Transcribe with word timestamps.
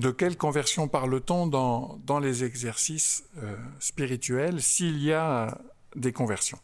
de 0.00 0.10
quelle 0.10 0.38
conversion 0.38 0.88
parle-t-on 0.88 1.46
dans, 1.46 2.00
dans, 2.06 2.18
les 2.18 2.42
exercices 2.42 3.24
euh, 3.36 3.54
spirituels 3.78 4.62
s'il 4.62 4.98
y 4.98 5.12
a 5.12 5.60
des 5.94 6.12
conversions? 6.12 6.58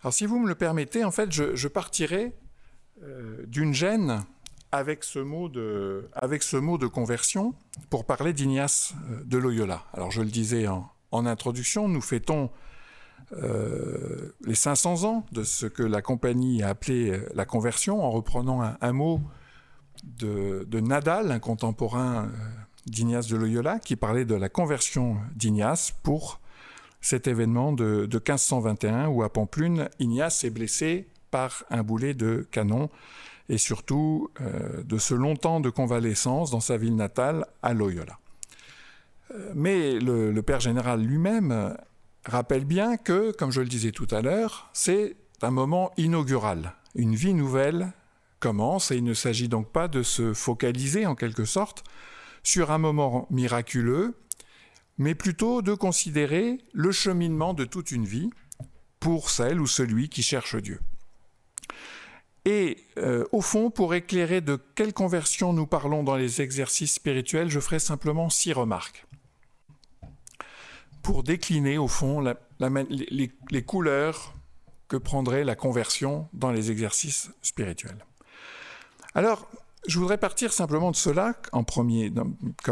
Alors 0.00 0.14
si 0.14 0.24
vous 0.24 0.38
me 0.40 0.48
le 0.48 0.54
permettez, 0.54 1.04
en 1.04 1.10
fait, 1.10 1.30
je, 1.30 1.68
partirai 1.68 2.32
euh, 3.02 3.44
d'une 3.46 3.74
gêne 3.74 4.24
avec 4.72 5.04
ce, 5.04 5.18
mot 5.18 5.50
de, 5.50 6.08
avec 6.14 6.42
ce 6.42 6.56
mot 6.56 6.78
de 6.78 6.86
conversion 6.86 7.54
pour 7.90 8.06
parler 8.06 8.32
d'Ignace 8.32 8.94
euh, 9.10 9.22
de 9.24 9.36
Loyola. 9.36 9.84
Alors 9.92 10.10
je 10.10 10.22
le 10.22 10.30
disais 10.30 10.66
en, 10.68 10.90
introduction, 11.12 11.88
nous 11.88 12.02
fêtons 12.02 12.50
les 13.32 14.54
500 14.54 15.04
ans 15.04 15.26
de 15.32 15.42
ce 15.44 15.64
que 15.64 15.82
la 15.82 16.02
compagnie 16.02 16.62
a 16.62 16.68
appelé 16.68 17.18
la 17.34 17.46
conversion 17.46 18.04
en 18.04 18.10
reprenant 18.10 18.76
un 18.78 18.92
mot 18.92 19.22
de, 20.04 20.80
Nadal, 20.80 21.30
un 21.30 21.38
contemporain 21.38 22.24
euh, 22.24 22.28
d'Ignace 22.86 23.26
de 23.28 23.36
Loyola, 23.36 23.78
qui 23.78 23.96
parlait 23.96 24.24
de 24.24 24.34
la 24.34 24.48
conversion 24.48 25.16
d'Ignace 25.34 25.92
pour 26.02 26.40
cet 27.00 27.26
événement 27.26 27.72
de, 27.72 28.08
1521 28.12 29.08
où 29.08 29.22
à 29.22 29.32
Pamplune, 29.32 29.88
Ignace 29.98 30.44
est 30.44 30.50
blessé 30.50 31.06
par 31.30 31.64
un 31.70 31.82
boulet 31.82 32.14
de 32.14 32.46
canon 32.50 32.90
et 33.48 33.58
surtout 33.58 34.30
euh, 34.40 34.82
de 34.82 34.98
ce 34.98 35.14
long 35.14 35.36
temps 35.36 35.60
de 35.60 35.70
convalescence 35.70 36.50
dans 36.50 36.60
sa 36.60 36.76
ville 36.76 36.96
natale 36.96 37.46
à 37.62 37.74
Loyola. 37.74 38.18
Euh, 39.32 39.52
mais 39.54 39.98
le 40.00 40.40
Père 40.42 40.60
général 40.60 41.00
lui-même 41.02 41.76
rappelle 42.24 42.64
bien 42.64 42.96
que, 42.96 43.32
comme 43.32 43.52
je 43.52 43.60
le 43.60 43.68
disais 43.68 43.92
tout 43.92 44.08
à 44.10 44.20
l'heure, 44.20 44.70
c'est 44.72 45.16
un 45.42 45.50
moment 45.50 45.92
inaugural, 45.96 46.72
une 46.94 47.14
vie 47.14 47.34
nouvelle 47.34 47.92
commence 48.40 48.90
et 48.90 48.96
il 48.96 49.04
ne 49.04 49.14
s'agit 49.14 49.48
donc 49.48 49.70
pas 49.72 49.88
de 49.88 50.02
se 50.02 50.34
focaliser 50.34 51.06
en 51.06 51.14
quelque 51.14 51.44
sorte 51.44 51.84
sur 52.42 52.70
un 52.70 52.78
moment 52.78 53.26
miraculeux, 53.30 54.14
mais 54.98 55.14
plutôt 55.14 55.62
de 55.62 55.74
considérer 55.74 56.58
le 56.72 56.92
cheminement 56.92 57.54
de 57.54 57.64
toute 57.64 57.90
une 57.90 58.04
vie 58.04 58.30
pour 59.00 59.30
celle 59.30 59.60
ou 59.60 59.66
celui 59.66 60.08
qui 60.08 60.22
cherche 60.22 60.56
Dieu. 60.56 60.80
Et 62.44 62.84
euh, 62.98 63.24
au 63.32 63.40
fond, 63.40 63.70
pour 63.70 63.94
éclairer 63.94 64.40
de 64.40 64.58
quelle 64.76 64.92
conversion 64.92 65.52
nous 65.52 65.66
parlons 65.66 66.04
dans 66.04 66.14
les 66.14 66.40
exercices 66.40 66.94
spirituels, 66.94 67.50
je 67.50 67.58
ferai 67.58 67.80
simplement 67.80 68.30
six 68.30 68.52
remarques. 68.52 69.04
Pour 71.02 71.24
décliner 71.24 71.78
au 71.78 71.88
fond 71.88 72.24
les 72.60 73.62
couleurs 73.64 74.34
que 74.88 74.96
prendrait 74.96 75.44
la 75.44 75.56
conversion 75.56 76.28
dans 76.32 76.52
les 76.52 76.70
exercices 76.70 77.30
spirituels. 77.42 78.04
Alors, 79.16 79.48
je 79.88 79.98
voudrais 79.98 80.18
partir 80.18 80.52
simplement 80.52 80.90
de 80.90 80.96
cela 80.96 81.32
comme 81.50 81.64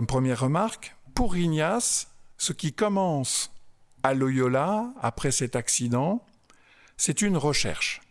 première 0.06 0.40
remarque. 0.40 0.94
Pour 1.14 1.38
Ignace, 1.38 2.08
ce 2.36 2.52
qui 2.52 2.74
commence 2.74 3.50
à 4.02 4.12
Loyola, 4.12 4.92
après 5.00 5.30
cet 5.30 5.56
accident, 5.56 6.22
c'est 6.98 7.22
une 7.22 7.38
recherche. 7.38 8.02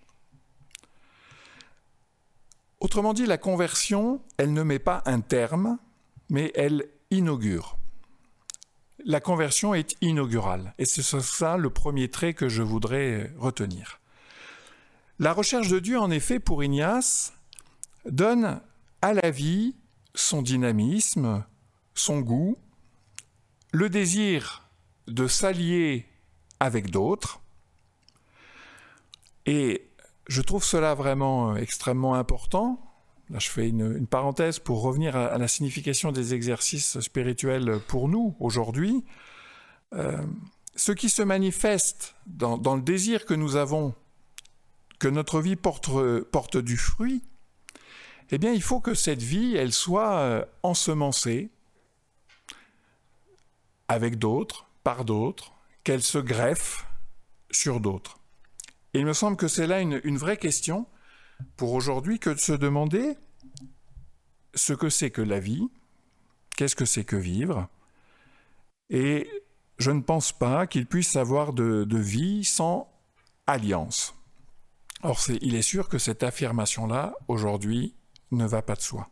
Autrement 2.80 3.14
dit, 3.14 3.28
la 3.28 3.38
conversion, 3.38 4.20
elle 4.38 4.52
ne 4.52 4.64
met 4.64 4.80
pas 4.80 5.04
un 5.06 5.22
terme, 5.22 5.78
mais 6.30 6.52
elle 6.56 6.88
inaugure. 7.12 7.78
La 9.06 9.20
conversion 9.20 9.76
est 9.76 9.96
inaugurale, 10.02 10.74
et 10.80 10.86
c'est 10.86 11.04
ça 11.04 11.56
le 11.56 11.70
premier 11.70 12.10
trait 12.10 12.34
que 12.34 12.50
je 12.50 12.64
voudrais 12.64 13.32
retenir. 13.38 14.00
La 15.20 15.34
recherche 15.34 15.68
de 15.68 15.78
Dieu, 15.78 16.00
en 16.00 16.10
effet, 16.10 16.40
pour 16.40 16.64
Ignace, 16.64 17.34
donne 18.06 18.62
à 19.02 19.14
la 19.14 19.32
vie 19.32 19.76
son 20.16 20.42
dynamisme, 20.42 21.44
son 21.96 22.20
goût, 22.20 22.58
le 23.72 23.90
désir 23.90 24.70
de 25.08 25.28
s'allier 25.28 26.06
avec 26.60 26.90
d'autres. 26.90 27.42
Et 29.46 29.90
je 30.28 30.42
trouve 30.42 30.64
cela 30.64 30.94
vraiment 30.94 31.56
extrêmement 31.56 32.16
important. 32.16 32.80
Là, 33.30 33.40
je 33.40 33.50
fais 33.50 33.68
une, 33.68 34.08
parenthèse 34.08 34.60
pour 34.60 34.82
revenir 34.82 35.16
à, 35.16 35.38
la 35.38 35.48
signification 35.48 36.12
des 36.12 36.34
exercices 36.34 37.00
spirituels 37.00 37.80
pour 37.88 38.08
nous 38.08 38.36
aujourd'hui. 38.40 39.04
Euh, 39.94 40.18
ce 40.76 40.92
qui 40.92 41.10
se 41.10 41.22
manifeste 41.22 42.16
dans, 42.26 42.76
le 42.76 42.82
désir 42.82 43.26
que 43.26 43.34
nous 43.34 43.56
avons 43.56 43.94
que 45.00 45.08
notre 45.08 45.42
vie 45.42 45.56
porte 45.56 46.58
du 46.58 46.78
fruit, 46.78 47.24
eh 48.34 48.40
bien, 48.40 48.52
il 48.52 48.64
faut 48.64 48.80
que 48.80 48.96
cette 48.96 49.22
vie, 49.22 49.56
elle 49.56 49.72
soit 49.72 50.18
euh, 50.18 50.46
ensemencée 50.64 51.52
avec 53.88 54.18
d'autres, 54.18 54.66
par 54.84 55.06
d'autres, 55.06 55.54
qu'elle 55.84 56.02
se 56.02 56.18
greffe 56.18 56.84
sur 57.52 57.80
d'autres. 57.80 58.18
Il 58.96 59.06
me 59.06 59.14
semble 59.14 59.38
que 59.38 59.48
c'est 59.48 59.68
là 59.68 59.82
une, 59.82 60.18
vraie 60.18 60.38
question 60.38 60.88
pour 61.58 61.74
aujourd'hui 61.74 62.18
que 62.18 62.32
de 62.32 62.40
se 62.40 62.54
demander 62.54 63.18
ce 64.56 64.74
que 64.74 64.90
c'est 64.90 65.12
que 65.12 65.22
la 65.22 65.40
vie, 65.40 65.70
qu'est-ce 66.56 66.76
que 66.76 66.86
c'est 66.86 67.06
que 67.06 67.16
vivre, 67.16 67.70
et 68.90 69.30
je 69.78 69.92
ne 69.92 70.02
pense 70.02 70.32
pas 70.32 70.66
qu'il 70.66 70.88
puisse 70.88 71.16
avoir 71.16 71.54
de 71.54 71.98
vie 72.00 72.44
sans 72.44 72.92
alliance. 73.46 74.16
Or, 75.04 75.20
il 75.42 75.54
est 75.54 75.62
sûr 75.62 75.88
que 75.88 76.00
cette 76.00 76.24
affirmation-là, 76.24 77.14
aujourd'hui, 77.28 77.94
ne 78.34 78.48
va 78.48 78.62
pas 78.62 78.76
de 78.76 78.82
soi. 78.82 79.10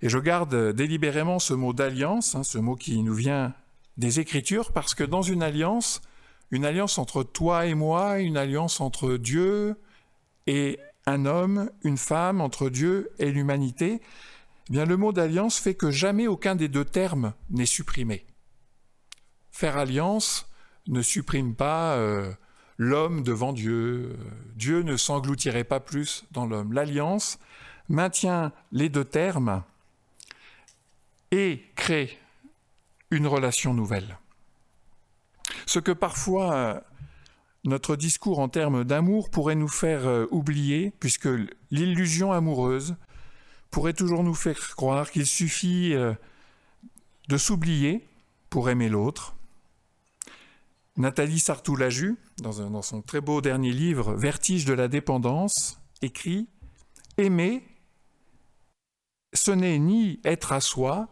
Et 0.00 0.08
je 0.08 0.18
garde 0.18 0.72
délibérément 0.72 1.38
ce 1.38 1.54
mot 1.54 1.72
d'alliance, 1.72 2.34
hein, 2.34 2.42
ce 2.42 2.58
mot 2.58 2.74
qui 2.74 3.02
nous 3.02 3.14
vient 3.14 3.54
des 3.96 4.20
Écritures, 4.20 4.72
parce 4.72 4.94
que 4.94 5.04
dans 5.04 5.22
une 5.22 5.42
alliance, 5.42 6.00
une 6.50 6.64
alliance 6.64 6.98
entre 6.98 7.22
toi 7.22 7.66
et 7.66 7.74
moi, 7.74 8.18
une 8.18 8.36
alliance 8.36 8.80
entre 8.80 9.16
Dieu 9.16 9.76
et 10.46 10.78
un 11.06 11.24
homme, 11.24 11.70
une 11.82 11.98
femme, 11.98 12.40
entre 12.40 12.68
Dieu 12.68 13.10
et 13.18 13.30
l'humanité, 13.30 14.00
eh 14.68 14.72
bien 14.72 14.84
le 14.84 14.96
mot 14.96 15.12
d'alliance 15.12 15.58
fait 15.58 15.74
que 15.74 15.90
jamais 15.90 16.26
aucun 16.26 16.54
des 16.54 16.68
deux 16.68 16.84
termes 16.84 17.32
n'est 17.50 17.66
supprimé. 17.66 18.26
Faire 19.50 19.76
alliance 19.76 20.48
ne 20.88 21.02
supprime 21.02 21.54
pas 21.54 21.94
euh, 21.94 22.32
l'homme 22.76 23.22
devant 23.22 23.52
Dieu. 23.52 24.16
Dieu 24.56 24.82
ne 24.82 24.96
s'engloutirait 24.96 25.64
pas 25.64 25.80
plus 25.80 26.24
dans 26.30 26.46
l'homme. 26.46 26.72
L'alliance, 26.72 27.38
maintient 27.88 28.52
les 28.70 28.88
deux 28.88 29.04
termes 29.04 29.62
et 31.30 31.62
crée 31.76 32.18
une 33.10 33.26
relation 33.26 33.74
nouvelle. 33.74 34.18
Ce 35.66 35.78
que 35.78 35.92
parfois 35.92 36.54
euh, 36.54 36.80
notre 37.64 37.96
discours 37.96 38.38
en 38.38 38.48
termes 38.48 38.84
d'amour 38.84 39.30
pourrait 39.30 39.54
nous 39.54 39.68
faire 39.68 40.06
euh, 40.06 40.26
oublier, 40.30 40.92
puisque 40.98 41.28
l'illusion 41.70 42.32
amoureuse 42.32 42.96
pourrait 43.70 43.92
toujours 43.92 44.24
nous 44.24 44.34
faire 44.34 44.58
croire 44.76 45.10
qu'il 45.10 45.26
suffit 45.26 45.94
euh, 45.94 46.12
de 47.28 47.36
s'oublier 47.36 48.06
pour 48.50 48.68
aimer 48.68 48.88
l'autre. 48.88 49.34
Nathalie 50.96 51.40
Sartoulaju, 51.40 52.18
dans, 52.38 52.68
dans 52.68 52.82
son 52.82 53.00
très 53.00 53.22
beau 53.22 53.40
dernier 53.40 53.72
livre 53.72 54.12
Vertige 54.14 54.66
de 54.66 54.74
la 54.74 54.88
dépendance, 54.88 55.80
écrit 56.02 56.48
Aimer, 57.16 57.62
ce 59.32 59.50
n'est 59.50 59.78
ni 59.78 60.20
être 60.24 60.52
à 60.52 60.60
soi, 60.60 61.08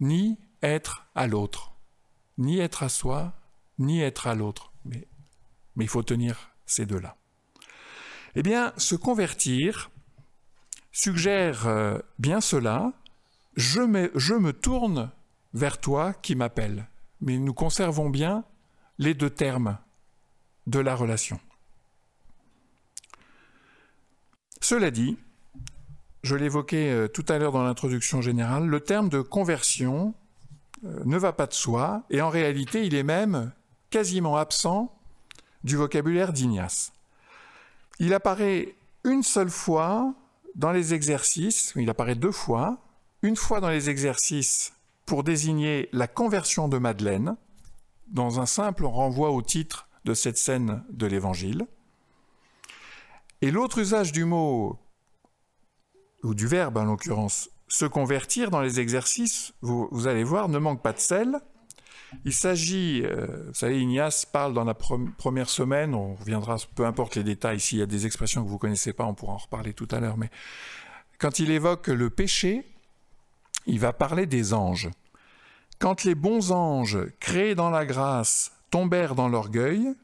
ni 0.00 0.38
être 0.62 1.06
à 1.14 1.26
l'autre. 1.26 1.72
Ni 2.38 2.58
être 2.58 2.82
à 2.82 2.88
soi, 2.88 3.34
ni 3.78 4.00
être 4.00 4.26
à 4.26 4.34
l'autre. 4.34 4.72
Mais, 4.84 5.08
il 5.76 5.88
faut 5.88 6.02
tenir 6.02 6.50
ces 6.66 6.86
deux-là. 6.86 7.16
Eh 8.34 8.42
bien, 8.42 8.72
se 8.76 8.94
convertir 8.94 9.90
suggère 10.90 11.66
euh, 11.66 11.98
bien 12.18 12.40
cela. 12.40 12.92
Je 13.56 13.80
me, 13.80 14.10
je 14.14 14.34
me 14.34 14.52
tourne 14.52 15.10
vers 15.54 15.78
toi 15.78 16.14
qui 16.14 16.34
m'appelle. 16.34 16.88
Mais 17.20 17.38
nous 17.38 17.54
conservons 17.54 18.10
bien 18.10 18.44
les 18.98 19.14
deux 19.14 19.30
termes 19.30 19.78
de 20.66 20.78
la 20.78 20.94
relation. 20.94 21.40
Cela 24.60 24.90
dit, 24.90 25.18
je 26.22 26.36
l'évoquais 26.36 26.90
euh, 26.90 27.08
tout 27.08 27.24
à 27.28 27.38
l'heure 27.38 27.52
dans 27.52 27.64
l'introduction 27.64 28.20
générale, 28.20 28.66
le 28.66 28.80
terme 28.80 29.08
de 29.08 29.20
conversion 29.20 30.14
euh, 30.84 31.02
ne 31.04 31.16
va 31.16 31.32
pas 31.32 31.46
de 31.46 31.52
soi, 31.52 32.02
et 32.10 32.20
en 32.22 32.30
réalité 32.30 32.86
il 32.86 32.94
est 32.94 33.02
même 33.02 33.52
quasiment 33.90 34.36
absent 34.36 34.96
du 35.64 35.76
vocabulaire 35.76 36.32
d'Ignace. 36.32 36.92
Il 37.98 38.14
apparaît 38.14 38.74
une 39.04 39.22
seule 39.22 39.50
fois 39.50 40.14
dans 40.54 40.72
les 40.72 40.94
exercices, 40.94 41.72
il 41.76 41.90
apparaît 41.90 42.14
deux 42.14 42.32
fois, 42.32 42.78
une 43.22 43.36
fois 43.36 43.60
dans 43.60 43.70
les 43.70 43.90
exercices 43.90 44.72
pour 45.06 45.24
désigner 45.24 45.88
la 45.92 46.06
conversion 46.06 46.68
de 46.68 46.78
Madeleine, 46.78 47.36
dans 48.08 48.40
un 48.40 48.46
simple 48.46 48.84
renvoi 48.84 49.30
au 49.30 49.42
titre 49.42 49.88
de 50.04 50.14
cette 50.14 50.36
scène 50.36 50.82
de 50.90 51.06
l'Évangile. 51.06 51.66
Et 53.40 53.50
l'autre 53.50 53.78
usage 53.78 54.12
du 54.12 54.24
mot 54.24 54.78
ou 56.22 56.34
du 56.34 56.46
verbe 56.46 56.76
en 56.76 56.84
l'occurrence, 56.84 57.50
se 57.68 57.84
convertir 57.84 58.50
dans 58.50 58.60
les 58.60 58.80
exercices, 58.80 59.54
vous, 59.62 60.06
allez 60.06 60.24
voir, 60.24 60.48
ne 60.48 60.58
manque 60.58 60.82
pas 60.82 60.92
de 60.92 60.98
sel. 60.98 61.40
Il 62.26 62.34
s'agit, 62.34 63.02
euh, 63.04 63.46
vous 63.48 63.54
savez, 63.54 63.80
Ignace 63.80 64.26
parle 64.26 64.52
dans 64.52 64.64
la 64.64 64.74
première 64.74 65.48
semaine, 65.48 65.94
on 65.94 66.14
reviendra, 66.14 66.56
peu 66.74 66.84
importe 66.84 67.16
les 67.16 67.24
détails, 67.24 67.58
s'il 67.58 67.78
y 67.78 67.82
a 67.82 67.86
des 67.86 68.04
expressions 68.04 68.42
que 68.42 68.48
vous 68.48 68.56
ne 68.56 68.60
connaissez 68.60 68.92
pas, 68.92 69.04
on 69.04 69.14
pourra 69.14 69.32
en 69.32 69.38
reparler 69.38 69.72
tout 69.72 69.88
à 69.90 70.00
l'heure, 70.00 70.18
mais 70.18 70.28
quand 71.18 71.38
il 71.38 71.50
évoque 71.50 71.86
le 71.86 72.10
péché, 72.10 72.66
il 73.66 73.80
va 73.80 73.92
parler 73.94 74.26
des 74.26 74.52
anges. 74.52 74.90
Quand 75.78 76.04
les 76.04 76.14
bons 76.14 76.52
anges, 76.52 76.98
créés 77.20 77.54
dans 77.54 77.70
la 77.70 77.86
grâce, 77.86 78.52
tombèrent 78.70 79.14
dans 79.14 79.28
l'orgueil, 79.28 79.94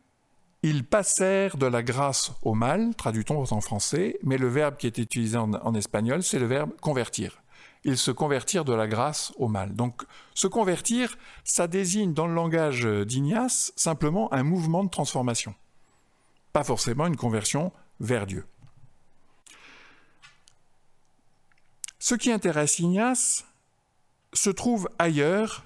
ils 0.63 0.85
passèrent 0.85 1.57
de 1.57 1.67
la 1.67 1.83
grâce 1.83 2.33
au 2.43 2.55
mal, 2.55 2.95
traduit-on 2.97 3.45
en 3.53 3.61
français, 3.61 4.19
mais 4.23 4.39
le 4.39 4.49
verbe 4.49 4.77
qui 4.77 4.87
est 4.87 4.99
utilisé 4.99 5.37
en, 5.37 5.75
espagnol, 5.75 6.23
c'est 6.23 6.39
le 6.39 6.47
verbe 6.47 6.73
convertir. 6.81 7.43
Ils 7.85 7.97
se 7.97 8.11
convertirent 8.11 8.65
de 8.65 8.73
la 8.73 8.89
grâce 8.89 9.33
au 9.37 9.47
mal. 9.47 9.75
Donc, 9.75 10.03
se 10.35 10.49
convertir, 10.49 11.17
ça 11.45 11.69
désigne 11.69 12.13
dans 12.13 12.27
le 12.27 12.35
langage 12.35 12.85
d'Ignace 12.85 13.73
simplement 13.77 14.33
un 14.33 14.43
mouvement 14.43 14.83
de 14.83 14.91
transformation, 14.91 15.55
pas 16.53 16.65
forcément 16.65 17.07
une 17.07 17.17
conversion 17.17 17.73
vers 18.01 18.27
Dieu. 18.27 18.45
Ce 22.01 22.15
qui 22.15 22.33
intéresse 22.33 22.79
Ignace 22.81 23.45
se 24.33 24.51
trouve 24.51 24.89
ailleurs 24.99 25.65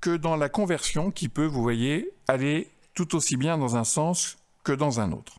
que 0.00 0.16
dans 0.16 0.36
la 0.36 0.48
conversion 0.48 1.10
qui 1.10 1.28
peut, 1.28 1.46
vous 1.46 1.62
voyez, 1.62 2.10
aller 2.28 2.70
tout 2.94 3.14
aussi 3.14 3.36
bien 3.36 3.58
dans 3.58 3.76
un 3.76 3.84
sens 3.84 4.38
que 4.64 4.72
dans 4.72 5.00
un 5.00 5.12
autre. 5.12 5.38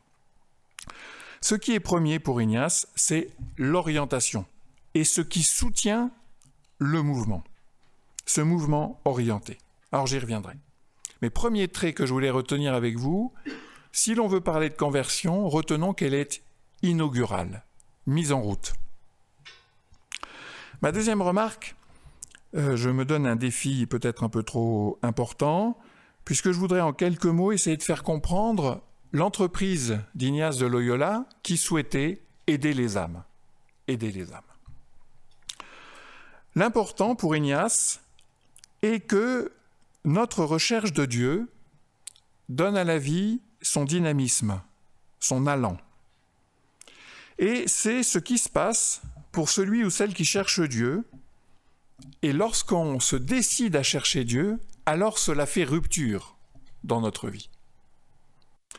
Ce 1.42 1.56
qui 1.56 1.74
est 1.74 1.80
premier 1.80 2.20
pour 2.20 2.42
Ignace, 2.42 2.88
c'est 2.96 3.30
l'orientation 3.58 4.46
et 4.94 5.04
ce 5.04 5.22
qui 5.22 5.44
soutient 5.44 6.12
le 6.78 7.02
mouvement, 7.02 7.44
ce 8.26 8.42
mouvement 8.42 9.00
orienté. 9.06 9.58
Alors 9.92 10.08
j'y 10.08 10.20
reviendrai. 10.20 10.54
Mais 11.22 11.30
premier 11.30 11.68
trait 11.68 11.94
que 11.94 12.06
je 12.06 12.14
voulais 12.14 12.30
retenir 12.30 12.74
avec 12.74 12.98
vous, 12.98 13.34
si 13.92 14.16
l'on 14.16 14.28
veut 14.28 14.42
parler 14.42 14.70
de 14.70 14.76
conversion, 14.76 15.48
retenons 15.50 15.94
qu'elle 15.94 16.14
est 16.14 16.42
inaugurale, 16.82 17.64
mise 18.08 18.32
en 18.32 18.42
route. 18.42 18.74
Ma 20.82 20.92
deuxième 20.92 21.22
remarque, 21.22 21.76
euh, 22.56 22.76
je 22.76 22.90
me 22.90 23.06
donne 23.06 23.28
un 23.28 23.36
défi 23.36 23.86
peut-être 23.86 24.24
un 24.24 24.30
peu 24.30 24.44
trop 24.44 24.98
important, 25.04 25.78
puisque 26.26 26.52
je 26.52 26.58
voudrais 26.58 26.82
en 26.82 26.94
quelques 26.94 27.26
mots 27.26 27.52
essayer 27.52 27.78
de 27.78 27.84
faire 27.84 28.04
comprendre 28.04 28.84
l'entreprise 29.12 30.00
d'Ignace 30.16 30.58
de 30.58 30.66
Loyola 30.66 31.26
qui 31.44 31.58
souhaitait 31.58 32.22
aider 32.48 32.74
les 32.74 32.98
âmes. 32.98 33.24
Aider 33.88 34.12
les 34.12 34.32
âmes. 34.32 34.42
L'important 36.56 37.16
pour 37.16 37.36
Ignace 37.36 38.02
est 38.82 39.00
que 39.00 39.52
notre 40.04 40.44
recherche 40.44 40.94
de 40.94 41.06
Dieu 41.06 41.50
donne 42.50 42.76
à 42.76 42.84
la 42.84 42.98
vie 42.98 43.40
son 43.62 43.86
dynamisme, 43.86 44.62
son 45.20 45.48
allant. 45.48 45.78
Et 47.38 47.68
c'est 47.68 48.04
ce 48.04 48.20
qui 48.20 48.38
se 48.38 48.50
passe 48.50 49.02
pour 49.32 49.50
celui 49.50 49.84
ou 49.84 49.90
celle 49.90 50.14
qui 50.14 50.26
cherche 50.26 50.60
Dieu. 50.62 51.04
Et 52.22 52.34
lorsqu'on 52.34 53.00
se 53.00 53.16
décide 53.16 53.76
à 53.76 53.84
chercher 53.84 54.26
Dieu, 54.26 54.60
alors 54.86 55.18
cela 55.18 55.46
fait 55.46 55.64
rupture 55.64 56.38
dans 56.84 57.02
notre 57.02 57.30
vie. 57.30 57.50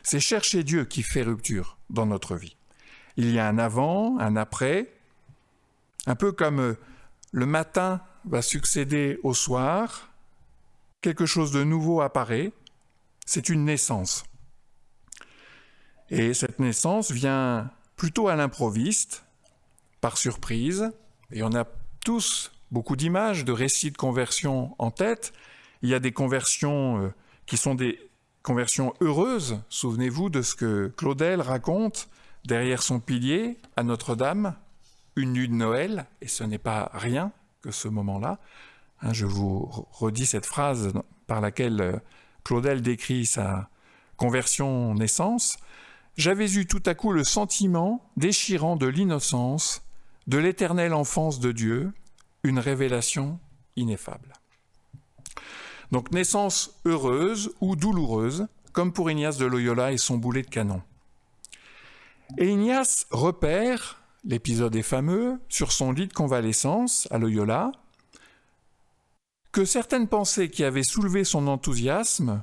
C'est 0.01 0.19
chercher 0.19 0.63
Dieu 0.63 0.85
qui 0.85 1.03
fait 1.03 1.21
rupture 1.21 1.77
dans 1.89 2.05
notre 2.05 2.35
vie. 2.35 2.55
Il 3.15 3.31
y 3.31 3.39
a 3.39 3.47
un 3.47 3.57
avant, 3.57 4.17
un 4.19 4.35
après, 4.35 4.91
un 6.05 6.15
peu 6.15 6.31
comme 6.31 6.59
euh, 6.59 6.73
le 7.31 7.45
matin 7.45 8.01
va 8.25 8.41
succéder 8.41 9.19
au 9.23 9.33
soir, 9.33 10.11
quelque 11.01 11.25
chose 11.25 11.51
de 11.51 11.63
nouveau 11.63 12.01
apparaît, 12.01 12.51
c'est 13.25 13.49
une 13.49 13.65
naissance. 13.65 14.23
Et 16.09 16.33
cette 16.33 16.59
naissance 16.59 17.11
vient 17.11 17.71
plutôt 17.95 18.27
à 18.27 18.35
l'improviste, 18.35 19.25
par 20.01 20.17
surprise, 20.17 20.91
et 21.31 21.43
on 21.43 21.53
a 21.53 21.65
tous 22.03 22.51
beaucoup 22.71 22.95
d'images, 22.95 23.45
de 23.45 23.51
récits 23.51 23.91
de 23.91 23.97
conversion 23.97 24.75
en 24.79 24.91
tête, 24.91 25.33
il 25.83 25.89
y 25.89 25.93
a 25.93 25.99
des 25.99 26.13
conversions 26.13 27.03
euh, 27.03 27.13
qui 27.45 27.57
sont 27.57 27.75
des 27.75 27.99
conversions 28.41 28.93
heureuses. 29.01 29.61
Souvenez-vous 29.69 30.29
de 30.29 30.41
ce 30.41 30.55
que 30.55 30.91
Claudel 30.97 31.41
raconte 31.41 32.09
derrière 32.45 32.81
son 32.81 32.99
pilier 32.99 33.57
à 33.75 33.83
Notre-Dame, 33.83 34.55
une 35.15 35.33
nuit 35.33 35.47
de 35.47 35.53
Noël, 35.53 36.07
et 36.21 36.27
ce 36.27 36.43
n'est 36.43 36.57
pas 36.57 36.89
rien 36.93 37.31
que 37.61 37.71
ce 37.71 37.87
moment-là. 37.89 38.39
Hein, 39.01 39.13
je 39.13 39.25
vous 39.25 39.69
redis 39.91 40.25
cette 40.25 40.45
phrase 40.45 40.93
par 41.27 41.41
laquelle 41.41 41.81
euh, 41.81 41.99
Claudel 42.43 42.81
décrit 42.81 43.25
sa 43.25 43.69
conversion 44.15 44.93
naissance. 44.93 45.57
J'avais 46.15 46.51
eu 46.53 46.65
tout 46.65 46.83
à 46.85 46.95
coup 46.95 47.11
le 47.11 47.23
sentiment 47.23 48.09
déchirant 48.15 48.77
de 48.77 48.87
l'innocence, 48.87 49.81
de 50.27 50.37
l'éternelle 50.37 50.93
enfance 50.93 51.39
de 51.39 51.51
Dieu, 51.51 51.91
une 52.43 52.59
révélation 52.59 53.39
ineffable. 53.75 54.33
Donc 55.93 56.11
naissance 56.11 56.71
heureuse 56.85 57.53
ou 57.61 57.75
douloureuse, 57.75 58.47
comme 58.71 58.93
pour 58.93 59.11
Ignace 59.11 59.37
de 59.37 59.45
Loyola 59.45 59.91
et 59.91 59.99
son 59.99 60.17
boulet 60.17 60.41
de 60.41 60.49
canon. 60.49 60.81
Et 62.39 62.49
Ignace 62.49 63.05
repère, 63.11 64.01
l'épisode 64.25 64.75
est 64.75 64.81
fameux, 64.81 65.39
sur 65.49 65.71
son 65.71 65.91
lit 65.91 66.07
de 66.07 66.13
convalescence 66.13 67.07
à 67.11 67.19
Loyola, 67.19 67.71
que 69.51 69.65
certaines 69.65 70.07
pensées 70.07 70.49
qui 70.49 70.63
avaient 70.63 70.81
soulevé 70.81 71.23
son 71.23 71.47
enthousiasme 71.47 72.41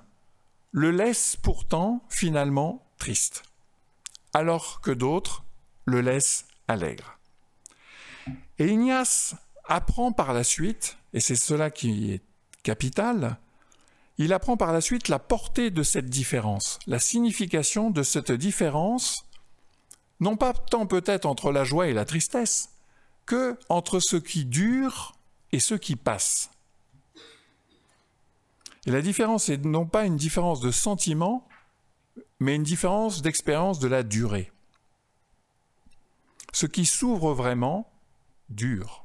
le 0.70 0.92
laissent 0.92 1.34
pourtant 1.34 2.04
finalement 2.08 2.86
triste, 2.98 3.42
alors 4.32 4.80
que 4.80 4.92
d'autres 4.92 5.42
le 5.86 6.02
laissent 6.02 6.46
allègre. 6.68 7.18
Et 8.60 8.68
Ignace 8.68 9.34
apprend 9.64 10.12
par 10.12 10.34
la 10.34 10.44
suite, 10.44 10.98
et 11.14 11.18
c'est 11.18 11.34
cela 11.34 11.72
qui 11.72 12.12
est 12.12 12.29
capital, 12.62 13.38
il 14.18 14.32
apprend 14.32 14.56
par 14.56 14.72
la 14.72 14.80
suite 14.80 15.08
la 15.08 15.18
portée 15.18 15.70
de 15.70 15.82
cette 15.82 16.10
différence, 16.10 16.78
la 16.86 16.98
signification 16.98 17.90
de 17.90 18.02
cette 18.02 18.32
différence, 18.32 19.24
non 20.20 20.36
pas 20.36 20.52
tant 20.52 20.86
peut-être 20.86 21.24
entre 21.24 21.52
la 21.52 21.64
joie 21.64 21.88
et 21.88 21.94
la 21.94 22.04
tristesse, 22.04 22.70
que 23.24 23.58
entre 23.68 24.00
ce 24.00 24.16
qui 24.16 24.44
dure 24.44 25.14
et 25.52 25.60
ce 25.60 25.74
qui 25.74 25.96
passe. 25.96 26.50
Et 28.86 28.90
la 28.90 29.02
différence 29.02 29.48
est 29.48 29.64
non 29.64 29.86
pas 29.86 30.04
une 30.04 30.16
différence 30.16 30.60
de 30.60 30.70
sentiment, 30.70 31.46
mais 32.40 32.56
une 32.56 32.62
différence 32.62 33.22
d'expérience 33.22 33.78
de 33.78 33.88
la 33.88 34.02
durée. 34.02 34.52
Ce 36.52 36.66
qui 36.66 36.86
s'ouvre 36.86 37.32
vraiment 37.32 37.90
dure. 38.48 39.04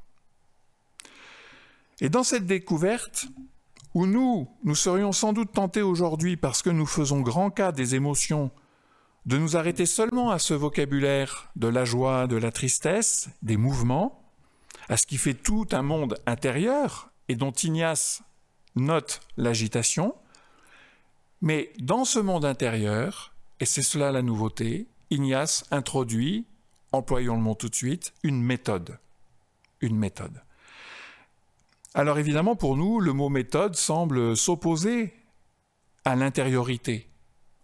Et 2.00 2.08
dans 2.08 2.24
cette 2.24 2.46
découverte, 2.46 3.26
où 3.94 4.06
nous, 4.06 4.48
nous 4.62 4.74
serions 4.74 5.12
sans 5.12 5.32
doute 5.32 5.52
tentés 5.52 5.82
aujourd'hui, 5.82 6.36
parce 6.36 6.62
que 6.62 6.70
nous 6.70 6.84
faisons 6.84 7.20
grand 7.20 7.50
cas 7.50 7.72
des 7.72 7.94
émotions, 7.94 8.50
de 9.24 9.38
nous 9.38 9.56
arrêter 9.56 9.86
seulement 9.86 10.30
à 10.30 10.38
ce 10.38 10.54
vocabulaire 10.54 11.50
de 11.56 11.66
la 11.66 11.84
joie, 11.84 12.26
de 12.26 12.36
la 12.36 12.52
tristesse, 12.52 13.28
des 13.42 13.56
mouvements, 13.56 14.22
à 14.88 14.96
ce 14.96 15.06
qui 15.06 15.16
fait 15.16 15.34
tout 15.34 15.66
un 15.72 15.82
monde 15.82 16.16
intérieur 16.26 17.10
et 17.28 17.34
dont 17.34 17.50
Ignace 17.50 18.22
note 18.76 19.20
l'agitation. 19.36 20.14
Mais 21.40 21.72
dans 21.78 22.04
ce 22.04 22.18
monde 22.18 22.44
intérieur, 22.44 23.34
et 23.58 23.64
c'est 23.64 23.82
cela 23.82 24.12
la 24.12 24.22
nouveauté, 24.22 24.86
Ignace 25.10 25.64
introduit, 25.70 26.46
employons 26.92 27.36
le 27.36 27.42
mot 27.42 27.54
tout 27.54 27.68
de 27.68 27.74
suite, 27.74 28.12
une 28.22 28.42
méthode. 28.42 28.98
Une 29.80 29.96
méthode. 29.96 30.42
Alors 31.96 32.18
évidemment, 32.18 32.56
pour 32.56 32.76
nous, 32.76 33.00
le 33.00 33.14
mot 33.14 33.30
méthode 33.30 33.74
semble 33.74 34.36
s'opposer 34.36 35.14
à 36.04 36.14
l'intériorité, 36.14 37.08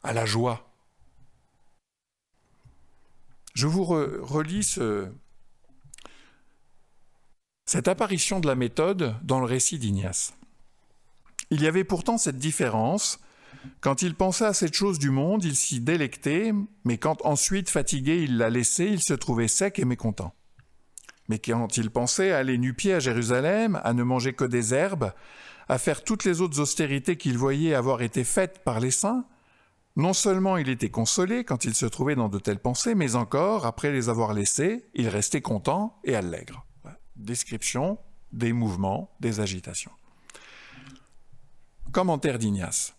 à 0.03 0.15
la 0.15 0.25
joie. 0.25 0.73
Je 3.53 3.67
vous 3.67 3.85
relis 3.85 4.79
cette 7.67 7.89
apparition 7.89 8.41
de 8.41 8.47
la 8.47 8.55
méthode 8.55 9.17
dans 9.23 9.39
le 9.39 9.45
récit 9.45 9.79
d'Ignace. 9.79 10.33
Il 11.51 11.61
y 11.61 11.67
avait 11.67 11.85
pourtant 11.85 12.17
cette 12.17 12.39
différence. 12.39 13.21
Quand 13.83 14.01
il 14.01 14.15
pensait 14.15 14.47
à 14.47 14.55
cette 14.55 14.73
chose 14.73 14.99
du 14.99 15.11
monde, 15.11 15.45
il 15.45 15.57
s'y 15.57 15.79
délectait, 15.79 16.55
mais 16.85 16.97
quand 16.97 17.23
ensuite, 17.27 17.69
fatigué, 17.69 18.23
il 18.23 18.39
la 18.39 18.49
laissait, 18.49 18.91
il 18.91 19.03
se 19.03 19.13
trouvait 19.13 19.47
sec 19.47 19.79
et 19.79 19.85
mécontent. 19.85 20.35
Mais 21.33 21.39
quand 21.39 21.79
il 21.79 21.91
pensait 21.91 22.33
à 22.33 22.37
aller 22.41 22.59
nu-pied 22.59 22.93
à 22.93 23.01
Jérusalem, 23.01 23.81
à 23.85 23.95
ne 23.95 24.03
manger 24.03 24.35
que 24.35 24.45
des 24.45 24.75
herbes, 24.75 25.15
à 25.67 25.79
faire 25.79 26.05
toutes 26.05 26.25
les 26.25 26.43
autres 26.43 26.61
austérités 26.61 27.17
qu'il 27.17 27.39
voyait 27.39 27.73
avoir 27.73 28.03
été 28.03 28.23
faites 28.23 28.63
par 28.65 28.81
les 28.81 28.91
saints, 28.91 29.25
non 29.97 30.13
seulement 30.13 30.59
il 30.59 30.69
était 30.69 30.91
consolé 30.91 31.43
quand 31.43 31.65
il 31.65 31.75
se 31.75 31.87
trouvait 31.87 32.17
dans 32.17 32.29
de 32.29 32.39
telles 32.39 32.59
pensées, 32.59 32.95
mais 32.95 33.15
encore, 33.15 33.65
après 33.65 33.91
les 33.91 34.11
avoir 34.11 34.35
laissées, 34.35 34.85
il 34.93 35.09
restait 35.09 35.41
content 35.41 35.99
et 36.05 36.15
allègre. 36.15 36.67
Description 37.17 37.97
des 38.35 38.53
mouvements, 38.53 39.11
des 39.21 39.41
agitations. 39.41 39.93
Commentaire 41.93 42.39
d'Ignace. 42.39 42.95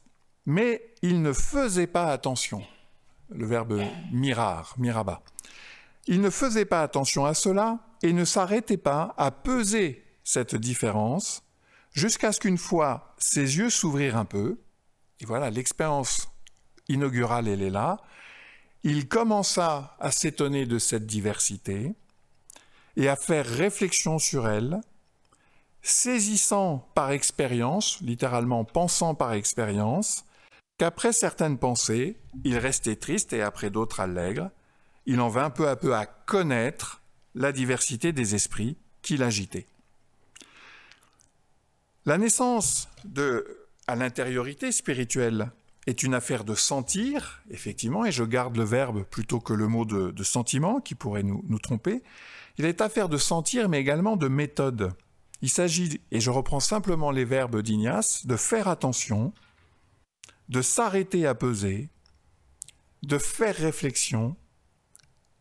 Mais 0.48 0.96
il 1.04 1.22
ne 1.22 1.34
faisait 1.34 1.86
pas 1.86 2.08
attention, 2.08 2.64
le 3.30 3.46
verbe 3.46 3.80
mirar, 4.12 4.74
miraba. 4.80 5.22
Il 6.08 6.20
ne 6.20 6.32
faisait 6.32 6.66
pas 6.66 6.82
attention 6.82 7.26
à 7.26 7.36
cela 7.36 7.78
et 8.04 8.14
ne 8.14 8.26
s'arrêtait 8.26 8.78
pas 8.78 9.16
à 9.18 9.32
peser 9.32 10.04
cette 10.24 10.56
différence 10.56 11.42
jusqu'à 11.94 12.32
ce 12.32 12.40
qu'une 12.40 12.58
fois 12.58 13.16
ses 13.18 13.58
yeux 13.58 13.70
s'ouvrirent 13.70 14.18
un 14.18 14.26
peu, 14.26 14.60
et 15.20 15.26
voilà, 15.26 15.50
l'expérience 15.50 16.28
inaugurale, 16.90 17.48
elle 17.48 17.62
est 17.62 17.70
là, 17.70 18.02
il 18.84 19.08
commença 19.08 19.96
à 20.00 20.12
s'étonner 20.12 20.66
de 20.66 20.78
cette 20.78 21.06
diversité 21.06 21.94
et 22.98 23.08
à 23.08 23.16
faire 23.16 23.46
réflexion 23.46 24.20
sur 24.20 24.50
elle, 24.50 24.82
saisissant 25.82 26.90
par 26.94 27.12
expérience, 27.12 28.00
littéralement 28.02 28.66
pensant 28.66 29.16
par 29.16 29.34
expérience, 29.34 30.26
qu'après 30.78 31.14
certaines 31.14 31.58
pensées, 31.58 32.18
il 32.44 32.58
restait 32.58 32.98
triste 32.98 33.32
et 33.32 33.42
après 33.42 33.70
d'autres 33.70 34.02
allègre, 34.02 34.50
il 35.06 35.22
en 35.22 35.30
vint 35.30 35.50
peu 35.50 35.70
à 35.70 35.76
peu 35.76 35.96
à 35.96 36.06
connaître 36.06 37.03
la 37.36 37.52
diversité 37.52 38.12
des 38.12 38.36
esprits 38.36 38.78
qui 39.02 39.18
l'agitaient. 39.18 39.68
La 42.06 42.18
naissance 42.18 42.90
de, 43.06 43.66
à 43.88 43.96
l'intériorité 43.96 44.72
spirituelle 44.72 45.52
est 45.88 46.04
une 46.04 46.14
affaire 46.14 46.44
de 46.44 46.56
sentir, 46.56 47.44
effectivement, 47.50 48.06
et 48.06 48.12
je 48.12 48.24
garde 48.24 48.58
le 48.58 48.64
verbe 48.64 49.04
plutôt 49.04 49.40
que 49.40 49.54
le 49.54 49.68
mot 49.68 49.86
de, 49.86 50.24
sentiment 50.24 50.80
qui 50.80 50.96
pourrait 50.96 51.24
nous, 51.24 51.44
nous 51.48 51.60
tromper. 51.60 52.02
Il 52.58 52.66
est 52.66 52.82
affaire 52.82 53.10
de 53.10 53.18
sentir, 53.18 53.68
mais 53.70 53.80
également 53.80 54.16
de 54.16 54.28
méthode. 54.28 54.94
Il 55.42 55.50
s'agit, 55.50 56.00
et 56.12 56.22
je 56.22 56.30
reprends 56.30 56.62
simplement 56.62 57.12
les 57.12 57.26
verbes 57.26 57.62
d'Ignace, 57.62 58.26
de 58.26 58.38
faire 58.38 58.68
attention, 58.68 59.34
de 60.50 60.62
s'arrêter 60.62 61.26
à 61.26 61.36
peser, 61.36 61.90
de 63.02 63.18
faire 63.18 63.56
réflexion 63.56 64.38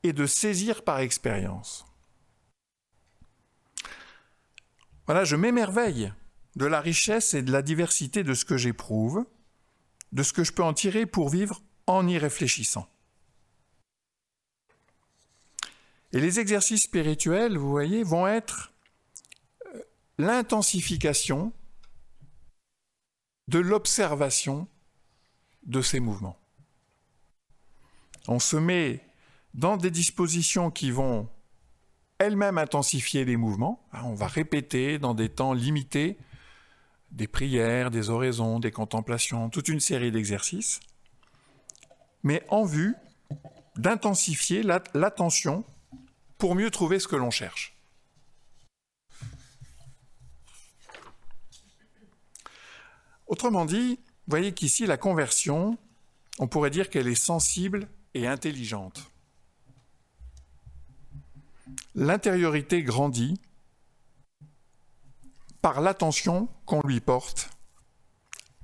et 0.02 0.12
de 0.12 0.26
saisir 0.26 0.84
par 0.84 0.98
expérience. 1.00 1.84
Voilà, 5.06 5.24
je 5.24 5.36
m'émerveille 5.36 6.12
de 6.56 6.66
la 6.66 6.80
richesse 6.80 7.34
et 7.34 7.42
de 7.42 7.52
la 7.52 7.62
diversité 7.62 8.24
de 8.24 8.34
ce 8.34 8.44
que 8.44 8.56
j'éprouve, 8.56 9.24
de 10.12 10.22
ce 10.22 10.32
que 10.32 10.44
je 10.44 10.52
peux 10.52 10.62
en 10.62 10.74
tirer 10.74 11.06
pour 11.06 11.28
vivre 11.28 11.62
en 11.86 12.06
y 12.06 12.18
réfléchissant. 12.18 12.88
Et 16.12 16.20
les 16.20 16.40
exercices 16.40 16.82
spirituels, 16.82 17.56
vous 17.56 17.70
voyez, 17.70 18.02
vont 18.02 18.26
être 18.26 18.72
euh, 19.74 19.82
l'intensification 20.18 21.52
de 23.48 23.58
l'observation 23.58 24.68
de 25.64 25.80
ces 25.80 26.00
mouvements. 26.00 26.38
On 28.28 28.38
se 28.38 28.56
met 28.56 29.04
dans 29.54 29.76
des 29.76 29.90
dispositions 29.90 30.70
qui 30.70 30.90
vont 30.90 31.28
elles-mêmes 32.18 32.58
intensifier 32.58 33.24
les 33.24 33.36
mouvements. 33.36 33.84
Hein, 33.92 34.02
on 34.04 34.14
va 34.14 34.26
répéter 34.26 34.98
dans 34.98 35.14
des 35.14 35.28
temps 35.28 35.52
limités 35.52 36.18
des 37.10 37.28
prières, 37.28 37.90
des 37.90 38.08
oraisons, 38.10 38.58
des 38.58 38.70
contemplations, 38.70 39.50
toute 39.50 39.68
une 39.68 39.80
série 39.80 40.10
d'exercices, 40.10 40.80
mais 42.22 42.42
en 42.48 42.64
vue 42.64 42.94
d'intensifier 43.76 44.62
l'attention 44.62 45.64
pour 46.38 46.54
mieux 46.54 46.70
trouver 46.70 46.98
ce 46.98 47.08
que 47.08 47.16
l'on 47.16 47.30
cherche. 47.30 47.76
Autrement 53.26 53.64
dit, 53.64 53.98
vous 54.26 54.30
voyez 54.30 54.52
qu'ici, 54.52 54.86
la 54.86 54.96
conversion, 54.96 55.78
on 56.38 56.48
pourrait 56.48 56.70
dire 56.70 56.90
qu'elle 56.90 57.08
est 57.08 57.14
sensible 57.14 57.88
et 58.14 58.26
intelligente. 58.26 59.11
L'intériorité 61.94 62.82
grandit 62.82 63.40
par 65.60 65.80
l'attention 65.80 66.48
qu'on 66.66 66.80
lui 66.82 67.00
porte, 67.00 67.50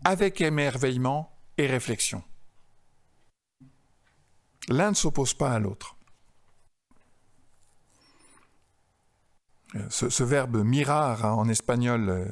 avec 0.05 0.41
émerveillement 0.41 1.31
et 1.57 1.67
réflexion. 1.67 2.23
L'un 4.69 4.91
ne 4.91 4.95
s'oppose 4.95 5.35
pas 5.35 5.53
à 5.53 5.59
l'autre. 5.59 5.97
Ce, 9.91 10.23
verbe 10.23 10.65
mirar 10.65 11.25
hein, 11.25 11.33
en 11.33 11.49
espagnol, 11.49 12.09
euh, 12.09 12.27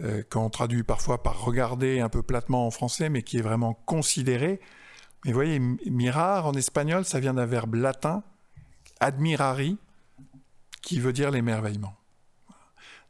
euh, 0.00 0.22
qu'on 0.30 0.50
traduit 0.50 0.82
parfois 0.82 1.22
par 1.22 1.42
regarder 1.42 2.00
un 2.00 2.08
peu 2.08 2.22
platement 2.22 2.66
en 2.66 2.70
français, 2.70 3.08
mais 3.08 3.22
qui 3.22 3.38
est 3.38 3.42
vraiment 3.42 3.74
considéré. 3.74 4.60
Mais 5.24 5.32
voyez, 5.32 5.58
mirar 5.58 6.46
en 6.46 6.52
espagnol, 6.52 7.04
ça 7.04 7.20
vient 7.20 7.34
d'un 7.34 7.46
verbe 7.46 7.74
latin, 7.74 8.22
admirari, 9.00 9.78
qui 10.82 11.00
veut 11.00 11.12
dire 11.12 11.30
l'émerveillement. 11.30 11.94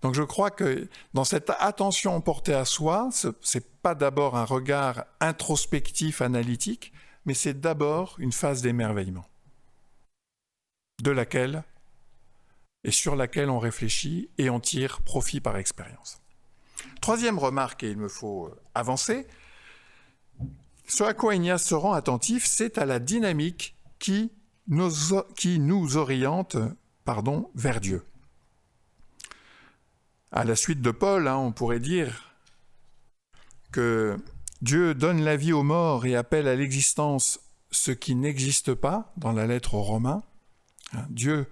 Donc 0.02 0.14
je 0.14 0.22
crois 0.22 0.50
que 0.50 0.88
dans 1.14 1.24
cette 1.24 1.50
attention 1.58 2.20
portée 2.20 2.54
à 2.54 2.64
soi, 2.64 3.08
ce 3.12 3.28
n'est 3.28 3.64
pas 3.82 3.94
d'abord 3.94 4.36
un 4.36 4.44
regard 4.44 5.04
introspectif, 5.20 6.22
analytique, 6.22 6.92
mais 7.26 7.34
c'est 7.34 7.60
d'abord 7.60 8.14
une 8.18 8.32
phase 8.32 8.62
d'émerveillement, 8.62 9.26
de 11.02 11.10
laquelle 11.10 11.64
et 12.84 12.92
sur 12.92 13.16
laquelle 13.16 13.50
on 13.50 13.58
réfléchit 13.58 14.30
et 14.38 14.50
on 14.50 14.60
tire 14.60 15.02
profit 15.02 15.40
par 15.40 15.56
expérience. 15.56 16.20
Troisième 17.00 17.38
remarque, 17.38 17.82
et 17.82 17.90
il 17.90 17.96
me 17.96 18.08
faut 18.08 18.54
avancer, 18.74 19.26
ce 20.86 21.04
à 21.04 21.12
quoi 21.12 21.34
Ignace 21.34 21.66
se 21.66 21.74
rend 21.74 21.92
attentif, 21.92 22.46
c'est 22.46 22.78
à 22.78 22.86
la 22.86 22.98
dynamique 23.00 23.76
qui 23.98 24.30
nous, 24.68 24.90
qui 25.36 25.58
nous 25.58 25.96
oriente 25.96 26.56
pardon, 27.08 27.50
vers 27.54 27.80
Dieu. 27.80 28.04
À 30.30 30.44
la 30.44 30.54
suite 30.54 30.82
de 30.82 30.90
Paul, 30.90 31.26
hein, 31.26 31.38
on 31.38 31.52
pourrait 31.52 31.80
dire 31.80 32.34
que 33.72 34.18
Dieu 34.60 34.94
donne 34.94 35.22
la 35.22 35.34
vie 35.34 35.54
aux 35.54 35.62
morts 35.62 36.04
et 36.04 36.16
appelle 36.16 36.46
à 36.46 36.54
l'existence 36.54 37.40
ce 37.70 37.92
qui 37.92 38.14
n'existe 38.14 38.74
pas, 38.74 39.10
dans 39.16 39.32
la 39.32 39.46
lettre 39.46 39.72
aux 39.72 39.82
Romains. 39.82 40.22
Hein, 40.92 41.06
Dieu 41.08 41.46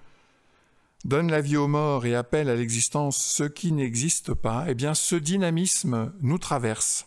donne 1.06 1.30
la 1.30 1.40
vie 1.40 1.56
aux 1.56 1.68
morts 1.68 2.04
et 2.04 2.14
appelle 2.14 2.50
à 2.50 2.54
l'existence 2.54 3.16
ce 3.16 3.44
qui 3.44 3.72
n'existe 3.72 4.34
pas. 4.34 4.66
Eh 4.68 4.75
bien, 4.75 4.92
ce 4.92 5.16
dynamisme 5.16 6.12
nous 6.20 6.36
traverse. 6.36 7.06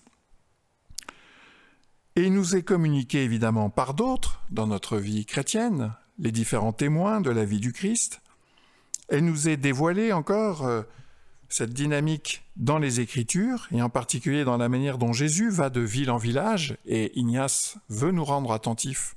Et 2.16 2.24
il 2.24 2.34
nous 2.34 2.56
est 2.56 2.64
communiqué 2.64 3.24
évidemment 3.24 3.70
par 3.70 3.94
d'autres 3.94 4.42
dans 4.50 4.66
notre 4.66 4.98
vie 4.98 5.28
chrétienne, 5.28 5.94
les 6.18 6.32
différents 6.32 6.74
témoins 6.74 7.22
de 7.22 7.30
la 7.30 7.46
vie 7.46 7.60
du 7.60 7.74
Christ. 7.74 8.22
Elle 9.10 9.26
nous 9.26 9.50
est 9.50 9.58
dévoilée 9.58 10.14
encore 10.14 10.66
euh, 10.66 10.84
cette 11.50 11.74
dynamique 11.74 12.44
dans 12.58 12.78
les 12.78 13.00
Écritures, 13.00 13.68
et 13.72 13.82
en 13.82 13.90
particulier 13.90 14.44
dans 14.44 14.58
la 14.58 14.70
manière 14.70 14.98
dont 14.98 15.14
Jésus 15.14 15.50
va 15.50 15.70
de 15.70 15.82
ville 15.82 16.12
en 16.12 16.18
village, 16.18 16.78
et 16.86 17.18
Ignace 17.18 17.78
veut 17.90 18.12
nous 18.12 18.24
rendre 18.24 18.52
attentifs 18.52 19.16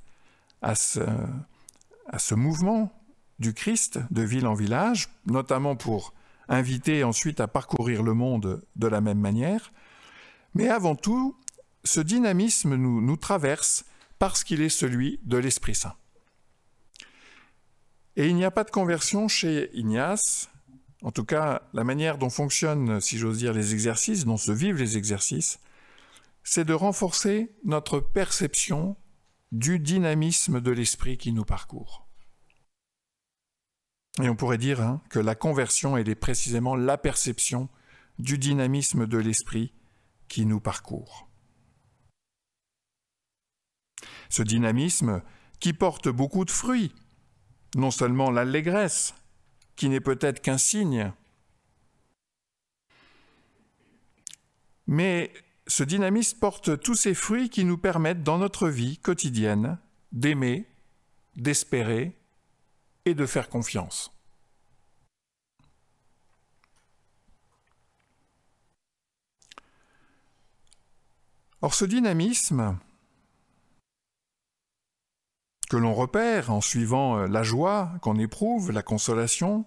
à 0.63 0.75
ce, 0.75 2.33
mouvement 2.33 2.91
du 3.37 3.53
Christ 3.53 3.99
de 4.09 4.23
ville 4.23 4.47
en 4.47 4.55
village, 4.55 5.09
notamment 5.27 5.75
pour 5.75 6.13
inviter 6.49 7.03
ensuite 7.03 7.39
à 7.39 7.47
parcourir 7.47 8.01
le 8.01 8.13
monde 8.13 8.63
de 8.75 8.87
la 8.87 9.01
même 9.01 9.19
manière. 9.19 9.71
Mais 10.55 10.69
avant 10.69 10.95
tout, 10.95 11.37
ce 11.83 11.99
dynamisme 11.99 12.75
nous, 12.75 13.01
nous 13.01 13.17
traverse 13.17 13.85
parce 14.19 14.43
qu'il 14.43 14.61
est 14.61 14.69
celui 14.69 15.19
de 15.23 15.37
l'Esprit 15.37 15.75
Saint. 15.75 15.95
Et 18.15 18.27
il 18.27 18.35
n'y 18.35 18.45
a 18.45 18.51
pas 18.51 18.63
de 18.63 18.69
conversion 18.69 19.27
chez 19.27 19.71
Ignace, 19.73 20.49
en 21.01 21.11
tout 21.11 21.25
cas 21.25 21.63
la 21.73 21.83
manière 21.83 22.17
dont 22.17 22.29
fonctionnent, 22.29 23.01
si 23.01 23.17
j'ose 23.17 23.39
dire, 23.39 23.53
les 23.53 23.73
exercices, 23.73 24.25
dont 24.25 24.37
se 24.37 24.51
vivent 24.51 24.77
les 24.77 24.97
exercices, 24.97 25.59
c'est 26.43 26.65
de 26.65 26.73
renforcer 26.73 27.55
notre 27.63 27.99
perception 27.99 28.95
du 29.51 29.79
dynamisme 29.79 30.61
de 30.61 30.71
l'esprit 30.71 31.17
qui 31.17 31.31
nous 31.31 31.45
parcourt. 31.45 32.07
Et 34.21 34.29
on 34.29 34.35
pourrait 34.35 34.57
dire 34.57 34.81
hein, 34.81 35.01
que 35.09 35.19
la 35.19 35.35
conversion, 35.35 35.97
elle 35.97 36.09
est 36.09 36.15
précisément 36.15 36.75
la 36.75 36.97
perception 36.97 37.69
du 38.19 38.37
dynamisme 38.37 39.07
de 39.07 39.17
l'esprit 39.17 39.73
qui 40.27 40.45
nous 40.45 40.59
parcourt. 40.59 41.29
Ce 44.29 44.43
dynamisme 44.43 45.23
qui 45.59 45.73
porte 45.73 46.09
beaucoup 46.09 46.45
de 46.45 46.51
fruits, 46.51 46.93
non 47.75 47.91
seulement 47.91 48.31
l'allégresse, 48.31 49.13
qui 49.75 49.89
n'est 49.89 49.99
peut-être 49.99 50.41
qu'un 50.41 50.57
signe, 50.57 51.11
mais 54.87 55.31
ce 55.67 55.83
dynamisme 55.83 56.39
porte 56.39 56.79
tous 56.79 56.95
ces 56.95 57.13
fruits 57.13 57.49
qui 57.49 57.63
nous 57.63 57.77
permettent 57.77 58.23
dans 58.23 58.37
notre 58.37 58.67
vie 58.67 58.97
quotidienne 58.97 59.77
d'aimer, 60.11 60.67
d'espérer 61.35 62.15
et 63.05 63.15
de 63.15 63.25
faire 63.25 63.49
confiance. 63.49 64.11
Or 71.61 71.73
ce 71.73 71.85
dynamisme, 71.85 72.77
que 75.73 75.77
l'on 75.79 75.95
repère 75.95 76.51
en 76.51 76.61
suivant 76.61 77.17
euh, 77.17 77.27
la 77.27 77.41
joie 77.41 77.93
qu'on 78.03 78.19
éprouve, 78.19 78.71
la 78.71 78.83
consolation, 78.83 79.65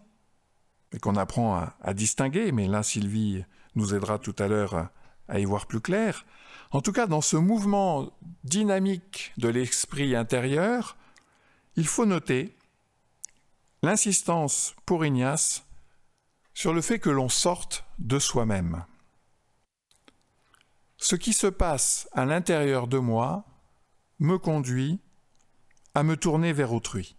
et 0.92 1.00
qu'on 1.00 1.16
apprend 1.16 1.68
à, 1.82 1.94
distinguer, 1.94 2.52
mais 2.52 2.68
là 2.68 2.84
Sylvie 2.84 3.44
nous 3.74 3.92
aidera 3.92 4.20
tout 4.20 4.36
à 4.38 4.46
l'heure 4.46 4.90
à 5.26 5.40
y 5.40 5.44
voir 5.44 5.66
plus 5.66 5.80
clair, 5.80 6.24
en 6.70 6.80
tout 6.80 6.92
cas 6.92 7.08
dans 7.08 7.22
ce 7.22 7.36
mouvement 7.36 8.16
dynamique 8.44 9.32
de 9.36 9.48
l'esprit 9.48 10.14
intérieur, 10.14 10.96
il 11.74 11.88
faut 11.88 12.06
noter 12.06 12.54
l'insistance 13.82 14.76
pour 14.86 15.04
Ignace 15.04 15.66
sur 16.54 16.72
le 16.72 16.82
fait 16.82 17.00
que 17.00 17.10
l'on 17.10 17.28
sorte 17.28 17.84
de 17.98 18.20
soi-même. 18.20 18.84
Ce 20.98 21.16
qui 21.16 21.32
se 21.32 21.48
passe 21.48 22.08
à 22.12 22.24
l'intérieur 22.26 22.86
de 22.86 22.98
moi 22.98 23.44
me 24.20 24.38
conduit 24.38 25.00
à 25.96 26.02
me 26.02 26.14
tourner 26.18 26.52
vers 26.52 26.74
autrui. 26.74 27.16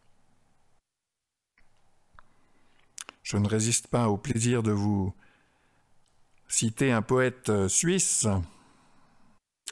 Je 3.24 3.38
ne 3.38 3.48
résiste 3.48 3.88
pas 3.88 4.08
au 4.08 4.18
plaisir 4.18 4.62
de 4.62 4.72
vous 4.72 5.16
citer 6.48 6.92
un 6.92 7.02
poète 7.02 7.68
suisse. 7.70 8.28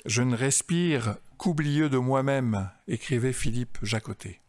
Je 0.08 0.24
ne 0.24 0.36
respire 0.36 1.18
qu'oublieux 1.38 1.88
de 1.88 2.00
moi-même, 2.00 2.72
écrivait 2.88 3.32
Philippe 3.32 3.78
Jacotet. 3.84 4.42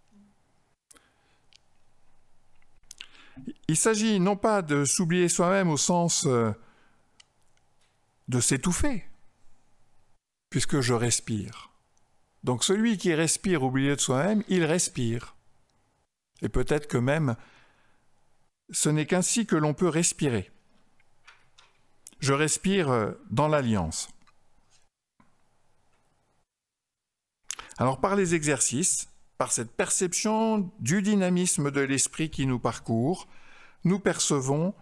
Il 3.69 3.77
s'agit 3.77 4.21
non 4.21 4.39
pas 4.39 4.63
de 4.63 4.87
s'oublier 4.87 5.29
soi-même 5.29 5.69
au 5.69 5.77
sens 5.77 6.25
euh, 6.25 6.51
de 8.29 8.41
s'étouffer, 8.41 9.05
puisque 10.49 10.81
je 10.81 10.95
respire. 10.95 11.76
Donc 12.47 12.63
celui 12.63 12.97
qui 12.97 13.13
respire 13.13 13.65
oublié 13.65 13.97
de 13.97 14.01
soi-même, 14.01 14.45
il 14.47 14.65
respire. 14.65 15.35
Et 16.43 16.49
peut-être 16.49 16.87
que 16.87 16.97
même 16.97 17.35
ce 18.71 18.89
n'est 18.89 19.05
qu'ainsi 19.05 19.47
que 19.47 19.57
l'on 19.57 19.75
peut 19.75 19.89
respirer. 19.89 20.53
Je 22.21 22.33
respire 22.33 22.89
euh, 22.89 23.11
dans 23.31 23.49
l'alliance. 23.49 24.09
Alors 27.79 28.01
par 28.01 28.15
les 28.15 28.37
exercices, 28.37 29.09
par 29.39 29.51
cette 29.51 29.73
perception 29.73 30.71
du 30.79 31.03
dynamisme 31.03 31.73
de 31.73 31.81
l'esprit 31.81 32.31
qui 32.31 32.47
nous 32.47 32.61
parcourt, 32.61 33.27
nous 33.83 33.99
percevons 33.99 34.73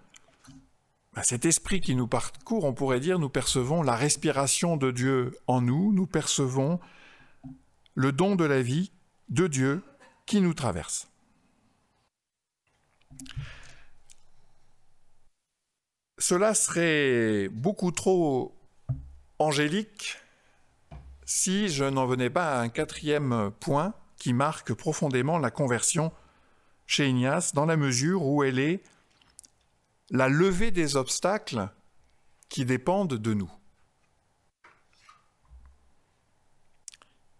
bah, 1.15 1.23
cet 1.23 1.47
esprit 1.47 1.81
qui 1.81 1.95
nous 1.95 2.09
parcourt, 2.09 2.65
on 2.65 2.75
pourrait 2.75 3.01
dire, 3.01 3.19
nous 3.19 3.31
percevons 3.31 3.83
la 3.83 3.97
respiration 3.97 4.77
de 4.77 4.91
Dieu 4.91 5.39
en 5.47 5.63
nous, 5.63 5.95
nous 5.95 6.07
percevons 6.07 6.79
le 7.95 8.13
don 8.13 8.37
de 8.37 8.45
la 8.45 8.63
vie 8.63 8.93
de 9.29 9.47
Dieu 9.47 9.83
qui 10.27 10.41
nous 10.41 10.55
traverse. 10.55 11.09
Cela 16.19 16.55
serait 16.55 17.49
beaucoup 17.49 17.91
trop 17.91 18.57
angélique 19.39 20.17
si 21.27 21.69
je 21.69 21.85
n'en 21.85 22.07
venais 22.07 22.31
pas 22.31 22.55
à 22.55 22.61
un 22.61 22.69
quatrième 22.69 23.51
point 23.61 23.95
qui 24.17 24.33
marque 24.33 24.73
profondément 24.73 25.39
la 25.39 25.51
conversion 25.51 26.13
chez 26.87 27.09
Ignace, 27.09 27.55
dans 27.55 27.67
la 27.67 27.77
mesure 27.77 28.25
où 28.25 28.43
elle 28.43 28.59
est 28.59 28.83
la 30.11 30.29
levée 30.29 30.71
des 30.71 30.97
obstacles 30.97 31.69
qui 32.49 32.65
dépendent 32.65 33.15
de 33.15 33.35
nous. 33.35 33.51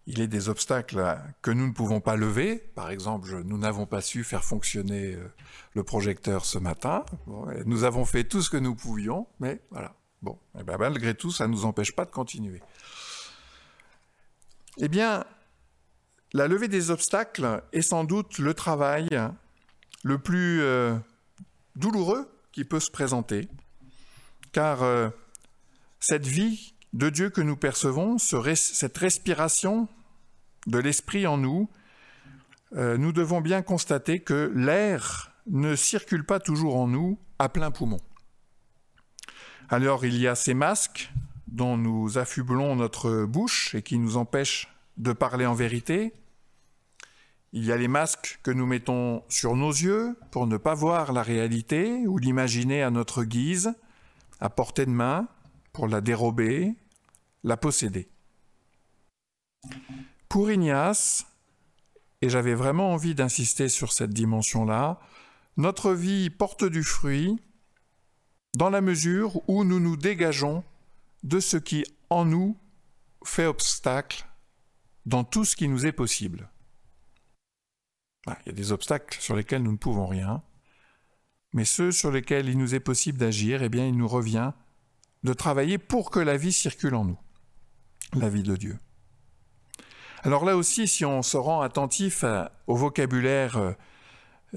Il 0.07 0.21
est 0.21 0.27
des 0.27 0.49
obstacles 0.49 1.17
que 1.41 1.49
nous 1.49 1.65
ne 1.65 1.71
pouvons 1.73 1.99
pas 1.99 2.15
lever. 2.15 2.57
Par 2.75 2.91
exemple, 2.91 3.41
nous 3.43 3.57
n'avons 3.57 3.87
pas 3.87 4.01
su 4.01 4.23
faire 4.23 4.43
fonctionner 4.43 5.15
euh, 5.15 5.31
le 5.73 5.83
projecteur 5.83 6.45
ce 6.45 6.59
matin. 6.59 7.03
nous 7.65 7.83
avons 7.83 8.05
fait 8.05 8.23
tout 8.23 8.41
ce 8.41 8.49
que 8.49 8.57
nous 8.57 8.75
pouvions, 8.75 9.27
mais 9.39 9.61
voilà. 9.71 9.95
Bon, 10.21 10.39
eh 10.59 10.63
ben, 10.63 10.77
malgré 10.77 11.13
tout, 11.13 11.31
ça 11.31 11.47
ne 11.47 11.53
nous 11.53 11.65
empêche 11.65 11.95
pas 11.95 12.05
de 12.05 12.11
continuer. 12.11 12.61
Eh 14.77 14.87
bien, 14.87 15.23
la 16.33 16.47
levée 16.47 16.67
des 16.67 16.91
obstacles 16.91 17.63
est 17.73 17.81
sans 17.81 18.03
doute 18.03 18.39
le 18.39 18.53
travail 18.53 19.07
le 20.03 20.19
plus 20.19 20.61
euh, 20.61 20.95
douloureux 21.75 22.29
qui 22.51 22.63
peut 22.63 22.79
se 22.79 22.91
présenter, 22.91 23.47
car 24.51 24.83
euh, 24.83 25.09
cette 25.99 26.27
vie 26.27 26.75
de 26.93 27.09
Dieu 27.09 27.29
que 27.29 27.41
nous 27.41 27.57
percevons, 27.57 28.17
cette 28.17 28.97
respiration 28.97 29.87
de 30.67 30.79
l'Esprit 30.79 31.27
en 31.27 31.37
nous, 31.37 31.69
euh, 32.75 32.97
nous 32.97 33.11
devons 33.11 33.41
bien 33.41 33.61
constater 33.61 34.19
que 34.19 34.51
l'air 34.55 35.31
ne 35.47 35.75
circule 35.75 36.25
pas 36.25 36.39
toujours 36.39 36.75
en 36.77 36.87
nous 36.87 37.19
à 37.39 37.49
plein 37.49 37.71
poumon. 37.71 37.99
Alors 39.69 40.05
il 40.05 40.17
y 40.17 40.27
a 40.27 40.35
ces 40.35 40.53
masques 40.53 41.11
dont 41.47 41.77
nous 41.77 42.17
affublons 42.17 42.75
notre 42.75 43.25
bouche 43.25 43.75
et 43.75 43.81
qui 43.81 43.97
nous 43.97 44.17
empêchent 44.17 44.67
de 44.97 45.13
parler 45.13 45.45
en 45.45 45.53
vérité, 45.53 46.13
il 47.53 47.63
y 47.63 47.71
a 47.71 47.77
les 47.77 47.87
masques 47.87 48.39
que 48.43 48.51
nous 48.51 48.65
mettons 48.65 49.23
sur 49.29 49.55
nos 49.55 49.71
yeux 49.71 50.17
pour 50.31 50.45
ne 50.45 50.57
pas 50.57 50.73
voir 50.73 51.13
la 51.13 51.23
réalité 51.23 52.05
ou 52.05 52.17
l'imaginer 52.17 52.83
à 52.83 52.91
notre 52.91 53.23
guise, 53.23 53.73
à 54.41 54.49
portée 54.49 54.85
de 54.85 54.91
main, 54.91 55.29
pour 55.71 55.87
la 55.87 56.01
dérober, 56.01 56.75
la 57.45 57.55
posséder. 57.55 58.09
Pour 60.35 60.51
Ignace, 60.51 61.25
et 62.21 62.27
j'avais 62.27 62.55
vraiment 62.55 62.91
envie 62.91 63.15
d'insister 63.15 63.69
sur 63.69 63.93
cette 63.93 64.09
dimension-là, 64.09 64.99
notre 65.55 65.93
vie 65.93 66.29
porte 66.29 66.65
du 66.65 66.83
fruit 66.83 67.39
dans 68.53 68.69
la 68.69 68.81
mesure 68.81 69.39
où 69.47 69.63
nous 69.63 69.79
nous 69.79 69.95
dégageons 69.95 70.65
de 71.23 71.39
ce 71.39 71.55
qui 71.55 71.85
en 72.09 72.25
nous 72.25 72.57
fait 73.23 73.45
obstacle 73.45 74.27
dans 75.05 75.23
tout 75.23 75.45
ce 75.45 75.55
qui 75.55 75.69
nous 75.69 75.85
est 75.85 75.93
possible. 75.93 76.49
Il 78.27 78.47
y 78.47 78.49
a 78.49 78.51
des 78.51 78.73
obstacles 78.73 79.17
sur 79.21 79.37
lesquels 79.37 79.63
nous 79.63 79.71
ne 79.71 79.77
pouvons 79.77 80.05
rien, 80.05 80.43
mais 81.53 81.63
ceux 81.63 81.93
sur 81.93 82.11
lesquels 82.11 82.49
il 82.49 82.57
nous 82.57 82.75
est 82.75 82.81
possible 82.81 83.19
d'agir, 83.19 83.63
eh 83.63 83.69
bien, 83.69 83.87
il 83.87 83.95
nous 83.95 84.09
revient 84.09 84.51
de 85.23 85.31
travailler 85.31 85.77
pour 85.77 86.11
que 86.11 86.19
la 86.19 86.35
vie 86.35 86.51
circule 86.51 86.95
en 86.95 87.05
nous, 87.05 87.19
la 88.11 88.27
vie 88.27 88.43
de 88.43 88.57
Dieu. 88.57 88.77
Alors 90.25 90.43
là 90.43 90.57
aussi, 90.57 90.87
si 90.87 91.05
on 91.05 91.21
se 91.21 91.37
rend 91.37 91.61
attentif 91.61 92.25
au 92.65 92.75
vocabulaire 92.75 93.57
euh, 93.57 93.73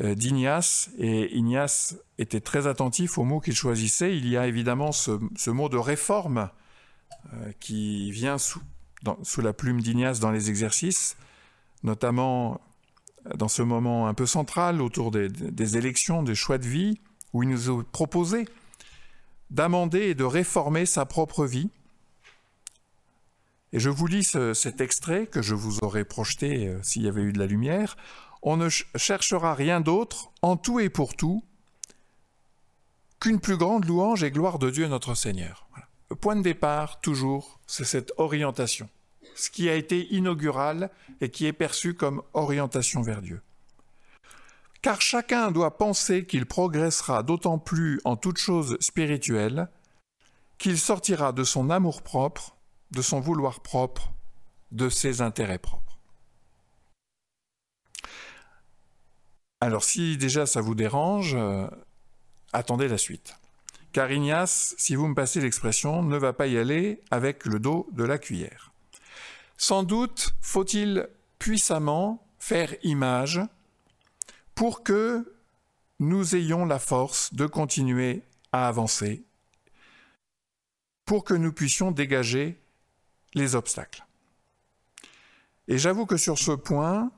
euh, 0.00 0.14
d'Ignace, 0.14 0.88
et 0.96 1.37
Ignace 1.37 1.98
était 2.16 2.40
très 2.40 2.66
attentif 2.66 3.18
aux 3.18 3.24
mots 3.24 3.38
qu'il 3.38 3.54
choisissait, 3.54 4.16
il 4.16 4.26
y 4.26 4.38
a 4.38 4.46
évidemment 4.46 4.92
ce, 4.92 5.50
mot 5.50 5.68
de 5.68 5.76
réforme 5.76 6.48
euh, 7.35 7.52
qui 7.61 8.11
vient 8.12 8.38
sous, 8.38 8.62
sous 9.22 9.42
la 9.42 9.52
plume 9.52 9.83
d'Ignace 9.83 10.20
dans 10.20 10.31
les 10.31 10.48
exercices, 10.48 11.18
notamment 11.83 12.62
dans 13.35 13.48
ce 13.48 13.61
moment 13.61 14.09
un 14.09 14.14
peu 14.14 14.24
central 14.24 14.81
autour 14.81 15.11
des, 15.11 15.76
élections, 15.76 16.22
des 16.22 16.35
choix 16.35 16.57
de 16.57 16.66
vie, 16.66 16.98
où 17.35 17.42
il 17.42 17.50
nous 17.50 17.68
a 17.68 17.85
proposé 17.92 18.48
d'amender 19.50 20.00
et 20.00 20.14
de 20.14 20.24
réformer 20.24 20.87
sa 20.87 21.04
propre 21.04 21.44
vie. 21.44 21.68
Et 23.72 23.81
je 23.81 23.90
vous 23.90 24.07
lis 24.07 24.37
cet 24.54 24.81
extrait 24.81 25.26
que 25.26 25.42
je 25.42 25.54
vous 25.54 25.78
aurais 25.83 26.04
projeté 26.04 26.68
euh, 26.68 26.83
s'il 26.83 27.02
y 27.02 27.09
avait 27.09 27.22
eu 27.22 27.33
de 27.33 27.38
la 27.38 27.46
lumière. 27.46 27.96
On 28.42 28.57
ne 28.57 28.68
cherchera 28.68 29.54
rien 29.54 29.81
d'autre, 29.81 30.31
en 30.42 30.57
tout 30.57 30.81
et 30.81 30.88
pour 30.88 31.14
tout, 31.14 31.42
qu'une 33.20 33.40
plus 33.40 33.57
grande 33.57 33.85
louange 33.85 34.22
et 34.22 34.31
gloire 34.31 34.59
de 34.59 34.70
Dieu 34.70 34.87
notre 34.87 35.14
Seigneur. 35.14 35.68
Le 36.09 36.16
point 36.16 36.37
de 36.37 36.42
départ, 36.42 37.00
toujours, 37.00 37.61
c'est 37.66 37.85
cette 37.85 38.12
orientation 38.16 38.88
ce 39.38 39.50
qui 39.50 39.68
a 39.68 39.74
été 39.74 40.12
inaugural 40.12 40.90
et 41.20 41.31
qui 41.31 41.46
est 41.46 41.52
perçu 41.52 41.94
comme 41.94 42.22
orientation 42.35 43.02
vers 43.02 43.22
Dieu. 43.22 43.40
Car 44.83 45.00
chacun 45.00 45.50
doit 45.50 45.78
penser 45.78 46.26
qu'il 46.26 46.46
progressera 46.46 47.22
d'autant 47.22 47.59
plus 47.59 48.00
en 48.04 48.16
toute 48.16 48.38
chose 48.38 48.76
spirituelle 48.81 49.68
qu'il 50.59 50.78
sortira 50.78 51.33
de 51.33 51.44
son 51.44 51.70
amour 51.70 52.02
propre, 52.02 52.57
de 52.90 53.03
son 53.03 53.20
vouloir 53.20 53.61
propre, 53.61 54.12
de 54.70 54.88
ses 54.88 55.20
intérêts 55.20 55.59
propres. 55.59 55.98
Alors 59.61 59.85
si 59.85 60.16
déjà 60.16 60.46
ça 60.46 60.61
vous 60.61 60.74
dérange, 60.74 61.35
euh, 61.35 61.66
attendez 62.53 62.88
la 62.88 62.98
suite. 62.98 63.35
Car 63.92 64.12
Ignace, 64.12 64.74
si 64.79 64.94
vous 64.94 65.09
me 65.09 65.14
passez 65.14 65.40
l'expression, 65.40 66.03
ne 66.03 66.16
va 66.16 66.33
pas 66.33 66.46
y 66.46 66.59
aller 66.59 67.03
avec 67.11 67.44
le 67.44 67.59
dos 67.59 67.88
de 67.92 68.05
la 68.05 68.18
cuillère. 68.18 68.72
Sans 69.57 69.83
doute 69.83 70.35
faut-il 70.40 71.09
puissamment 71.38 72.24
faire 72.38 72.74
image 72.85 73.40
pour 74.55 74.83
que 74.83 75.35
nous 75.98 76.37
ayons 76.37 76.64
la 76.64 76.79
force 76.79 77.35
de 77.35 77.46
continuer 77.46 78.22
à 78.53 78.68
avancer, 78.68 79.24
pour 81.05 81.24
que 81.24 81.35
nous 81.35 81.53
puissions 81.53 81.90
dégager 81.90 82.61
les 83.35 83.55
obstacles. 83.55 84.05
Et 85.69 85.79
j'avoue 85.79 86.07
que 86.07 86.17
sur 86.17 86.38
ce 86.38 86.53
point, 86.53 87.11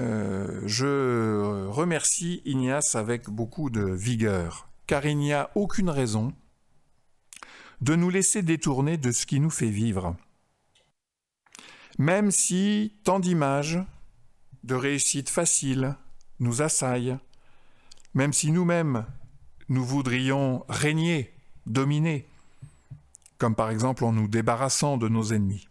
euh, 0.00 0.60
je 0.66 1.66
remercie 1.68 2.42
Ignace 2.44 2.94
avec 2.94 3.30
beaucoup 3.30 3.70
de 3.70 3.82
vigueur, 3.82 4.68
car 4.86 5.06
il 5.06 5.16
n'y 5.16 5.32
a 5.32 5.50
aucune 5.54 5.88
raison 5.88 6.34
de 7.80 7.94
nous 7.94 8.10
laisser 8.10 8.42
détourner 8.42 8.96
de 8.96 9.12
ce 9.12 9.26
qui 9.26 9.40
nous 9.40 9.50
fait 9.50 9.70
vivre. 9.70 10.16
Même 11.98 12.30
si 12.30 12.94
tant 13.04 13.20
d'images 13.20 13.78
de 14.64 14.74
réussite 14.74 15.30
facile 15.30 15.96
nous 16.40 16.60
assaillent, 16.60 17.16
même 18.12 18.32
si 18.32 18.50
nous-mêmes 18.50 19.06
nous 19.68 19.84
voudrions 19.84 20.64
régner, 20.68 21.34
dominer, 21.66 22.26
comme 23.38 23.54
par 23.54 23.70
exemple 23.70 24.04
en 24.04 24.12
nous 24.12 24.28
débarrassant 24.28 24.96
de 24.96 25.08
nos 25.08 25.32
ennemis. 25.32 25.68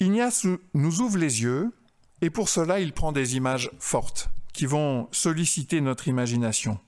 Ignace 0.00 0.46
nous 0.74 1.00
ouvre 1.00 1.16
les 1.16 1.42
yeux 1.42 1.72
et 2.20 2.30
pour 2.30 2.48
cela 2.48 2.80
il 2.80 2.92
prend 2.92 3.12
des 3.12 3.36
images 3.36 3.70
fortes 3.78 4.28
qui 4.52 4.66
vont 4.66 5.08
solliciter 5.10 5.80
notre 5.80 6.08
imagination 6.08 6.78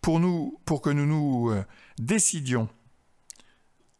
pour, 0.00 0.18
nous, 0.18 0.58
pour 0.64 0.82
que 0.82 0.90
nous 0.90 1.06
nous 1.06 1.50
euh, 1.50 1.64
décidions 1.98 2.68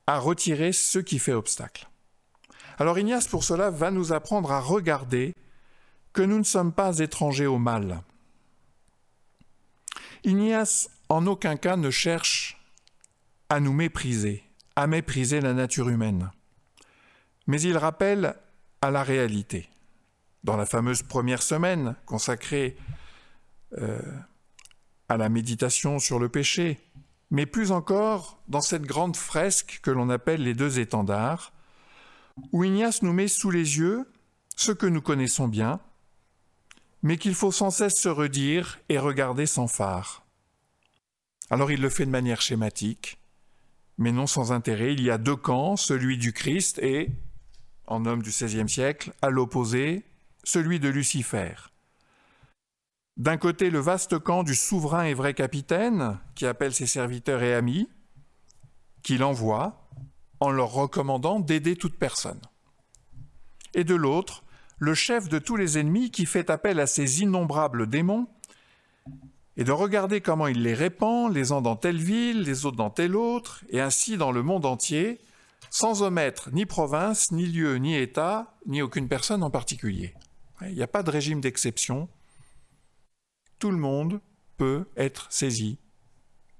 à 0.06 0.18
retirer 0.18 0.72
ce 0.72 0.98
qui 0.98 1.18
fait 1.18 1.32
obstacle. 1.32 1.88
Alors 2.78 2.98
Ignace 2.98 3.28
pour 3.28 3.44
cela 3.44 3.70
va 3.70 3.90
nous 3.90 4.12
apprendre 4.12 4.50
à 4.50 4.60
regarder 4.60 5.34
que 6.12 6.22
nous 6.22 6.38
ne 6.38 6.42
sommes 6.42 6.72
pas 6.72 6.98
étrangers 6.98 7.46
au 7.46 7.58
mal. 7.58 8.02
Ignace 10.24 10.90
en 11.12 11.26
aucun 11.26 11.56
cas 11.56 11.76
ne 11.76 11.90
cherche 11.90 12.58
à 13.48 13.60
nous 13.60 13.72
mépriser, 13.72 14.44
à 14.76 14.86
mépriser 14.86 15.40
la 15.40 15.54
nature 15.54 15.88
humaine 15.88 16.30
mais 17.46 17.60
il 17.60 17.76
rappelle 17.76 18.36
à 18.80 18.90
la 18.90 19.02
réalité. 19.02 19.68
Dans 20.44 20.56
la 20.56 20.66
fameuse 20.66 21.02
première 21.02 21.42
semaine 21.42 21.94
consacrée 22.06 22.76
euh, 23.78 24.00
à 25.08 25.16
la 25.16 25.28
méditation 25.28 25.98
sur 25.98 26.18
le 26.18 26.28
péché, 26.28 26.80
mais 27.30 27.46
plus 27.46 27.72
encore 27.72 28.42
dans 28.48 28.60
cette 28.60 28.82
grande 28.82 29.16
fresque 29.16 29.80
que 29.82 29.90
l'on 29.90 30.10
appelle 30.10 30.42
les 30.42 30.54
deux 30.54 30.78
étendards, 30.78 31.52
où 32.52 32.64
Ignace 32.64 33.02
nous 33.02 33.12
met 33.12 33.28
sous 33.28 33.50
les 33.50 33.78
yeux 33.78 34.08
ce 34.56 34.72
que 34.72 34.86
nous 34.86 35.02
connaissons 35.02 35.48
bien, 35.48 35.80
mais 37.02 37.16
qu'il 37.18 37.34
faut 37.34 37.52
sans 37.52 37.70
cesse 37.70 38.00
se 38.00 38.08
redire 38.08 38.78
et 38.88 38.98
regarder 38.98 39.46
sans 39.46 39.66
phare. 39.66 40.21
Alors 41.52 41.70
il 41.70 41.82
le 41.82 41.90
fait 41.90 42.06
de 42.06 42.10
manière 42.10 42.40
schématique, 42.40 43.18
mais 43.98 44.10
non 44.10 44.26
sans 44.26 44.52
intérêt. 44.52 44.94
Il 44.94 45.02
y 45.02 45.10
a 45.10 45.18
deux 45.18 45.36
camps, 45.36 45.76
celui 45.76 46.16
du 46.16 46.32
Christ 46.32 46.78
et 46.78 47.10
en 47.86 48.06
homme 48.06 48.22
du 48.22 48.30
XVIe 48.30 48.70
siècle, 48.70 49.12
à 49.20 49.28
l'opposé, 49.28 50.02
celui 50.44 50.80
de 50.80 50.88
Lucifer. 50.88 51.52
D'un 53.18 53.36
côté, 53.36 53.68
le 53.68 53.80
vaste 53.80 54.18
camp 54.18 54.44
du 54.44 54.54
souverain 54.54 55.04
et 55.04 55.12
vrai 55.12 55.34
capitaine, 55.34 56.18
qui 56.34 56.46
appelle 56.46 56.72
ses 56.72 56.86
serviteurs 56.86 57.42
et 57.42 57.52
amis, 57.52 57.86
qu'il 59.02 59.22
envoie 59.22 59.90
en 60.40 60.48
leur 60.48 60.72
recommandant 60.72 61.38
d'aider 61.38 61.76
toute 61.76 61.98
personne. 61.98 62.40
Et 63.74 63.84
de 63.84 63.94
l'autre, 63.94 64.42
le 64.78 64.94
chef 64.94 65.28
de 65.28 65.38
tous 65.38 65.56
les 65.56 65.76
ennemis 65.76 66.10
qui 66.10 66.24
fait 66.24 66.48
appel 66.48 66.80
à 66.80 66.86
ses 66.86 67.20
innombrables 67.20 67.90
démons 67.90 68.26
et 69.56 69.64
de 69.64 69.72
regarder 69.72 70.20
comment 70.20 70.46
il 70.46 70.62
les 70.62 70.74
répand, 70.74 71.32
les 71.32 71.52
uns 71.52 71.60
dans 71.60 71.76
telle 71.76 72.00
ville, 72.00 72.42
les 72.42 72.64
autres 72.64 72.76
dans 72.76 72.90
telle 72.90 73.16
autre, 73.16 73.64
et 73.68 73.80
ainsi 73.80 74.16
dans 74.16 74.32
le 74.32 74.42
monde 74.42 74.64
entier, 74.64 75.20
sans 75.70 76.02
omettre 76.02 76.50
ni 76.52 76.66
province, 76.66 77.32
ni 77.32 77.46
lieu, 77.46 77.76
ni 77.76 77.96
État, 77.96 78.54
ni 78.66 78.82
aucune 78.82 79.08
personne 79.08 79.42
en 79.42 79.50
particulier. 79.50 80.14
Il 80.62 80.74
n'y 80.74 80.82
a 80.82 80.88
pas 80.88 81.02
de 81.02 81.10
régime 81.10 81.40
d'exception. 81.40 82.08
Tout 83.58 83.70
le 83.70 83.76
monde 83.76 84.20
peut 84.56 84.86
être 84.96 85.26
saisi 85.30 85.78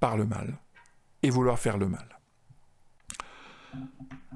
par 0.01 0.17
le 0.17 0.25
mal 0.25 0.59
et 1.23 1.31
vouloir 1.31 1.59
faire 1.59 1.79
le 1.79 1.89
mal. 1.89 2.19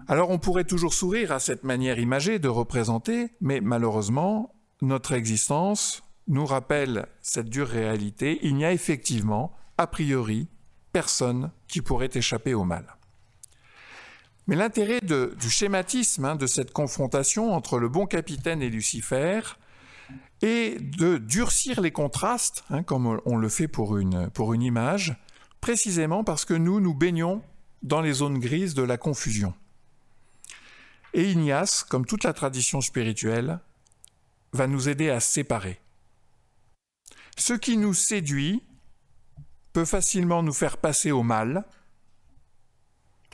Alors 0.09 0.31
on 0.31 0.39
pourrait 0.39 0.65
toujours 0.65 0.95
sourire 0.95 1.33
à 1.33 1.41
cette 1.41 1.65
manière 1.65 1.99
imagée 1.99 2.39
de 2.39 2.49
représenter, 2.49 3.31
mais 3.41 3.61
malheureusement, 3.61 4.55
notre 4.83 5.13
existence 5.13 6.03
nous 6.29 6.47
rappelle 6.47 7.07
cette 7.23 7.49
dure 7.49 7.69
réalité. 7.69 8.39
Il 8.43 8.57
n'y 8.57 8.65
a 8.65 8.73
effectivement, 8.73 9.55
a 9.79 9.87
priori, 9.87 10.49
personne 10.93 11.51
qui 11.69 11.83
pourrait 11.83 12.11
échapper 12.15 12.55
au 12.55 12.65
mal. 12.65 12.97
Mais 14.47 14.57
l'intérêt 14.57 15.01
du 15.01 15.51
schématisme 15.51 16.25
hein, 16.25 16.37
de 16.37 16.47
cette 16.47 16.73
confrontation 16.73 17.53
entre 17.53 17.79
le 17.79 17.89
bon 17.89 18.07
capitaine 18.07 18.63
et 18.63 18.71
Lucifer 18.71 19.41
est 20.43 20.81
de 20.81 21.19
durcir 21.19 21.81
les 21.81 21.91
contrastes, 21.91 22.65
hein, 22.71 22.83
comme 22.83 23.21
on 23.25 23.37
le 23.37 23.49
fait 23.49 23.67
pour 23.67 23.99
une, 23.99 24.31
pour 24.31 24.55
une 24.55 24.63
image, 24.63 25.17
précisément 25.61 26.23
parce 26.23 26.45
que 26.45 26.55
nous, 26.55 26.81
nous 26.81 26.95
baignons 26.95 27.43
dans 27.83 28.01
les 28.01 28.13
zones 28.13 28.39
grises 28.39 28.75
de 28.75 28.83
la 28.83 28.97
confusion. 28.97 29.53
Et 31.13 31.31
Ignace, 31.31 31.83
comme 31.83 32.07
toute 32.07 32.25
la 32.25 32.33
tradition 32.33 32.81
spirituelle, 32.81 33.59
va 34.53 34.67
nous 34.67 34.89
aider 34.89 35.11
à 35.11 35.19
séparer. 35.19 35.81
Ce 37.37 37.53
qui 37.53 37.77
nous 37.77 37.95
séduit 37.95 38.63
peut 39.73 39.85
facilement 39.85 40.43
nous 40.43 40.55
faire 40.55 40.79
passer 40.79 41.13
au 41.13 41.23
mal, 41.23 41.67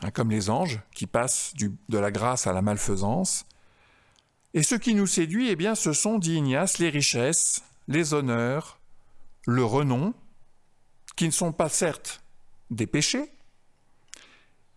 Hein, 0.03 0.11
comme 0.11 0.31
les 0.31 0.51
anges 0.51 0.81
qui 0.95 1.07
passent 1.07 1.55
de 1.57 1.99
la 1.99 2.11
grâce 2.11 2.47
à 2.47 2.53
la 2.53 2.63
malfaisance. 2.63 3.47
Et 4.55 4.63
ce 4.63 4.75
qui 4.75 4.95
nous 4.95 5.07
séduit, 5.07 5.49
eh 5.49 5.57
bien, 5.57 5.75
ce 5.75 5.93
sont, 5.93 6.19
dit 6.19 6.35
Ignace, 6.35 6.79
les 6.79 6.91
richesses, 6.91 7.63
les 7.89 8.13
honneurs, 8.13 8.81
le 9.47 9.65
renom, 9.65 10.15
qui 11.17 11.27
ne 11.27 11.31
sont 11.31 11.53
pas 11.53 11.69
certes 11.69 12.23
des 12.71 12.87
péchés, 12.87 13.31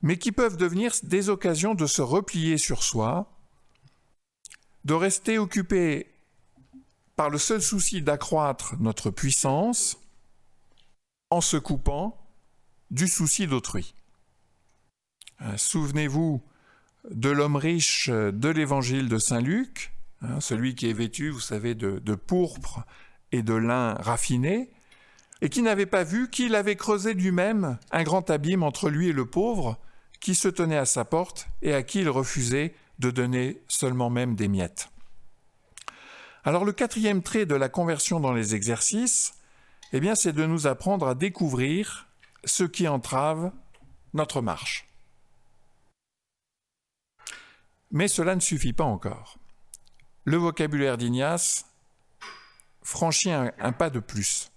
mais 0.01 0.17
qui 0.17 0.31
peuvent 0.31 0.57
devenir 0.57 0.93
des 1.03 1.29
occasions 1.29 1.73
de 1.73 1.87
se 1.87 2.01
replier 2.01 2.57
sur 2.57 2.83
soi, 2.83 3.31
de 4.83 4.93
rester 4.93 5.39
occupé 5.39 6.13
par 7.15 7.29
le 7.29 7.37
seul 7.37 7.61
souci 7.61 8.01
d'accroître 8.01 8.75
notre 8.79 9.09
puissance 9.09 9.97
en 11.29 11.41
se 11.41 11.57
coupant 11.57 12.17
du 12.91 13.07
souci 13.07 13.47
d'autrui. 13.47 13.95
Euh, 15.41 15.57
souvenez-vous 15.57 16.41
de 17.09 17.29
l'homme 17.29 17.55
riche 17.55 18.09
de 18.09 18.49
l'évangile 18.49 19.09
de 19.09 19.17
Saint 19.17 19.41
Luc, 19.41 19.93
hein, 20.21 20.39
celui 20.39 20.75
qui 20.75 20.89
est 20.89 20.93
vêtu, 20.93 21.29
vous 21.29 21.39
savez, 21.39 21.75
de, 21.75 21.99
de 21.99 22.15
pourpre 22.15 22.83
et 23.31 23.43
de 23.43 23.53
lin 23.53 23.93
raffiné, 23.95 24.71
et 25.41 25.49
qui 25.49 25.61
n'avait 25.61 25.85
pas 25.85 26.03
vu 26.03 26.29
qu'il 26.29 26.55
avait 26.55 26.75
creusé 26.75 27.13
lui-même 27.13 27.77
un 27.91 28.03
grand 28.03 28.29
abîme 28.29 28.63
entre 28.63 28.89
lui 28.89 29.09
et 29.09 29.13
le 29.13 29.25
pauvre, 29.25 29.77
qui 30.19 30.35
se 30.35 30.47
tenait 30.47 30.77
à 30.77 30.85
sa 30.85 31.05
porte 31.05 31.47
et 31.61 31.73
à 31.73 31.83
qui 31.83 31.99
il 31.99 32.09
refusait 32.09 32.73
de 32.99 33.11
donner 33.11 33.61
seulement 33.67 34.09
même 34.09 34.35
des 34.35 34.47
miettes. 34.47 34.89
Alors 36.45 36.63
le 36.63 36.73
quatrième 36.73 37.23
trait 37.23 37.47
de 37.47 37.55
la 37.55 37.69
conversion 37.69 38.19
dans 38.19 38.31
les 38.31 38.53
exercices, 38.53 39.33
eh 39.93 39.99
bien, 39.99 40.13
c'est 40.13 40.31
de 40.31 40.45
nous 40.45 40.67
apprendre 40.67 41.07
à 41.07 41.15
découvrir 41.15 42.07
ce 42.43 42.63
qui 42.63 42.87
entrave 42.87 43.51
notre 44.13 44.41
marche. 44.41 44.87
Mais 47.91 48.07
cela 48.07 48.35
ne 48.35 48.41
suffit 48.41 48.73
pas 48.73 48.83
encore. 48.83 49.39
Le 50.23 50.37
vocabulaire 50.37 50.97
d'Ignace 50.97 51.65
franchit 52.83 53.31
un, 53.31 53.51
pas 53.71 53.89
de 53.89 53.99
plus. 53.99 54.51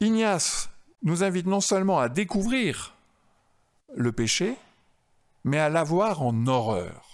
Ignace 0.00 0.70
nous 1.04 1.22
invite 1.22 1.46
non 1.46 1.60
seulement 1.60 2.00
à 2.00 2.08
découvrir 2.08 2.96
le 3.94 4.10
péché, 4.10 4.56
mais 5.44 5.58
à 5.58 5.68
l'avoir 5.68 6.22
en 6.22 6.46
horreur. 6.48 7.09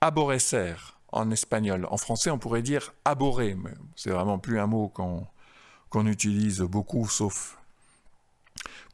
Aborrecer 0.00 0.74
en 1.10 1.30
espagnol. 1.30 1.86
En 1.90 1.96
français, 1.96 2.30
on 2.30 2.38
pourrait 2.38 2.62
dire 2.62 2.94
abhorrer, 3.04 3.54
mais 3.54 3.74
c'est 3.96 4.10
vraiment 4.10 4.38
plus 4.38 4.60
un 4.60 4.66
mot 4.66 4.88
qu'on 4.88 6.06
utilise 6.06 6.60
beaucoup, 6.60 7.08
sauf 7.08 7.58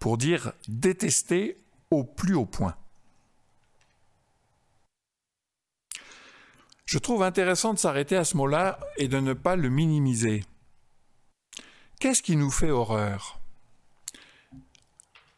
pour 0.00 0.18
dire 0.18 0.52
détester 0.68 1.58
au 1.90 2.04
plus 2.04 2.34
haut 2.34 2.46
point. 2.46 2.76
Je 6.84 6.98
trouve 6.98 7.22
intéressant 7.22 7.72
de 7.72 7.78
s'arrêter 7.78 8.16
à 8.16 8.24
ce 8.24 8.36
mot-là 8.36 8.78
et 8.98 9.08
de 9.08 9.18
ne 9.18 9.32
pas 9.32 9.56
le 9.56 9.70
minimiser. 9.70 10.44
Qu'est-ce 11.98 12.22
qui 12.22 12.36
nous 12.36 12.50
fait 12.50 12.70
horreur? 12.70 13.40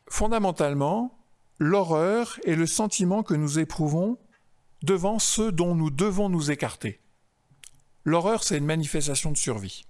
Fondamentalement, 0.09 1.17
l'horreur 1.59 2.39
est 2.45 2.57
le 2.57 2.67
sentiment 2.67 3.23
que 3.23 3.35
nous 3.35 3.59
éprouvons 3.59 4.19
devant 4.87 5.19
ceux 5.19 5.51
dont 5.51 5.75
nous 5.75 5.91
devons 5.91 6.29
nous 6.29 6.51
écarter. 6.53 7.01
L'horreur, 8.05 8.45
c'est 8.45 8.57
une 8.57 8.65
manifestation 8.65 9.33
de 9.33 9.37
survie. 9.37 9.85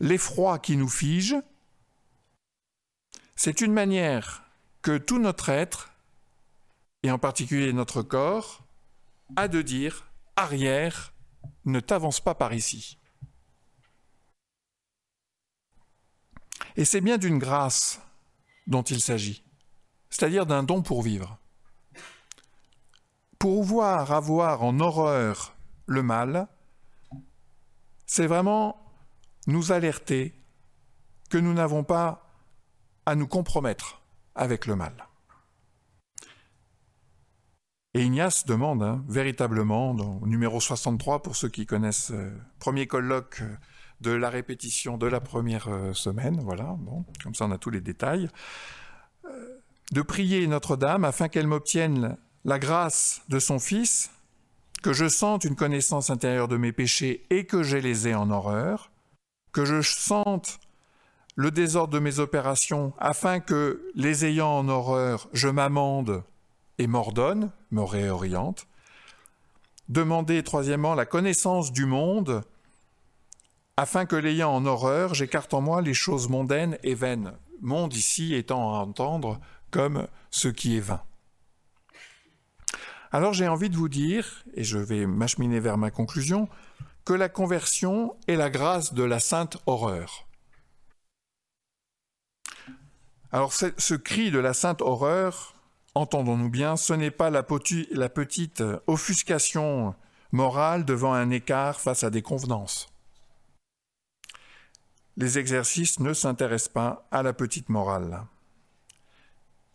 L'effroi 0.00 0.58
qui 0.58 0.76
nous 0.76 0.88
fige, 0.88 1.36
C'est 3.40 3.60
une 3.60 3.72
manière 3.72 4.42
que 4.82 4.98
tout 4.98 5.20
notre 5.20 5.48
être, 5.48 5.92
et 7.04 7.10
en 7.12 7.18
particulier 7.18 7.72
notre 7.72 8.02
corps, 8.02 8.64
a 9.36 9.46
de 9.46 9.62
dire 9.62 10.08
arrière, 10.34 11.12
ne 11.64 11.78
t'avance 11.78 12.20
pas 12.20 12.34
par 12.34 12.52
ici. 12.52 12.98
Et 16.74 16.84
c'est 16.84 17.00
bien 17.00 17.16
d'une 17.16 17.38
grâce 17.38 18.00
dont 18.66 18.82
il 18.82 19.00
s'agit, 19.00 19.44
c'est-à-dire 20.10 20.44
d'un 20.44 20.64
don 20.64 20.82
pour 20.82 21.02
vivre. 21.02 21.38
Pour 23.38 23.60
pouvoir 23.60 24.12
avoir 24.12 24.64
en 24.64 24.80
horreur 24.80 25.54
le 25.86 26.02
mal, 26.02 26.48
c'est 28.06 28.26
vraiment 28.26 28.76
nous 29.46 29.70
alerter 29.70 30.34
que 31.30 31.38
nous 31.38 31.54
n'avons 31.54 31.84
pas 31.84 32.26
à 33.06 33.14
nous 33.14 33.28
compromettre 33.28 34.02
avec 34.34 34.66
le 34.66 34.76
mal. 34.76 35.08
Et 37.94 38.02
Ignace 38.02 38.44
demande 38.44 38.82
hein, 38.82 39.04
véritablement, 39.08 39.92
au 39.92 40.26
numéro 40.26 40.60
63, 40.60 41.22
pour 41.22 41.36
ceux 41.36 41.48
qui 41.48 41.64
connaissent, 41.64 42.10
euh, 42.10 42.30
premier 42.58 42.86
colloque 42.86 43.40
euh, 43.40 43.56
de 44.00 44.10
la 44.10 44.30
répétition 44.30 44.98
de 44.98 45.06
la 45.06 45.20
première 45.20 45.68
euh, 45.68 45.92
semaine, 45.94 46.38
voilà, 46.40 46.76
comme 47.22 47.34
ça 47.34 47.46
on 47.46 47.50
a 47.50 47.58
tous 47.58 47.70
les 47.70 47.80
détails, 47.80 48.28
de 49.90 50.02
prier 50.02 50.46
Notre-Dame 50.46 51.04
afin 51.04 51.28
qu'elle 51.28 51.46
m'obtienne 51.46 52.16
la 52.48 52.58
grâce 52.58 53.20
de 53.28 53.38
son 53.38 53.58
Fils, 53.58 54.10
que 54.82 54.94
je 54.94 55.06
sente 55.06 55.44
une 55.44 55.54
connaissance 55.54 56.08
intérieure 56.08 56.48
de 56.48 56.56
mes 56.56 56.72
péchés 56.72 57.26
et 57.28 57.44
que 57.44 57.62
je 57.62 57.76
les 57.76 58.08
ai 58.08 58.14
en 58.14 58.30
horreur, 58.30 58.90
que 59.52 59.66
je 59.66 59.82
sente 59.82 60.58
le 61.36 61.50
désordre 61.50 61.92
de 61.92 61.98
mes 61.98 62.20
opérations 62.20 62.94
afin 62.98 63.40
que, 63.40 63.90
les 63.94 64.24
ayant 64.24 64.48
en 64.48 64.68
horreur, 64.70 65.28
je 65.34 65.48
m'amende 65.48 66.24
et 66.78 66.86
m'ordonne, 66.86 67.50
me 67.70 67.82
réoriente. 67.82 68.66
Demander, 69.90 70.42
troisièmement, 70.42 70.94
la 70.94 71.04
connaissance 71.04 71.70
du 71.70 71.84
monde, 71.84 72.42
afin 73.76 74.06
que 74.06 74.16
l'ayant 74.16 74.54
en 74.54 74.64
horreur, 74.64 75.12
j'écarte 75.12 75.52
en 75.52 75.60
moi 75.60 75.82
les 75.82 75.92
choses 75.92 76.30
mondaines 76.30 76.78
et 76.82 76.94
vaines. 76.94 77.34
Monde 77.60 77.92
ici 77.92 78.34
étant 78.34 78.74
à 78.74 78.78
entendre 78.78 79.38
comme 79.70 80.06
ce 80.30 80.48
qui 80.48 80.78
est 80.78 80.80
vain. 80.80 81.02
Alors 83.10 83.32
j'ai 83.32 83.48
envie 83.48 83.70
de 83.70 83.76
vous 83.76 83.88
dire, 83.88 84.44
et 84.54 84.64
je 84.64 84.78
vais 84.78 85.06
m'acheminer 85.06 85.60
vers 85.60 85.78
ma 85.78 85.90
conclusion, 85.90 86.48
que 87.04 87.14
la 87.14 87.28
conversion 87.28 88.16
est 88.26 88.36
la 88.36 88.50
grâce 88.50 88.92
de 88.92 89.02
la 89.02 89.18
sainte 89.18 89.56
horreur. 89.66 90.28
Alors 93.32 93.52
ce 93.52 93.94
cri 93.94 94.30
de 94.30 94.38
la 94.38 94.54
sainte 94.54 94.82
horreur, 94.82 95.54
entendons-nous 95.94 96.50
bien, 96.50 96.76
ce 96.76 96.92
n'est 96.92 97.10
pas 97.10 97.30
la, 97.30 97.42
petite 97.42 98.62
offuscation 98.86 99.94
morale 100.32 100.84
devant 100.84 101.12
un 101.12 101.30
écart 101.30 101.80
face 101.80 102.04
à 102.04 102.10
des 102.10 102.22
convenances. 102.22 102.88
Les 105.16 105.38
exercices 105.38 105.98
ne 105.98 106.12
s'intéressent 106.12 106.72
pas 106.72 107.08
à 107.10 107.22
la 107.22 107.32
petite 107.32 107.68
morale. 107.68 108.24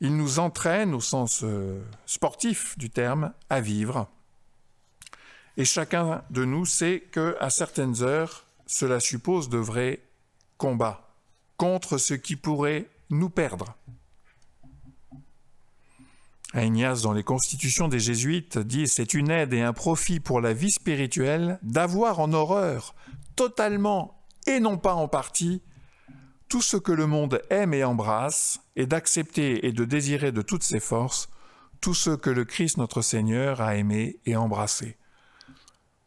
Ils 0.01 0.15
nous 0.15 0.39
entraînent, 0.39 0.93
au 0.93 0.99
sens 0.99 1.43
euh, 1.43 1.81
sportif 2.05 2.77
du 2.77 2.89
terme, 2.89 3.33
à 3.49 3.61
vivre. 3.61 4.09
Et 5.55 5.65
chacun 5.65 6.23
de 6.29 6.45
nous 6.45 6.65
sait 6.65 7.03
que, 7.11 7.37
à 7.39 7.49
certaines 7.49 8.01
heures, 8.03 8.45
cela 8.65 8.99
suppose 8.99 9.49
de 9.49 9.57
vrais 9.57 10.01
combats 10.57 11.15
contre 11.57 11.97
ce 11.97 12.13
qui 12.13 12.35
pourrait 12.35 12.89
nous 13.09 13.29
perdre. 13.29 13.75
Ignace, 16.55 17.01
dans 17.01 17.13
les 17.13 17.23
constitutions 17.23 17.87
des 17.87 17.99
jésuites, 17.99 18.57
dit 18.57 18.87
c'est 18.87 19.13
une 19.13 19.31
aide 19.31 19.53
et 19.53 19.61
un 19.61 19.73
profit 19.73 20.19
pour 20.19 20.39
la 20.39 20.53
vie 20.53 20.71
spirituelle 20.71 21.59
d'avoir 21.63 22.19
en 22.19 22.31
horreur, 22.33 22.93
totalement 23.35 24.23
et 24.45 24.59
non 24.59 24.77
pas 24.77 24.93
en 24.93 25.07
partie, 25.07 25.61
tout 26.53 26.61
ce 26.61 26.77
que 26.77 26.91
le 26.91 27.07
monde 27.07 27.41
aime 27.49 27.73
et 27.73 27.83
embrasse, 27.83 28.59
et 28.75 28.85
d'accepter 28.85 29.65
et 29.65 29.71
de 29.71 29.85
désirer 29.85 30.31
de 30.31 30.43
toutes 30.43 30.61
ses 30.61 30.79
forces 30.79 31.27
tout 31.81 31.95
ce 31.95 32.11
que 32.11 32.29
le 32.29 32.45
Christ 32.45 32.77
notre 32.77 33.01
Seigneur 33.01 33.59
a 33.59 33.75
aimé 33.75 34.19
et 34.27 34.35
embrassé. 34.35 34.95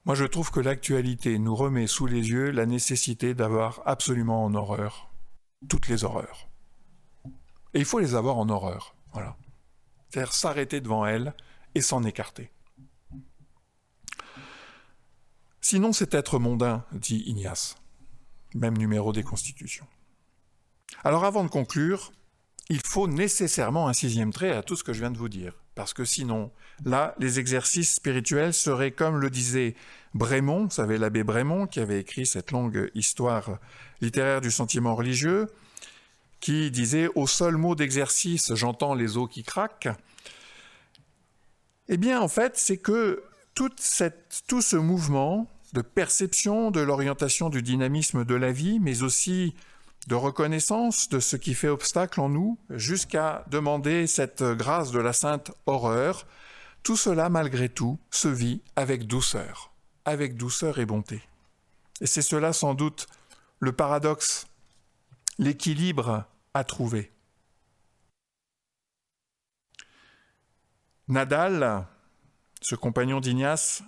Moi 0.04 0.14
je 0.14 0.24
trouve 0.24 0.52
que 0.52 0.60
l'actualité 0.60 1.40
nous 1.40 1.56
remet 1.56 1.88
sous 1.88 2.06
les 2.06 2.30
yeux 2.30 2.52
la 2.52 2.64
nécessité 2.64 3.34
d'avoir 3.34 3.82
absolument 3.86 4.44
en 4.44 4.54
horreur 4.54 5.10
toutes 5.68 5.88
les 5.88 6.04
horreurs. 6.04 6.48
Et 7.74 7.80
il 7.80 7.84
faut 7.84 7.98
les 7.98 8.14
avoir 8.14 8.38
en 8.38 8.48
horreur. 8.48 8.94
Voilà 9.14 9.36
c'est-à-dire 10.10 10.32
s'arrêter 10.32 10.80
devant 10.80 11.04
elle 11.04 11.34
et 11.74 11.80
s'en 11.80 12.04
écarter. 12.04 12.52
Sinon, 15.60 15.92
c'est 15.92 16.14
être 16.14 16.38
mondain, 16.38 16.84
dit 16.92 17.24
Ignace. 17.26 17.76
Même 18.54 18.78
numéro 18.78 19.12
des 19.12 19.24
constitutions. 19.24 19.88
Alors 21.04 21.24
avant 21.24 21.44
de 21.44 21.48
conclure, 21.48 22.12
il 22.68 22.80
faut 22.84 23.06
nécessairement 23.06 23.88
un 23.88 23.92
sixième 23.92 24.32
trait 24.32 24.52
à 24.52 24.62
tout 24.62 24.76
ce 24.76 24.84
que 24.84 24.92
je 24.92 25.00
viens 25.00 25.10
de 25.10 25.18
vous 25.18 25.28
dire. 25.28 25.52
Parce 25.74 25.92
que 25.92 26.04
sinon, 26.04 26.50
là, 26.84 27.14
les 27.18 27.38
exercices 27.38 27.94
spirituels 27.94 28.54
seraient 28.54 28.90
comme 28.90 29.18
le 29.18 29.30
disait 29.30 29.74
Brémond, 30.14 30.64
vous 30.64 30.70
savez 30.70 30.96
l'abbé 30.96 31.22
Brémond 31.22 31.66
qui 31.66 31.80
avait 31.80 32.00
écrit 32.00 32.26
cette 32.26 32.50
longue 32.50 32.90
histoire 32.94 33.58
littéraire 34.00 34.40
du 34.40 34.50
sentiment 34.50 34.94
religieux, 34.94 35.46
qui 36.40 36.70
disait 36.70 37.08
Au 37.14 37.26
seul 37.26 37.56
mot 37.56 37.74
d'exercice, 37.74 38.54
j'entends 38.54 38.94
les 38.94 39.16
os 39.18 39.28
qui 39.30 39.42
craquent. 39.42 39.88
Eh 41.88 41.98
bien, 41.98 42.20
en 42.20 42.28
fait, 42.28 42.56
c'est 42.56 42.78
que 42.78 43.22
tout 43.54 43.70
ce 43.78 44.76
mouvement 44.76 45.48
de 45.72 45.82
perception 45.82 46.70
de 46.70 46.80
l'orientation 46.80 47.50
du 47.50 47.62
dynamisme 47.62 48.24
de 48.24 48.34
la 48.34 48.50
vie, 48.50 48.80
mais 48.80 49.02
aussi 49.02 49.54
de 50.06 50.14
reconnaissance 50.14 51.08
de 51.08 51.20
ce 51.20 51.36
qui 51.36 51.54
fait 51.54 51.68
obstacle 51.68 52.20
en 52.20 52.28
nous, 52.28 52.58
jusqu'à 52.70 53.44
demander 53.50 54.06
cette 54.06 54.42
grâce 54.42 54.92
de 54.92 55.00
la 55.00 55.12
sainte 55.12 55.52
horreur, 55.66 56.26
tout 56.82 56.96
cela, 56.96 57.28
malgré 57.28 57.68
tout, 57.68 57.98
se 58.10 58.28
vit 58.28 58.62
avec 58.76 59.06
douceur, 59.06 59.72
avec 60.04 60.36
douceur 60.36 60.78
et 60.78 60.86
bonté. 60.86 61.22
Et 62.00 62.06
c'est 62.06 62.22
cela 62.22 62.52
sans 62.52 62.74
doute 62.74 63.08
le 63.58 63.72
paradoxe 63.72 64.46
l'équilibre 65.38 66.24
à 66.54 66.64
trouver. 66.64 67.10
Nadal, 71.08 71.86
ce 72.60 72.74
compagnon 72.74 73.20
d'Ignace, 73.20 73.82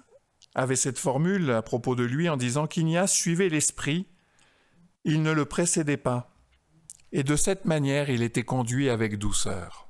avait 0.55 0.77
cette 0.77 0.99
formule 0.99 1.51
à 1.51 1.63
propos 1.63 1.95
de 1.95 2.05
lui 2.05 2.29
en 2.29 2.37
disant 2.37 2.67
qu'Ignace 2.67 3.13
suivait 3.13 3.49
l'esprit, 3.49 4.07
il 5.09 5.23
ne 5.23 5.33
le 5.33 5.47
précédait 5.47 5.97
pas, 5.97 6.31
et 7.13 7.23
de 7.23 7.35
cette 7.35 7.65
manière 7.65 8.11
il 8.11 8.23
était 8.23 8.43
conduit 8.43 8.91
avec 8.91 9.17
douceur. 9.17 9.89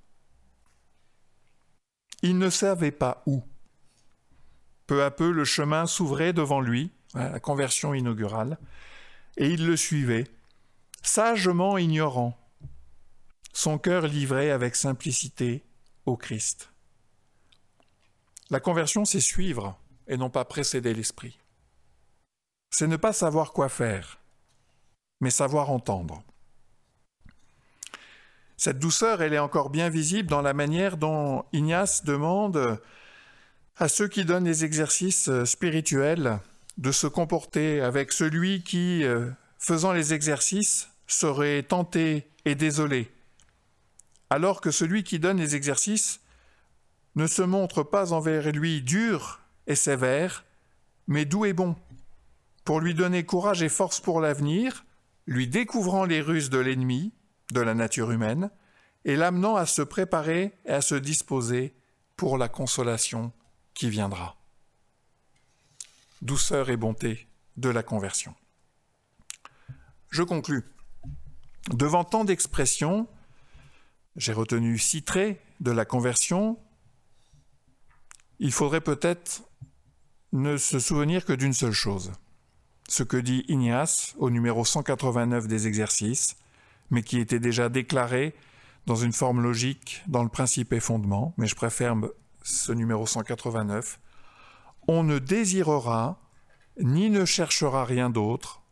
Il 2.22 2.38
ne 2.38 2.50
savait 2.50 2.92
pas 2.92 3.24
où. 3.26 3.42
Peu 4.86 5.02
à 5.02 5.10
peu 5.10 5.32
le 5.32 5.44
chemin 5.44 5.86
s'ouvrait 5.86 6.32
devant 6.32 6.60
lui, 6.60 6.92
la 7.14 7.40
conversion 7.40 7.94
inaugurale, 7.94 8.58
et 9.36 9.48
il 9.48 9.66
le 9.66 9.76
suivait, 9.76 10.28
sagement 11.02 11.78
ignorant, 11.78 12.38
son 13.52 13.76
cœur 13.76 14.06
livré 14.06 14.52
avec 14.52 14.76
simplicité 14.76 15.64
au 16.06 16.16
Christ. 16.16 16.70
La 18.50 18.60
conversion, 18.60 19.04
c'est 19.04 19.18
suivre 19.18 19.76
et 20.06 20.16
non 20.16 20.30
pas 20.30 20.44
précéder 20.44 20.94
l'esprit. 20.94 21.40
C'est 22.70 22.86
ne 22.86 22.96
pas 22.96 23.12
savoir 23.12 23.52
quoi 23.52 23.68
faire, 23.68 24.20
mais 25.20 25.30
savoir 25.30 25.70
entendre. 25.70 26.22
Cette 28.56 28.78
douceur, 28.78 29.22
elle 29.22 29.34
est 29.34 29.38
encore 29.38 29.70
bien 29.70 29.88
visible 29.88 30.28
dans 30.28 30.42
la 30.42 30.52
manière 30.52 30.96
dont 30.96 31.44
Ignace 31.52 32.04
demande 32.04 32.80
à 33.76 33.88
ceux 33.88 34.08
qui 34.08 34.24
donnent 34.24 34.44
les 34.44 34.64
exercices 34.64 35.30
spirituels 35.44 36.40
de 36.78 36.92
se 36.92 37.06
comporter 37.06 37.80
avec 37.80 38.12
celui 38.12 38.62
qui, 38.62 39.04
euh, 39.04 39.30
faisant 39.58 39.92
les 39.92 40.14
exercices, 40.14 40.90
serait 41.06 41.62
tenté 41.62 42.28
et 42.44 42.54
désolé, 42.54 43.10
alors 44.30 44.60
que 44.60 44.70
celui 44.70 45.02
qui 45.02 45.18
donne 45.18 45.38
les 45.38 45.56
exercices 45.56 46.20
ne 47.16 47.26
se 47.26 47.42
montre 47.42 47.82
pas 47.82 48.12
envers 48.12 48.52
lui 48.52 48.82
dur 48.82 49.40
et 49.66 49.74
sévère, 49.74 50.44
mais 51.06 51.24
doux 51.24 51.44
et 51.44 51.52
bon, 51.52 51.74
pour 52.64 52.80
lui 52.80 52.94
donner 52.94 53.24
courage 53.24 53.62
et 53.62 53.68
force 53.68 54.00
pour 54.00 54.20
l'avenir, 54.20 54.84
lui 55.28 55.46
découvrant 55.46 56.06
les 56.06 56.22
ruses 56.22 56.48
de 56.48 56.58
l'ennemi, 56.58 57.12
de 57.52 57.60
la 57.60 57.74
nature 57.74 58.10
humaine, 58.10 58.50
et 59.04 59.14
l'amenant 59.14 59.56
à 59.56 59.66
se 59.66 59.82
préparer 59.82 60.54
et 60.64 60.70
à 60.70 60.80
se 60.80 60.94
disposer 60.94 61.76
pour 62.16 62.38
la 62.38 62.48
consolation 62.48 63.30
qui 63.74 63.90
viendra. 63.90 64.38
Douceur 66.22 66.70
et 66.70 66.78
bonté 66.78 67.28
de 67.58 67.68
la 67.68 67.82
conversion. 67.82 68.34
Je 70.08 70.22
conclus. 70.22 70.64
Devant 71.74 72.04
tant 72.04 72.24
d'expressions, 72.24 73.06
j'ai 74.16 74.32
retenu 74.32 74.78
six 74.78 75.02
traits 75.02 75.38
de 75.60 75.72
la 75.72 75.84
conversion, 75.84 76.58
il 78.38 78.52
faudrait 78.52 78.80
peut-être 78.80 79.42
ne 80.32 80.56
se 80.56 80.78
souvenir 80.78 81.26
que 81.26 81.34
d'une 81.34 81.52
seule 81.52 81.72
chose, 81.72 82.12
ce 82.88 83.02
que 83.02 83.18
dit 83.18 83.44
Ignace 83.48 84.14
au 84.18 84.30
numéro 84.30 84.64
189 84.64 85.46
des 85.46 85.66
exercices, 85.66 86.36
mais 86.90 87.02
qui 87.02 87.18
était 87.18 87.38
déjà 87.38 87.68
déclaré 87.68 88.34
dans 88.86 88.96
une 88.96 89.12
forme 89.12 89.42
logique 89.42 90.02
dans 90.08 90.22
le 90.22 90.30
principe 90.30 90.72
et 90.72 90.80
fondement, 90.80 91.34
mais 91.36 91.46
je 91.46 91.54
préfère 91.54 91.94
ce 92.42 92.72
numéro 92.72 93.06
189. 93.06 94.00
On 94.88 95.02
ne 95.02 95.18
désirera 95.18 96.18
ni 96.80 97.10
ne 97.10 97.24
cherchera 97.24 97.84
rien 97.84 98.08
d'autre, 98.08 98.62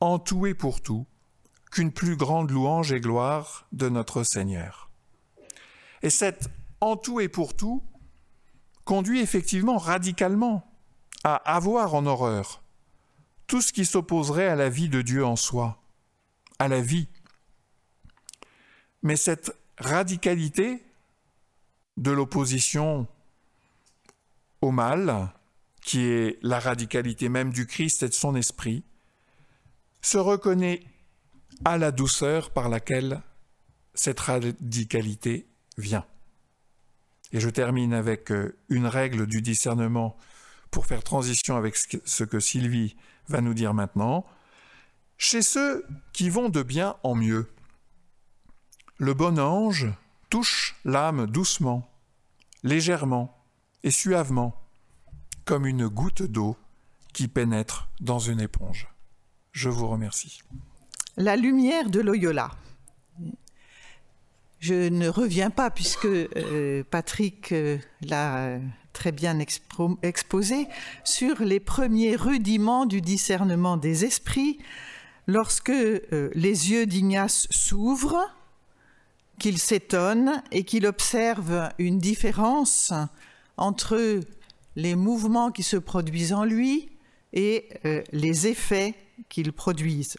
en 0.00 0.18
tout 0.18 0.46
et 0.46 0.54
pour 0.54 0.82
tout, 0.82 1.06
qu'une 1.70 1.92
plus 1.92 2.16
grande 2.16 2.50
louange 2.50 2.92
et 2.92 3.00
gloire 3.00 3.66
de 3.72 3.88
notre 3.88 4.24
Seigneur. 4.24 4.90
Et 6.02 6.10
cette 6.10 6.50
en 6.80 6.96
tout 6.96 7.20
et 7.20 7.28
pour 7.28 7.54
tout 7.54 7.82
conduit 8.84 9.20
effectivement 9.20 9.78
radicalement 9.78 10.68
à 11.24 11.36
avoir 11.36 11.94
en 11.94 12.04
horreur 12.04 12.62
tout 13.52 13.60
ce 13.60 13.74
qui 13.74 13.84
s'opposerait 13.84 14.48
à 14.48 14.56
la 14.56 14.70
vie 14.70 14.88
de 14.88 15.02
Dieu 15.02 15.26
en 15.26 15.36
soi, 15.36 15.78
à 16.58 16.68
la 16.68 16.80
vie. 16.80 17.06
Mais 19.02 19.14
cette 19.14 19.54
radicalité 19.76 20.82
de 21.98 22.10
l'opposition 22.12 23.06
au 24.62 24.70
mal, 24.70 25.34
qui 25.82 26.00
est 26.00 26.38
la 26.40 26.60
radicalité 26.60 27.28
même 27.28 27.52
du 27.52 27.66
Christ 27.66 28.02
et 28.02 28.08
de 28.08 28.14
son 28.14 28.34
esprit, 28.36 28.84
se 30.00 30.16
reconnaît 30.16 30.82
à 31.66 31.76
la 31.76 31.90
douceur 31.90 32.52
par 32.52 32.70
laquelle 32.70 33.20
cette 33.92 34.20
radicalité 34.20 35.46
vient. 35.76 36.06
Et 37.32 37.40
je 37.40 37.50
termine 37.50 37.92
avec 37.92 38.32
euh, 38.32 38.56
une 38.70 38.86
règle 38.86 39.26
du 39.26 39.42
discernement 39.42 40.16
pour 40.70 40.86
faire 40.86 41.02
transition 41.02 41.58
avec 41.58 41.76
ce 41.76 42.24
que 42.24 42.40
Sylvie 42.40 42.96
va 43.28 43.40
nous 43.40 43.54
dire 43.54 43.74
maintenant. 43.74 44.24
Chez 45.18 45.42
ceux 45.42 45.86
qui 46.12 46.30
vont 46.30 46.48
de 46.48 46.62
bien 46.62 46.96
en 47.02 47.14
mieux, 47.14 47.48
le 48.98 49.14
bon 49.14 49.38
ange 49.38 49.88
touche 50.30 50.76
l'âme 50.84 51.26
doucement, 51.26 51.88
légèrement 52.62 53.36
et 53.84 53.90
suavement, 53.90 54.60
comme 55.44 55.66
une 55.66 55.88
goutte 55.88 56.22
d'eau 56.22 56.56
qui 57.12 57.28
pénètre 57.28 57.88
dans 58.00 58.18
une 58.18 58.40
éponge. 58.40 58.88
Je 59.52 59.68
vous 59.68 59.86
remercie. 59.86 60.42
La 61.16 61.36
lumière 61.36 61.90
de 61.90 62.00
Loyola. 62.00 62.50
Je 64.60 64.88
ne 64.88 65.08
reviens 65.08 65.50
pas 65.50 65.70
puisque 65.70 66.06
euh, 66.06 66.84
Patrick 66.90 67.52
euh, 67.52 67.78
l'a 68.00 68.60
très 68.92 69.12
bien 69.12 69.38
exposé 70.02 70.68
sur 71.04 71.42
les 71.42 71.60
premiers 71.60 72.16
rudiments 72.16 72.86
du 72.86 73.00
discernement 73.00 73.76
des 73.76 74.04
esprits 74.04 74.58
lorsque 75.26 75.70
euh, 75.70 76.30
les 76.34 76.70
yeux 76.70 76.86
d'Ignace 76.86 77.46
s'ouvrent, 77.50 78.28
qu'il 79.38 79.58
s'étonne 79.58 80.42
et 80.52 80.64
qu'il 80.64 80.86
observe 80.86 81.70
une 81.78 81.98
différence 81.98 82.92
entre 83.56 84.20
les 84.76 84.94
mouvements 84.94 85.50
qui 85.50 85.62
se 85.62 85.76
produisent 85.76 86.32
en 86.32 86.44
lui 86.44 86.90
et 87.32 87.68
les 88.12 88.46
effets 88.46 88.94
qu'ils 89.28 89.52
produisent. 89.52 90.16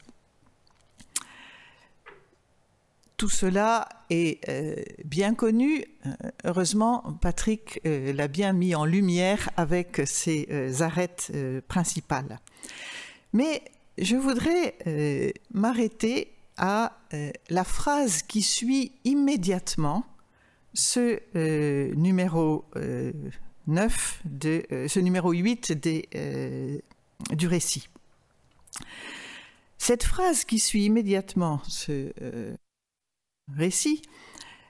Tout 3.24 3.30
cela 3.30 3.88
est 4.10 4.50
euh, 4.50 4.76
bien 5.06 5.34
connu. 5.34 5.86
Euh, 6.06 6.12
heureusement, 6.44 7.18
Patrick 7.22 7.80
euh, 7.86 8.12
l'a 8.12 8.28
bien 8.28 8.52
mis 8.52 8.76
en 8.76 8.84
lumière 8.84 9.50
avec 9.56 10.02
ses 10.04 10.82
arêtes 10.82 11.32
principales. 11.70 12.42
Mais 13.32 13.62
je 13.98 14.18
voudrais 14.18 14.76
m'arrêter 15.54 16.34
à 16.58 16.98
la 17.50 17.64
phrase 17.64 18.24
qui 18.24 18.42
suit 18.42 18.92
immédiatement 19.06 20.04
ce 20.74 21.22
numéro 21.96 22.66
9, 23.68 24.22
de, 24.26 24.64
ce 24.90 25.00
numéro 25.00 25.32
8 25.32 25.72
des, 25.72 26.84
du 27.32 27.48
récit. 27.48 27.88
Cette 29.78 30.04
phrase 30.04 30.44
qui 30.44 30.60
suit 30.60 30.84
immédiatement 30.84 31.62
ce 31.70 32.12
récit, 33.56 34.02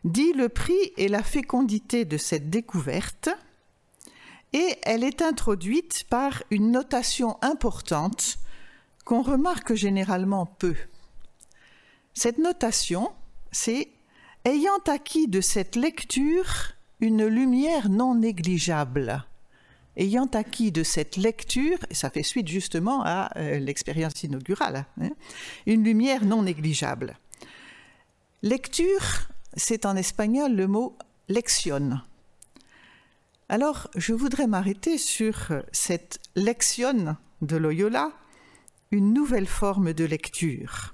dit 0.03 0.33
le 0.33 0.49
prix 0.49 0.93
et 0.97 1.07
la 1.07 1.23
fécondité 1.23 2.05
de 2.05 2.17
cette 2.17 2.49
découverte, 2.49 3.29
et 4.53 4.75
elle 4.83 5.03
est 5.03 5.21
introduite 5.21 6.05
par 6.09 6.43
une 6.51 6.71
notation 6.71 7.37
importante 7.41 8.37
qu'on 9.05 9.21
remarque 9.21 9.73
généralement 9.73 10.45
peu. 10.45 10.75
Cette 12.13 12.37
notation, 12.37 13.11
c'est 13.51 13.89
ayant 14.45 14.79
acquis 14.87 15.27
de 15.27 15.41
cette 15.41 15.75
lecture 15.75 16.73
une 16.99 17.25
lumière 17.25 17.89
non 17.89 18.15
négligeable. 18.15 19.25
Ayant 19.95 20.29
acquis 20.33 20.71
de 20.71 20.83
cette 20.83 21.17
lecture, 21.17 21.77
et 21.89 21.95
ça 21.95 22.09
fait 22.09 22.23
suite 22.23 22.47
justement 22.47 23.03
à 23.03 23.29
euh, 23.37 23.59
l'expérience 23.59 24.23
inaugurale, 24.23 24.85
hein, 25.01 25.11
une 25.65 25.83
lumière 25.83 26.25
non 26.25 26.43
négligeable. 26.43 27.17
Lecture, 28.45 29.29
c'est 29.55 29.85
en 29.85 29.95
espagnol 29.95 30.53
le 30.53 30.67
mot 30.67 30.97
lección. 31.29 32.01
Alors, 33.47 33.89
je 33.95 34.11
voudrais 34.11 34.47
m'arrêter 34.47 34.97
sur 34.97 35.53
cette 35.71 36.19
lección 36.35 37.15
de 37.41 37.55
Loyola, 37.55 38.11
une 38.91 39.13
nouvelle 39.13 39.47
forme 39.47 39.93
de 39.93 40.03
lecture. 40.03 40.93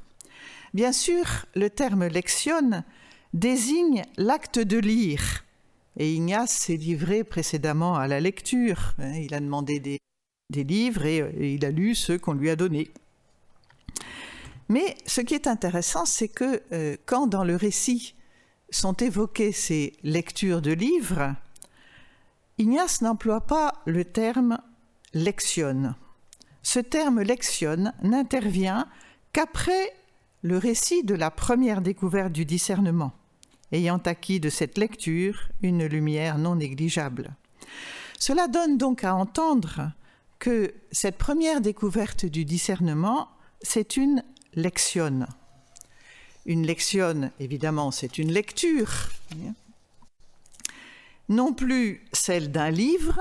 Bien 0.76 0.92
sûr, 0.92 1.26
le 1.56 1.72
terme 1.72 2.06
lección 2.06 2.84
désigne 3.34 4.04
l'acte 4.18 4.60
de 4.60 4.78
lire. 4.78 5.44
Et 5.98 6.14
Ignace 6.14 6.52
s'est 6.52 6.78
livré 6.78 7.24
précédemment 7.24 7.96
à 7.96 8.06
la 8.06 8.20
lecture. 8.20 8.94
Il 9.00 9.34
a 9.34 9.40
demandé 9.40 9.80
des, 9.80 10.00
livres 10.54 11.04
et 11.04 11.56
il 11.56 11.66
a 11.66 11.72
lu 11.72 11.96
ceux 11.96 12.20
qu'on 12.20 12.34
lui 12.34 12.52
a 12.52 12.56
donnés. 12.56 12.92
Mais 14.69 14.95
ce 15.08 15.21
qui 15.21 15.34
est 15.34 15.47
intéressant, 15.47 16.05
c'est 16.05 16.27
que 16.27 16.62
euh, 16.71 16.95
quand 17.05 17.27
dans 17.27 17.43
le 17.43 17.55
récit 17.55 18.15
sont 18.69 18.93
évoquées 18.93 19.51
ces 19.51 19.93
lectures 20.03 20.62
de 20.62 20.71
livres, 20.71 21.36
Ignace 22.60 23.01
n'emploie 23.01 23.41
pas 23.41 23.73
le 23.86 24.05
terme 24.05 24.60
lectionne. 25.13 25.95
Ce 26.62 26.79
terme 26.79 27.21
lectionne 27.21 27.93
n'intervient 28.03 28.88
qu'après 29.34 29.93
le 30.43 30.58
récit 30.58 31.03
de 31.03 31.15
la 31.15 31.32
première 31.32 31.82
découverte 31.82 32.32
du 32.32 32.45
discernement, 32.45 33.12
ayant 33.71 33.97
acquis 33.97 34.39
de 34.39 34.49
cette 34.49 34.77
lecture 34.77 35.49
une 35.62 35.86
lumière 35.86 36.38
non 36.38 36.55
négligeable. 36.55 37.36
Cela 38.19 38.47
donne 38.47 38.78
donc 38.78 39.03
à 39.03 39.15
entendre 39.15 39.91
que 40.38 40.74
cette 40.91 41.17
première 41.17 41.61
découverte 41.61 42.26
du 42.26 42.45
discernement, 42.45 43.30
c'est 43.61 43.97
une 43.97 44.24
lectionne. 44.60 45.28
Une 46.45 46.66
lectionne, 46.66 47.32
évidemment, 47.39 47.91
c'est 47.91 48.18
une 48.18 48.32
lecture, 48.32 48.91
non 51.28 51.53
plus 51.53 52.03
celle 52.12 52.51
d'un 52.51 52.72
livre, 52.72 53.20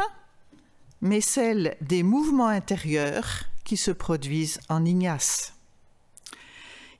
mais 1.01 1.20
celle 1.20 1.76
des 1.80 2.03
mouvements 2.03 2.49
intérieurs 2.49 3.45
qui 3.64 3.76
se 3.76 3.91
produisent 3.91 4.61
en 4.68 4.84
Ignace. 4.84 5.53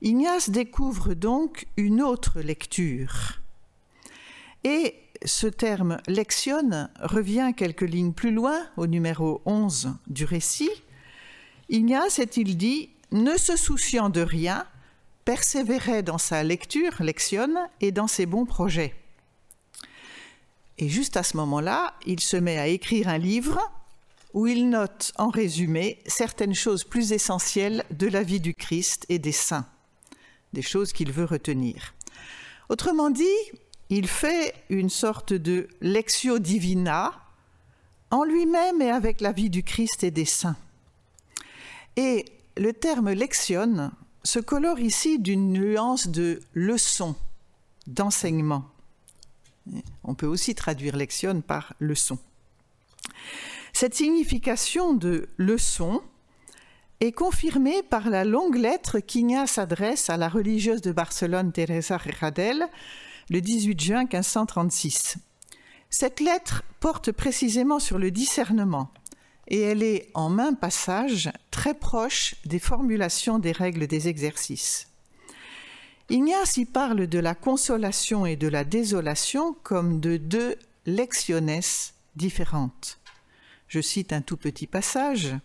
Ignace 0.01 0.49
découvre 0.49 1.13
donc 1.13 1.67
une 1.75 2.01
autre 2.01 2.39
lecture. 2.39 3.39
Et 4.63 4.95
ce 5.25 5.47
terme 5.47 5.99
lectionne 6.07 6.89
revient 7.01 7.53
quelques 7.55 7.81
lignes 7.81 8.13
plus 8.13 8.31
loin, 8.31 8.67
au 8.77 8.87
numéro 8.87 9.41
11 9.45 9.95
du 10.07 10.25
récit. 10.25 10.71
Ignace, 11.69 12.19
est-il 12.19 12.55
dit, 12.55 12.89
ne 13.11 13.37
se 13.37 13.55
souciant 13.55 14.09
de 14.09 14.21
rien, 14.21 14.65
persévérait 15.25 16.03
dans 16.03 16.17
sa 16.17 16.43
lecture, 16.43 17.01
lectionne, 17.01 17.57
et 17.81 17.91
dans 17.91 18.07
ses 18.07 18.25
bons 18.25 18.45
projets. 18.45 18.95
Et 20.77 20.89
juste 20.89 21.17
à 21.17 21.23
ce 21.23 21.35
moment-là, 21.37 21.93
il 22.05 22.19
se 22.19 22.37
met 22.37 22.57
à 22.57 22.67
écrire 22.67 23.09
un 23.09 23.17
livre 23.17 23.59
où 24.33 24.47
il 24.47 24.69
note 24.69 25.11
en 25.17 25.29
résumé 25.29 25.99
certaines 26.05 26.53
choses 26.53 26.83
plus 26.83 27.11
essentielles 27.11 27.83
de 27.91 28.07
la 28.07 28.23
vie 28.23 28.39
du 28.39 28.53
Christ 28.53 29.05
et 29.09 29.19
des 29.19 29.31
saints, 29.31 29.65
des 30.53 30.61
choses 30.61 30.93
qu'il 30.93 31.11
veut 31.11 31.25
retenir. 31.25 31.93
Autrement 32.69 33.09
dit, 33.09 33.25
il 33.89 34.07
fait 34.07 34.53
une 34.69 34.89
sorte 34.89 35.33
de 35.33 35.67
lectio 35.81 36.39
divina 36.39 37.11
en 38.11 38.23
lui-même 38.23 38.81
et 38.81 38.91
avec 38.91 39.19
la 39.19 39.31
vie 39.31 39.49
du 39.49 39.63
Christ 39.63 40.03
et 40.03 40.11
des 40.11 40.25
saints. 40.25 40.57
Et 41.97 42.25
le 42.59 42.73
terme 42.73 43.11
lectionne 43.11 43.91
se 44.23 44.37
colore 44.37 44.79
ici 44.79 45.17
d'une 45.17 45.53
nuance 45.53 46.09
de 46.09 46.41
leçon, 46.53 47.15
d'enseignement. 47.87 48.65
On 50.03 50.13
peut 50.13 50.27
aussi 50.27 50.55
traduire 50.55 50.97
lexion 50.97 51.39
par 51.39 51.73
leçon. 51.79 52.19
Cette 53.71 53.95
signification 53.95 54.93
de 54.93 55.29
leçon 55.37 56.01
est 56.99 57.13
confirmée 57.13 57.81
par 57.81 58.09
la 58.09 58.25
longue 58.25 58.57
lettre 58.57 58.99
qu'Ignace 58.99 59.57
adresse 59.57 60.09
à 60.09 60.17
la 60.17 60.27
religieuse 60.27 60.81
de 60.81 60.91
Barcelone 60.91 61.53
Teresa 61.53 61.97
Rejadel 61.97 62.67
le 63.29 63.39
18 63.39 63.79
juin 63.79 64.01
1536. 64.01 65.15
Cette 65.89 66.19
lettre 66.19 66.63
porte 66.81 67.13
précisément 67.13 67.79
sur 67.79 67.99
le 67.99 68.11
discernement 68.11 68.91
et 69.49 69.61
elle 69.61 69.83
est 69.83 70.09
en 70.13 70.29
main 70.29 70.53
passage 70.53 71.31
très 71.51 71.73
proche 71.73 72.35
des 72.45 72.59
formulations 72.59 73.39
des 73.39 73.51
règles 73.51 73.87
des 73.87 74.07
exercices. 74.07 74.87
Ignace 76.09 76.57
y 76.57 76.65
parle 76.65 77.07
de 77.07 77.19
la 77.19 77.35
consolation 77.35 78.25
et 78.25 78.35
de 78.35 78.47
la 78.47 78.63
désolation 78.63 79.55
comme 79.63 79.99
de 79.99 80.17
deux 80.17 80.55
lectiones 80.85 81.61
différentes. 82.15 82.99
Je 83.67 83.79
cite 83.81 84.13
un 84.13 84.21
tout 84.21 84.37
petit 84.37 84.65
passage. 84.65 85.35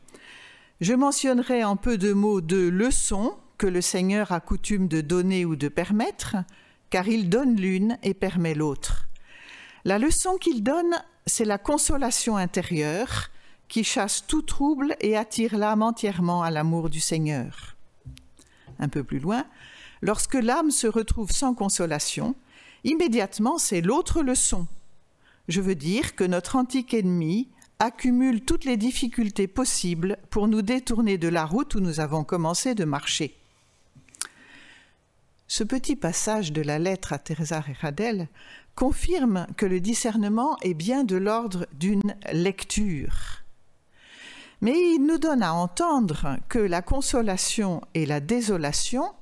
Je 0.80 0.94
mentionnerai 0.94 1.64
en 1.64 1.76
peu 1.76 1.98
de 1.98 2.12
mots 2.12 2.40
deux 2.40 2.70
leçons 2.70 3.36
que 3.59 3.66
le 3.66 3.82
Seigneur 3.82 4.32
a 4.32 4.40
coutume 4.40 4.88
de 4.88 5.00
donner 5.00 5.44
ou 5.44 5.57
de 5.57 5.68
permettre, 5.68 6.36
car 6.90 7.09
il 7.09 7.28
donne 7.28 7.57
l'une 7.57 7.98
et 8.02 8.14
permet 8.14 8.55
l'autre. 8.55 9.07
La 9.84 9.98
leçon 9.98 10.38
qu'il 10.38 10.62
donne, 10.62 10.94
c'est 11.26 11.44
la 11.44 11.59
consolation 11.59 12.36
intérieure 12.36 13.30
qui 13.68 13.84
chasse 13.84 14.24
tout 14.26 14.42
trouble 14.42 14.96
et 15.00 15.16
attire 15.16 15.56
l'âme 15.56 15.82
entièrement 15.82 16.42
à 16.42 16.50
l'amour 16.50 16.90
du 16.90 17.00
Seigneur. 17.00 17.76
Un 18.78 18.88
peu 18.88 19.04
plus 19.04 19.18
loin, 19.18 19.46
lorsque 20.02 20.34
l'âme 20.34 20.70
se 20.70 20.86
retrouve 20.86 21.30
sans 21.30 21.54
consolation, 21.54 22.34
immédiatement 22.84 23.58
c'est 23.58 23.80
l'autre 23.80 24.22
leçon. 24.22 24.66
Je 25.48 25.60
veux 25.60 25.74
dire 25.74 26.14
que 26.14 26.24
notre 26.24 26.56
antique 26.56 26.94
ennemi 26.94 27.48
accumule 27.78 28.42
toutes 28.42 28.64
les 28.64 28.76
difficultés 28.76 29.46
possibles 29.46 30.18
pour 30.30 30.48
nous 30.48 30.62
détourner 30.62 31.18
de 31.18 31.28
la 31.28 31.44
route 31.44 31.74
où 31.74 31.80
nous 31.80 32.00
avons 32.00 32.24
commencé 32.24 32.74
de 32.74 32.84
marcher. 32.84 33.36
Ce 35.46 35.62
petit 35.62 35.94
passage 35.94 36.52
de 36.52 36.62
la 36.62 36.78
lettre 36.78 37.12
à 37.12 37.18
Teresa 37.18 37.60
Rejadel 37.60 38.28
confirme 38.74 39.46
que 39.56 39.66
le 39.66 39.80
discernement 39.80 40.56
est 40.62 40.74
bien 40.74 41.04
de 41.04 41.16
l'ordre 41.16 41.66
d'une 41.74 42.16
lecture. 42.32 43.43
Mais 44.64 44.94
il 44.94 45.04
nous 45.06 45.18
donne 45.18 45.42
à 45.42 45.52
entendre 45.52 46.38
que 46.48 46.58
la 46.58 46.80
consolation 46.80 47.82
et 47.92 48.06
la 48.06 48.20
désolation 48.20 49.12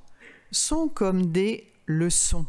sont 0.51 0.87
comme 0.87 1.33
des 1.33 1.69
leçons. 1.85 2.45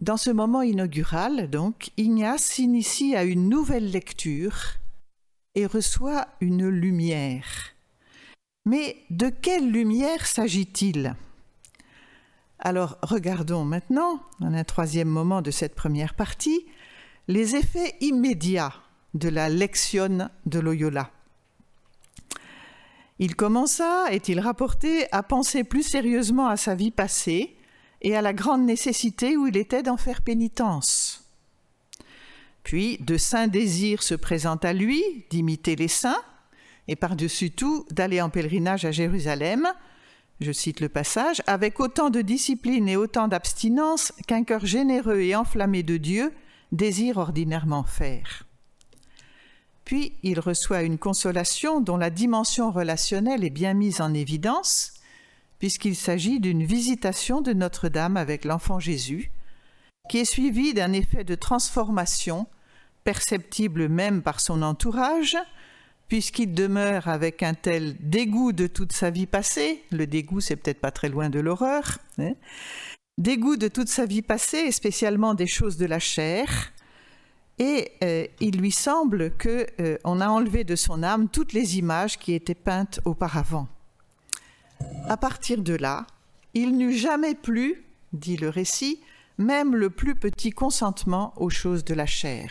Dans 0.00 0.18
ce 0.18 0.28
moment 0.28 0.60
inaugural, 0.60 1.48
donc, 1.48 1.92
Ignace 1.96 2.42
s'initie 2.42 3.16
à 3.16 3.24
une 3.24 3.48
nouvelle 3.48 3.90
lecture 3.90 4.54
et 5.54 5.64
reçoit 5.64 6.28
une 6.42 6.68
lumière. 6.68 7.72
Mais 8.66 8.98
de 9.08 9.30
quelle 9.30 9.72
lumière 9.72 10.26
s'agit-il? 10.26 11.16
Alors 12.58 12.98
regardons 13.00 13.64
maintenant, 13.64 14.20
dans 14.40 14.52
un 14.52 14.64
troisième 14.64 15.08
moment 15.08 15.40
de 15.40 15.50
cette 15.50 15.74
première 15.74 16.12
partie, 16.12 16.66
les 17.28 17.56
effets 17.56 17.94
immédiats 18.02 18.74
de 19.14 19.28
la 19.28 19.48
lection 19.48 20.28
de 20.46 20.58
Loyola. 20.58 21.10
Il 23.18 23.36
commença, 23.36 24.06
est-il 24.10 24.40
rapporté, 24.40 25.06
à 25.12 25.22
penser 25.22 25.64
plus 25.64 25.84
sérieusement 25.84 26.48
à 26.48 26.56
sa 26.56 26.74
vie 26.74 26.90
passée 26.90 27.56
et 28.02 28.16
à 28.16 28.22
la 28.22 28.32
grande 28.32 28.64
nécessité 28.64 29.36
où 29.36 29.46
il 29.46 29.56
était 29.56 29.82
d'en 29.82 29.96
faire 29.96 30.22
pénitence. 30.22 31.24
Puis 32.64 32.98
de 32.98 33.16
saints 33.16 33.46
désirs 33.46 34.02
se 34.02 34.14
présentent 34.14 34.64
à 34.64 34.72
lui 34.72 35.02
d'imiter 35.30 35.76
les 35.76 35.88
saints 35.88 36.22
et 36.88 36.96
par-dessus 36.96 37.50
tout 37.50 37.86
d'aller 37.90 38.20
en 38.20 38.30
pèlerinage 38.30 38.84
à 38.84 38.90
Jérusalem, 38.90 39.68
je 40.40 40.50
cite 40.50 40.80
le 40.80 40.88
passage, 40.88 41.40
avec 41.46 41.78
autant 41.78 42.10
de 42.10 42.20
discipline 42.20 42.88
et 42.88 42.96
autant 42.96 43.28
d'abstinence 43.28 44.12
qu'un 44.26 44.42
cœur 44.42 44.66
généreux 44.66 45.20
et 45.20 45.36
enflammé 45.36 45.82
de 45.82 45.96
Dieu 45.96 46.32
désire 46.72 47.18
ordinairement 47.18 47.84
faire. 47.84 48.44
Puis 49.84 50.12
il 50.22 50.40
reçoit 50.40 50.82
une 50.82 50.98
consolation 50.98 51.80
dont 51.80 51.96
la 51.96 52.10
dimension 52.10 52.70
relationnelle 52.70 53.44
est 53.44 53.50
bien 53.50 53.74
mise 53.74 54.00
en 54.00 54.14
évidence, 54.14 54.92
puisqu'il 55.58 55.96
s'agit 55.96 56.40
d'une 56.40 56.64
visitation 56.64 57.40
de 57.40 57.52
Notre-Dame 57.52 58.16
avec 58.16 58.44
l'enfant 58.44 58.80
Jésus, 58.80 59.30
qui 60.08 60.18
est 60.18 60.24
suivie 60.24 60.74
d'un 60.74 60.92
effet 60.92 61.24
de 61.24 61.34
transformation 61.34 62.46
perceptible 63.04 63.88
même 63.88 64.22
par 64.22 64.40
son 64.40 64.62
entourage, 64.62 65.36
puisqu'il 66.08 66.54
demeure 66.54 67.08
avec 67.08 67.42
un 67.42 67.54
tel 67.54 67.96
dégoût 68.00 68.52
de 68.52 68.66
toute 68.66 68.92
sa 68.92 69.10
vie 69.10 69.26
passée, 69.26 69.82
le 69.90 70.06
dégoût 70.06 70.40
c'est 70.40 70.56
peut-être 70.56 70.80
pas 70.80 70.90
très 70.90 71.08
loin 71.08 71.30
de 71.30 71.40
l'horreur, 71.40 71.98
hein, 72.18 72.34
dégoût 73.18 73.56
de 73.56 73.68
toute 73.68 73.88
sa 73.88 74.06
vie 74.06 74.22
passée 74.22 74.58
et 74.58 74.72
spécialement 74.72 75.34
des 75.34 75.46
choses 75.46 75.76
de 75.76 75.86
la 75.86 75.98
chair, 75.98 76.72
et 77.58 77.92
euh, 78.02 78.26
il 78.40 78.58
lui 78.58 78.72
semble 78.72 79.30
que 79.36 79.66
euh, 79.80 79.98
on 80.04 80.20
a 80.20 80.28
enlevé 80.28 80.64
de 80.64 80.76
son 80.76 81.02
âme 81.02 81.28
toutes 81.28 81.52
les 81.52 81.78
images 81.78 82.18
qui 82.18 82.34
étaient 82.34 82.54
peintes 82.54 83.00
auparavant. 83.04 83.68
À 85.08 85.16
partir 85.16 85.62
de 85.62 85.74
là, 85.74 86.06
il 86.52 86.76
n'eut 86.76 86.96
jamais 86.96 87.34
plus, 87.34 87.84
dit 88.12 88.36
le 88.36 88.48
récit, 88.48 89.00
même 89.38 89.74
le 89.74 89.90
plus 89.90 90.14
petit 90.14 90.50
consentement 90.50 91.32
aux 91.36 91.50
choses 91.50 91.84
de 91.84 91.94
la 91.94 92.06
chair. 92.06 92.50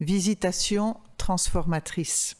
Visitation 0.00 0.96
transformatrice. 1.18 2.36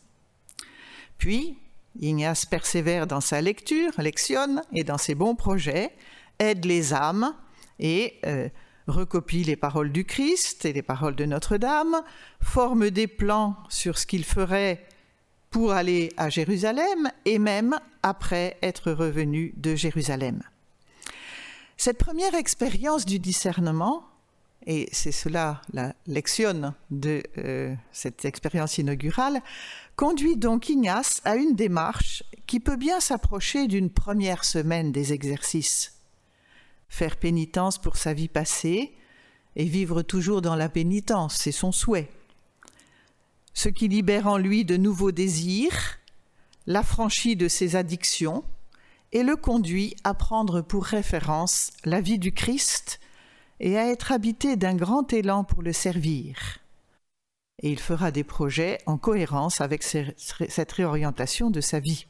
Puis, 1.19 1.59
Ignace 1.99 2.47
persévère 2.47 3.07
dans 3.07 3.21
sa 3.21 3.41
lecture, 3.41 3.93
lectionne 3.99 4.63
et 4.73 4.85
dans 4.85 4.97
ses 4.97 5.15
bons 5.15 5.35
projets, 5.35 5.93
aide 6.39 6.65
les 6.65 6.95
âmes 6.95 7.35
et 7.79 8.19
euh, 8.25 8.49
recopie 8.91 9.45
les 9.45 9.57
paroles 9.57 9.93
du 9.93 10.05
Christ 10.05 10.65
et 10.65 10.73
les 10.73 10.83
paroles 10.83 11.17
de 11.17 11.25
Notre-Dame, 11.25 12.03
forme 12.41 12.91
des 12.91 13.07
plans 13.07 13.57
sur 13.69 13.99
ce 13.99 14.07
qu'il 14.07 14.25
ferait 14.25 14.85
pour 15.51 15.73
aller 15.73 16.13
à 16.17 16.29
Jérusalem 16.29 17.11
et 17.25 17.39
même 17.39 17.79
après 18.03 18.57
être 18.63 18.93
revenu 18.93 19.53
de 19.57 19.75
Jérusalem. 19.75 20.43
Cette 21.77 21.99
première 21.99 22.35
expérience 22.35 23.07
du 23.07 23.19
discernement, 23.19 24.05
et 24.67 24.89
c'est 24.93 25.13
cela 25.13 25.63
la 25.73 25.95
lectionne 26.07 26.75
de 26.91 27.23
euh, 27.39 27.75
cette 27.93 28.25
expérience 28.25 28.79
inaugurale, 28.79 29.41
conduit 29.97 30.37
donc 30.37 30.69
Ignace 30.69 31.23
à 31.25 31.37
une 31.37 31.55
démarche 31.55 32.23
qui 32.47 32.61
peut 32.61 32.77
bien 32.77 33.01
s'approcher 33.01 33.67
d'une 33.67 33.91
première 33.91 34.45
semaine 34.45 34.93
des 34.93 35.13
exercices 35.13 36.00
faire 36.91 37.17
pénitence 37.17 37.79
pour 37.79 37.97
sa 37.97 38.13
vie 38.13 38.29
passée 38.29 38.93
et 39.57 39.65
vivre 39.65 40.03
toujours 40.03 40.43
dans 40.43 40.57
la 40.57 40.69
pénitence, 40.69 41.37
c'est 41.37 41.53
son 41.53 41.73
souhait. 41.73 42.11
Ce 43.55 43.69
qui 43.69 43.89
libère 43.89 44.27
en 44.27 44.37
lui 44.37 44.65
de 44.65 44.77
nouveaux 44.77 45.13
désirs, 45.13 45.99
l'affranchit 46.67 47.37
de 47.37 47.49
ses 47.49 47.77
addictions 47.77 48.45
et 49.13 49.23
le 49.23 49.37
conduit 49.37 49.97
à 50.05 50.15
prendre 50.15 50.61
pour 50.61 50.85
référence 50.85 51.73
la 51.85 52.01
vie 52.01 52.19
du 52.19 52.33
Christ 52.33 53.01
et 53.61 53.79
à 53.79 53.89
être 53.89 54.13
habité 54.13 54.57
d'un 54.57 54.75
grand 54.75 55.13
élan 55.13 55.45
pour 55.45 55.63
le 55.63 55.73
servir. 55.73 56.59
Et 57.63 57.71
il 57.71 57.79
fera 57.79 58.11
des 58.11 58.25
projets 58.25 58.79
en 58.87 58.99
cohérence 58.99 59.61
avec 59.61 59.83
cette 59.83 60.73
réorientation 60.73 61.51
de 61.51 61.61
sa 61.61 61.79
vie. 61.79 62.07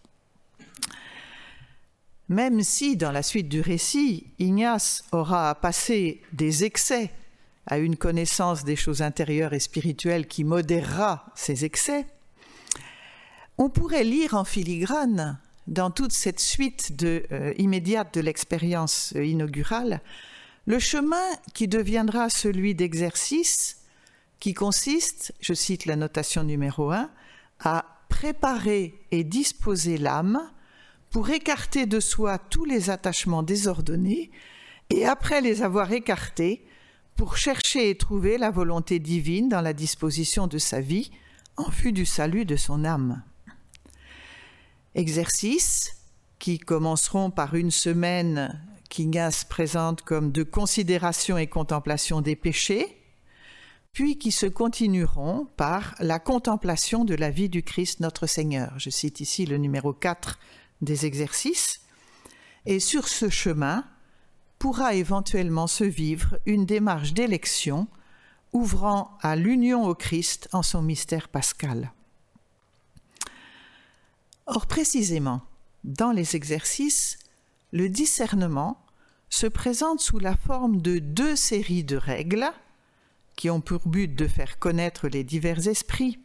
Même 2.30 2.62
si, 2.62 2.96
dans 2.96 3.10
la 3.10 3.24
suite 3.24 3.48
du 3.48 3.60
récit, 3.60 4.28
Ignace 4.38 5.02
aura 5.10 5.56
passé 5.56 6.22
des 6.32 6.62
excès 6.62 7.10
à 7.66 7.78
une 7.78 7.96
connaissance 7.96 8.62
des 8.62 8.76
choses 8.76 9.02
intérieures 9.02 9.52
et 9.52 9.58
spirituelles 9.58 10.28
qui 10.28 10.44
modérera 10.44 11.26
ces 11.34 11.64
excès, 11.64 12.06
on 13.58 13.68
pourrait 13.68 14.04
lire 14.04 14.34
en 14.34 14.44
filigrane, 14.44 15.40
dans 15.66 15.90
toute 15.90 16.12
cette 16.12 16.38
suite 16.38 16.92
euh, 17.02 17.52
immédiate 17.58 18.14
de 18.14 18.20
l'expérience 18.20 19.12
euh, 19.16 19.24
inaugurale, 19.24 20.00
le 20.66 20.78
chemin 20.78 21.26
qui 21.52 21.66
deviendra 21.66 22.30
celui 22.30 22.76
d'exercice 22.76 23.78
qui 24.38 24.54
consiste, 24.54 25.34
je 25.40 25.52
cite 25.52 25.84
la 25.84 25.96
notation 25.96 26.44
numéro 26.44 26.92
1, 26.92 27.10
à 27.58 27.86
préparer 28.08 28.94
et 29.10 29.24
disposer 29.24 29.98
l'âme 29.98 30.40
pour 31.10 31.30
écarter 31.30 31.86
de 31.86 32.00
soi 32.00 32.38
tous 32.38 32.64
les 32.64 32.88
attachements 32.88 33.42
désordonnés, 33.42 34.30
et 34.90 35.06
après 35.06 35.40
les 35.40 35.62
avoir 35.62 35.92
écartés, 35.92 36.64
pour 37.16 37.36
chercher 37.36 37.90
et 37.90 37.96
trouver 37.96 38.38
la 38.38 38.50
volonté 38.50 38.98
divine 38.98 39.48
dans 39.48 39.60
la 39.60 39.72
disposition 39.72 40.46
de 40.46 40.58
sa 40.58 40.80
vie, 40.80 41.10
en 41.56 41.68
vue 41.68 41.92
du 41.92 42.06
salut 42.06 42.44
de 42.44 42.56
son 42.56 42.84
âme. 42.84 43.22
Exercices 44.94 45.96
qui 46.38 46.58
commenceront 46.58 47.30
par 47.30 47.54
une 47.54 47.70
semaine 47.70 48.64
qu'Ignace 48.88 49.44
présente 49.44 50.02
comme 50.02 50.32
de 50.32 50.42
considération 50.42 51.36
et 51.36 51.46
contemplation 51.46 52.22
des 52.22 52.36
péchés, 52.36 52.96
puis 53.92 54.18
qui 54.18 54.30
se 54.30 54.46
continueront 54.46 55.48
par 55.56 55.94
la 55.98 56.18
contemplation 56.18 57.04
de 57.04 57.14
la 57.14 57.30
vie 57.30 57.48
du 57.48 57.62
Christ 57.62 58.00
notre 58.00 58.26
Seigneur. 58.26 58.72
Je 58.78 58.90
cite 58.90 59.20
ici 59.20 59.46
le 59.46 59.58
numéro 59.58 59.92
4 59.92 60.38
des 60.80 61.06
exercices. 61.06 61.80
Et 62.66 62.80
sur 62.80 63.08
ce 63.08 63.28
chemin 63.28 63.84
pourra 64.58 64.94
éventuellement 64.94 65.66
se 65.66 65.84
vivre 65.84 66.38
une 66.46 66.66
démarche 66.66 67.14
d'élection 67.14 67.88
ouvrant 68.52 69.16
à 69.22 69.36
l'union 69.36 69.86
au 69.86 69.94
Christ 69.94 70.48
en 70.52 70.62
son 70.62 70.82
mystère 70.82 71.28
pascal. 71.28 71.92
Or 74.46 74.66
précisément, 74.66 75.42
dans 75.84 76.10
les 76.10 76.36
exercices, 76.36 77.18
le 77.72 77.88
discernement 77.88 78.84
se 79.28 79.46
présente 79.46 80.00
sous 80.00 80.18
la 80.18 80.36
forme 80.36 80.82
de 80.82 80.98
deux 80.98 81.36
séries 81.36 81.84
de 81.84 81.96
règles 81.96 82.50
qui 83.36 83.48
ont 83.48 83.60
pour 83.60 83.88
but 83.88 84.14
de 84.14 84.26
faire 84.26 84.58
connaître 84.58 85.08
les 85.08 85.24
divers 85.24 85.68
esprits. 85.68 86.18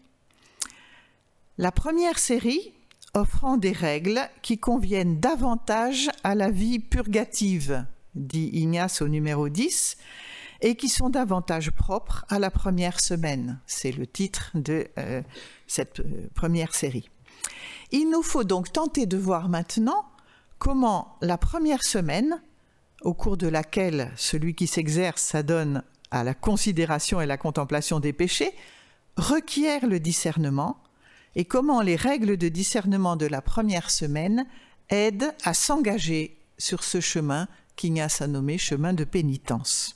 La 1.58 1.72
première 1.72 2.20
série 2.20 2.74
offrant 3.16 3.58
des 3.58 3.72
règles 3.72 4.20
qui 4.42 4.60
conviennent 4.60 5.20
davantage 5.20 6.10
à 6.24 6.36
la 6.36 6.52
vie 6.52 6.80
purgative, 6.80 7.86
dit 8.14 8.50
Ignace 8.54 9.02
au 9.02 9.08
numéro 9.08 9.50
10, 9.50 9.98
et 10.62 10.76
qui 10.76 10.90
sont 10.90 11.10
davantage 11.10 11.72
propres 11.72 12.26
à 12.30 12.40
la 12.40 12.52
première 12.52 13.00
semaine. 13.00 13.60
C'est 13.66 13.92
le 13.92 14.06
titre 14.06 14.52
de 14.54 14.88
euh, 14.98 15.22
cette 15.68 16.02
euh, 16.02 16.30
première 16.34 16.76
série. 16.76 17.10
Il 17.92 18.10
nous 18.10 18.24
faut 18.24 18.44
donc 18.44 18.72
tenter 18.72 19.06
de 19.06 19.18
voir 19.18 19.50
maintenant 19.50 20.06
comment 20.60 21.18
la 21.22 21.38
première 21.38 21.84
semaine, 21.84 22.42
au 23.02 23.14
cours 23.14 23.38
de 23.38 23.48
laquelle 23.48 24.12
celui 24.16 24.56
qui 24.56 24.68
s'exerce 24.68 25.22
s'adonne 25.22 25.84
à 26.12 26.24
la 26.24 26.34
considération 26.34 27.22
et 27.22 27.26
la 27.26 27.38
contemplation 27.38 28.00
des 28.00 28.14
péchés, 28.14 28.54
requiert 29.18 29.86
le 29.88 30.00
discernement 30.00 30.78
et 31.36 31.46
comment 31.46 31.82
les 31.82 31.96
règles 31.96 32.38
de 32.38 32.50
discernement 32.50 33.16
de 33.16 33.26
la 33.26 33.42
première 33.42 33.90
semaine 33.90 34.46
aident 34.90 35.34
à 35.44 35.54
s'engager 35.54 36.38
sur 36.58 36.84
ce 36.84 37.02
chemin 37.02 37.48
qu'Ignace 37.76 38.22
a 38.22 38.28
nommé 38.28 38.58
chemin 38.58 38.94
de 38.94 39.04
pénitence. 39.04 39.96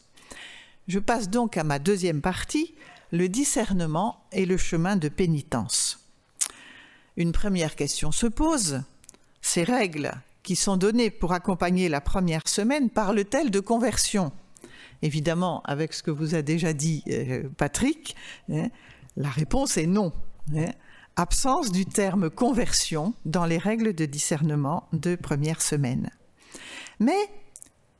Je 0.88 1.00
passe 1.00 1.30
donc 1.30 1.56
à 1.58 1.64
ma 1.64 1.80
deuxième 1.80 2.22
partie, 2.22 2.74
le 3.12 3.30
discernement 3.30 4.24
et 4.32 4.46
le 4.46 4.58
chemin 4.58 4.96
de 4.96 5.08
pénitence. 5.08 6.00
Une 7.16 7.32
première 7.32 7.76
question 7.76 8.12
se 8.12 8.28
pose. 8.28 8.82
Ces 9.42 9.64
règles 9.64 10.14
qui 10.44 10.56
sont 10.56 10.78
données 10.78 11.10
pour 11.10 11.34
accompagner 11.34 11.90
la 11.90 12.02
première 12.02 12.48
semaine 12.48 12.90
parlent-elles 12.90 13.52
de 13.52 13.60
conversion? 13.60 14.32
Évidemment, 15.02 15.62
avec 15.64 15.94
ce 15.94 16.04
que 16.04 16.12
vous 16.12 16.36
a 16.36 16.42
déjà 16.42 16.74
dit 16.74 17.04
euh, 17.08 17.44
Patrick, 17.58 18.16
hein, 18.52 18.70
la 19.16 19.30
réponse 19.30 19.78
est 19.78 19.88
non. 19.88 20.12
Absence 21.20 21.74
du 21.74 21.86
terme 21.86 22.30
conversion 22.30 23.14
dans 23.26 23.44
les 23.44 23.58
règles 23.58 23.92
de 23.92 24.06
discernement 24.06 24.88
de 24.94 25.18
première 25.18 25.62
semaine. 25.62 26.12
Mais 27.02 27.20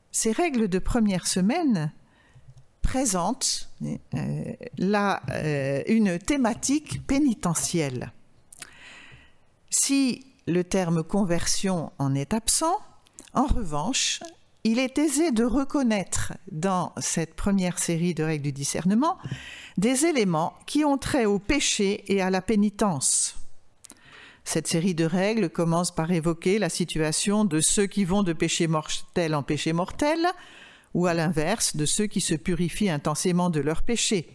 ces 0.10 0.32
règles 0.32 0.70
de 0.70 0.80
première 0.80 1.28
semaine 1.28 1.92
présentent 2.82 3.70
euh, 3.84 4.54
euh, 4.80 5.84
une 5.88 6.18
thématique 6.18 7.06
pénitentielle. 7.08 8.14
Si 9.70 10.26
le 10.48 10.64
terme 10.64 11.04
conversion 11.04 11.92
en 12.00 12.16
est 12.16 12.34
absent, 12.34 12.80
en 13.34 13.48
revanche, 13.48 14.22
il 14.64 14.80
est 14.80 14.98
aisé 14.98 15.32
de 15.32 15.44
reconnaître 15.44 16.34
dans 16.52 16.94
cette 16.98 17.36
première 17.36 17.80
série 17.80 18.14
de 18.14 18.24
règles 18.24 18.44
du 18.44 18.52
discernement 18.52 19.18
des 19.78 20.06
éléments 20.06 20.54
qui 20.66 20.84
ont 20.84 20.98
trait 20.98 21.26
au 21.26 21.40
péché 21.40 22.04
et 22.12 22.22
à 22.22 22.30
la 22.30 22.42
pénitence. 22.42 23.36
Cette 24.44 24.68
série 24.68 24.96
de 24.96 25.06
règles 25.06 25.50
commence 25.50 25.92
par 25.92 26.12
évoquer 26.12 26.60
la 26.60 26.70
situation 26.70 27.46
de 27.46 27.62
ceux 27.62 27.86
qui 27.86 28.04
vont 28.04 28.24
de 28.24 28.34
péché 28.34 28.68
mortel 28.68 29.36
en 29.36 29.44
péché 29.44 29.74
mortel, 29.74 30.28
ou 30.94 31.06
à 31.06 31.14
l'inverse 31.14 31.76
de 31.76 31.86
ceux 31.86 32.08
qui 32.08 32.20
se 32.20 32.34
purifient 32.34 32.90
intensément 32.90 33.50
de 33.50 33.60
leur 33.60 33.84
péché. 33.84 34.28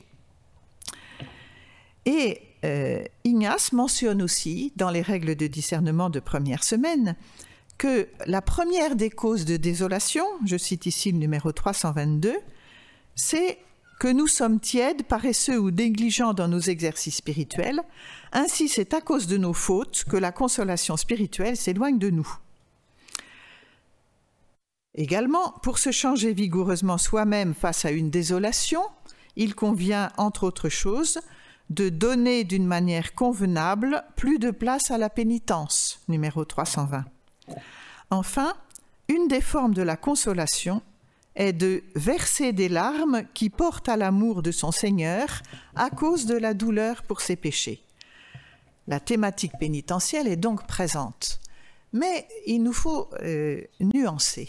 Et 2.07 2.41
euh, 2.65 3.03
Ignace 3.25 3.73
mentionne 3.73 4.23
aussi, 4.23 4.73
dans 4.77 4.91
les 4.91 5.03
règles 5.03 5.35
de 5.35 5.47
discernement 5.47 6.11
de 6.11 6.21
première 6.21 6.63
semaine, 6.63 7.17
que 7.79 8.09
la 8.27 8.43
première 8.43 8.97
des 8.97 9.11
causes 9.11 9.45
de 9.45 9.57
désolation, 9.57 10.25
je 10.45 10.57
cite 10.57 10.87
ici 10.87 11.13
le 11.13 11.19
numéro 11.19 11.53
322, 11.53 12.35
c'est 13.15 13.59
que 14.01 14.09
nous 14.09 14.27
sommes 14.27 14.61
tièdes, 14.61 15.05
paresseux 15.05 15.59
ou 15.59 15.71
négligents 15.71 16.35
dans 16.35 16.49
nos 16.49 16.61
exercices 16.61 17.17
spirituels. 17.17 17.81
Ainsi, 18.33 18.69
c'est 18.69 18.95
à 18.95 19.01
cause 19.01 19.27
de 19.27 19.37
nos 19.37 19.53
fautes 19.53 20.05
que 20.09 20.17
la 20.17 20.33
consolation 20.33 20.97
spirituelle 20.97 21.57
s'éloigne 21.57 21.99
de 21.99 22.11
nous. 22.11 22.29
Également, 24.95 25.53
pour 25.63 25.79
se 25.79 25.91
changer 25.91 26.33
vigoureusement 26.35 26.99
soi-même 26.99 27.55
face 27.55 27.85
à 27.85 27.91
une 27.91 28.11
désolation, 28.11 28.83
il 29.37 29.55
convient, 29.55 30.13
entre 30.17 30.45
autres 30.45 30.69
choses, 30.69 31.21
de 31.71 31.89
donner 31.89 32.45
d'une 32.45 32.67
manière 32.67 33.15
convenable 33.15 34.05
plus 34.17 34.39
de 34.39 34.51
place 34.51 34.91
à 34.91 34.99
la 34.99 35.11
pénitence, 35.11 36.01
numéro 36.09 36.45
320. 36.45 37.05
Enfin, 38.11 38.55
une 39.09 39.29
des 39.29 39.41
formes 39.41 39.75
de 39.75 39.83
la 39.83 39.97
consolation 39.97 40.83
est 41.35 41.53
de 41.53 41.83
verser 41.97 42.53
des 42.53 42.69
larmes 42.69 43.25
qui 43.35 43.51
portent 43.51 43.89
à 43.89 43.97
l'amour 43.97 44.43
de 44.43 44.53
son 44.53 44.71
Seigneur 44.71 45.43
à 45.75 45.91
cause 45.91 46.27
de 46.27 46.37
la 46.37 46.55
douleur 46.55 47.03
pour 47.03 47.21
ses 47.21 47.37
péchés. 47.37 47.83
La 48.87 49.01
thématique 49.01 49.53
pénitentielle 49.59 50.29
est 50.29 50.37
donc 50.37 50.67
présente. 50.67 51.41
Mais 51.93 52.27
il 52.47 52.63
nous 52.63 52.73
faut 52.73 53.09
euh, 53.23 53.63
nuancer. 53.81 54.49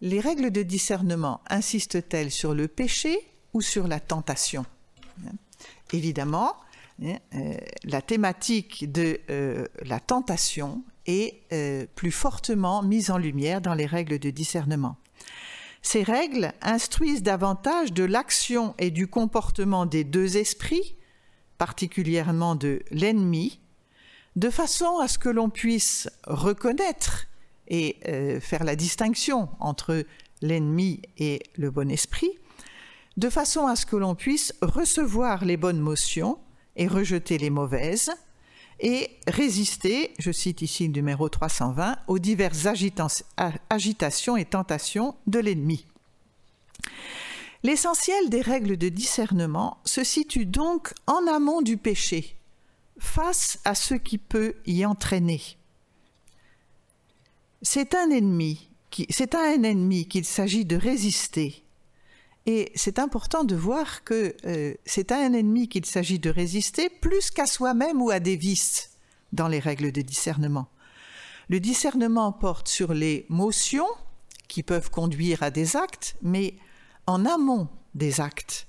Les 0.00 0.20
règles 0.20 0.50
de 0.50 0.62
discernement 0.62 1.40
insistent-elles 1.50 2.30
sur 2.30 2.54
le 2.54 2.68
péché 2.68 3.18
ou 3.52 3.60
sur 3.60 3.88
la 3.88 3.98
tentation? 3.98 4.64
Évidemment, 5.92 6.54
hein, 7.02 7.16
euh, 7.34 7.56
la 7.84 8.02
thématique 8.02 8.90
de 8.90 9.20
euh, 9.30 9.66
la 9.82 9.98
tentation 9.98 10.82
est 11.08 11.40
euh, 11.52 11.86
plus 11.96 12.12
fortement 12.12 12.82
mise 12.82 13.10
en 13.10 13.18
lumière 13.18 13.60
dans 13.60 13.74
les 13.74 13.86
règles 13.86 14.20
de 14.20 14.30
discernement. 14.30 14.96
Ces 15.82 16.02
règles 16.02 16.52
instruisent 16.60 17.22
davantage 17.22 17.92
de 17.92 18.04
l'action 18.04 18.74
et 18.78 18.90
du 18.90 19.08
comportement 19.08 19.86
des 19.86 20.04
deux 20.04 20.36
esprits, 20.36 20.96
particulièrement 21.56 22.54
de 22.54 22.82
l'ennemi, 22.90 23.58
de 24.36 24.50
façon 24.50 24.98
à 24.98 25.08
ce 25.08 25.18
que 25.18 25.28
l'on 25.28 25.50
puisse 25.50 26.08
reconnaître 26.26 27.26
et 27.68 27.96
euh, 28.06 28.40
faire 28.40 28.64
la 28.64 28.76
distinction 28.76 29.48
entre 29.60 30.04
l'ennemi 30.42 31.02
et 31.16 31.42
le 31.56 31.70
bon 31.70 31.90
esprit, 31.90 32.30
de 33.16 33.30
façon 33.30 33.66
à 33.66 33.74
ce 33.74 33.86
que 33.86 33.96
l'on 33.96 34.14
puisse 34.14 34.54
recevoir 34.62 35.44
les 35.44 35.56
bonnes 35.56 35.80
motions 35.80 36.38
et 36.76 36.86
rejeter 36.86 37.38
les 37.38 37.50
mauvaises, 37.50 38.12
et 38.80 39.10
résister, 39.26 40.14
je 40.18 40.30
cite 40.30 40.62
ici 40.62 40.86
le 40.86 40.92
numéro 40.92 41.28
320, 41.28 41.96
aux 42.06 42.18
diverses 42.18 42.66
agitations 43.70 44.36
et 44.36 44.44
tentations 44.44 45.16
de 45.26 45.38
l'ennemi. 45.38 45.86
L'essentiel 47.64 48.30
des 48.30 48.40
règles 48.40 48.76
de 48.76 48.88
discernement 48.88 49.78
se 49.84 50.04
situe 50.04 50.46
donc 50.46 50.92
en 51.06 51.26
amont 51.26 51.60
du 51.60 51.76
péché, 51.76 52.36
face 52.98 53.58
à 53.64 53.74
ce 53.74 53.94
qui 53.94 54.18
peut 54.18 54.54
y 54.66 54.84
entraîner. 54.84 55.40
C'est 57.62 57.96
un 57.96 58.10
ennemi, 58.10 58.68
c'est 59.10 59.34
à 59.34 59.40
un 59.40 59.62
ennemi 59.64 60.06
qu'il 60.06 60.24
s'agit 60.24 60.64
de 60.64 60.76
résister 60.76 61.64
et 62.50 62.72
c'est 62.74 62.98
important 62.98 63.44
de 63.44 63.54
voir 63.54 64.04
que 64.04 64.34
euh, 64.46 64.72
c'est 64.86 65.12
à 65.12 65.18
un 65.18 65.34
ennemi 65.34 65.68
qu'il 65.68 65.84
s'agit 65.84 66.18
de 66.18 66.30
résister 66.30 66.88
plus 66.88 67.30
qu'à 67.30 67.44
soi-même 67.44 68.00
ou 68.00 68.08
à 68.08 68.20
des 68.20 68.36
vices 68.36 68.92
dans 69.34 69.48
les 69.48 69.58
règles 69.58 69.92
de 69.92 70.00
discernement. 70.00 70.66
Le 71.50 71.60
discernement 71.60 72.32
porte 72.32 72.66
sur 72.66 72.94
les 72.94 73.26
motions 73.28 73.90
qui 74.48 74.62
peuvent 74.62 74.90
conduire 74.90 75.42
à 75.42 75.50
des 75.50 75.76
actes, 75.76 76.16
mais 76.22 76.54
en 77.06 77.26
amont 77.26 77.68
des 77.94 78.18
actes. 78.18 78.66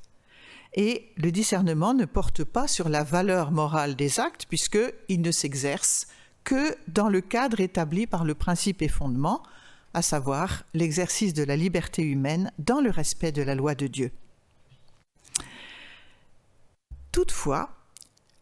Et 0.73 1.13
le 1.15 1.31
discernement 1.31 1.93
ne 1.93 2.03
porte 2.03 2.43
pas 2.43 2.67
sur 2.67 2.89
la 2.89 3.05
valeur 3.05 3.49
morale 3.49 3.95
des 3.95 4.19
actes, 4.19 4.45
puisqu'il 4.49 5.21
ne 5.21 5.31
s'exerce 5.31 6.07
que 6.43 6.75
dans 6.89 7.07
le 7.07 7.21
cadre 7.21 7.61
établi 7.61 8.07
par 8.07 8.25
le 8.25 8.35
principe 8.35 8.81
et 8.81 8.89
fondement, 8.89 9.41
à 9.93 10.01
savoir 10.01 10.63
l'exercice 10.73 11.33
de 11.33 11.43
la 11.43 11.55
liberté 11.55 12.01
humaine 12.01 12.51
dans 12.59 12.81
le 12.81 12.89
respect 12.89 13.31
de 13.31 13.41
la 13.41 13.55
loi 13.55 13.75
de 13.75 13.87
Dieu. 13.87 14.11
Toutefois, 17.11 17.69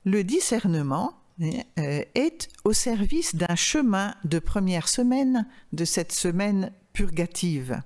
le 0.05 0.23
discernement 0.23 1.13
euh, 1.41 2.03
est 2.15 2.49
au 2.63 2.73
service 2.73 3.35
d'un 3.35 3.55
chemin 3.55 4.15
de 4.23 4.39
première 4.39 4.87
semaine, 4.87 5.47
de 5.71 5.85
cette 5.85 6.11
semaine 6.11 6.71
purgative. 6.93 7.81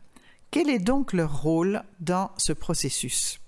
Quel 0.52 0.70
est 0.70 0.80
donc 0.80 1.14
leur 1.14 1.42
rôle 1.42 1.84
dans 2.00 2.32
ce 2.38 2.54
processus? 2.54 3.41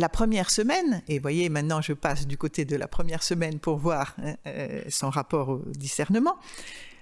La 0.00 0.08
première 0.08 0.50
semaine, 0.50 1.02
et 1.08 1.18
voyez 1.18 1.50
maintenant 1.50 1.82
je 1.82 1.92
passe 1.92 2.26
du 2.26 2.38
côté 2.38 2.64
de 2.64 2.74
la 2.74 2.88
première 2.88 3.22
semaine 3.22 3.60
pour 3.60 3.76
voir 3.76 4.16
hein, 4.18 4.34
euh, 4.46 4.82
son 4.88 5.10
rapport 5.10 5.50
au 5.50 5.62
discernement, 5.66 6.36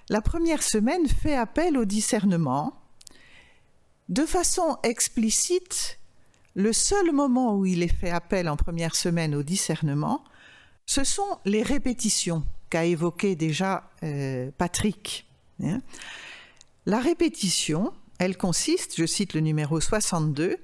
la 0.09 0.21
première 0.21 0.63
semaine 0.63 1.07
fait 1.07 1.37
appel 1.37 1.79
au 1.79 1.85
discernement. 1.85 2.75
De 4.09 4.27
façon 4.27 4.79
explicite, 4.83 6.01
le 6.55 6.73
seul 6.73 7.13
moment 7.13 7.55
où 7.55 7.67
il 7.67 7.83
est 7.83 7.95
fait 7.95 8.11
appel 8.11 8.49
en 8.49 8.57
première 8.57 8.97
semaine 8.97 9.35
au 9.35 9.45
discernement, 9.45 10.25
ce 10.85 11.05
sont 11.05 11.39
les 11.45 11.63
répétitions 11.63 12.43
qu'a 12.69 12.85
évoquées 12.85 13.37
déjà 13.37 13.91
euh, 14.03 14.51
Patrick. 14.59 15.27
Hein. 15.63 15.81
La 16.87 16.99
répétition, 16.99 17.93
elle 18.19 18.37
consiste, 18.37 18.95
je 18.97 19.07
cite 19.07 19.35
le 19.35 19.41
numéro 19.41 19.81
62, 19.81 20.57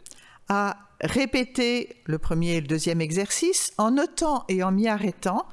à 0.48 0.76
répéter 1.00 1.96
le 2.04 2.18
premier 2.18 2.56
et 2.56 2.60
le 2.60 2.66
deuxième 2.66 3.00
exercice 3.00 3.72
en 3.78 3.92
notant 3.92 4.44
et 4.48 4.62
en 4.62 4.72
m'y 4.72 4.88
arrêtant 4.88 5.46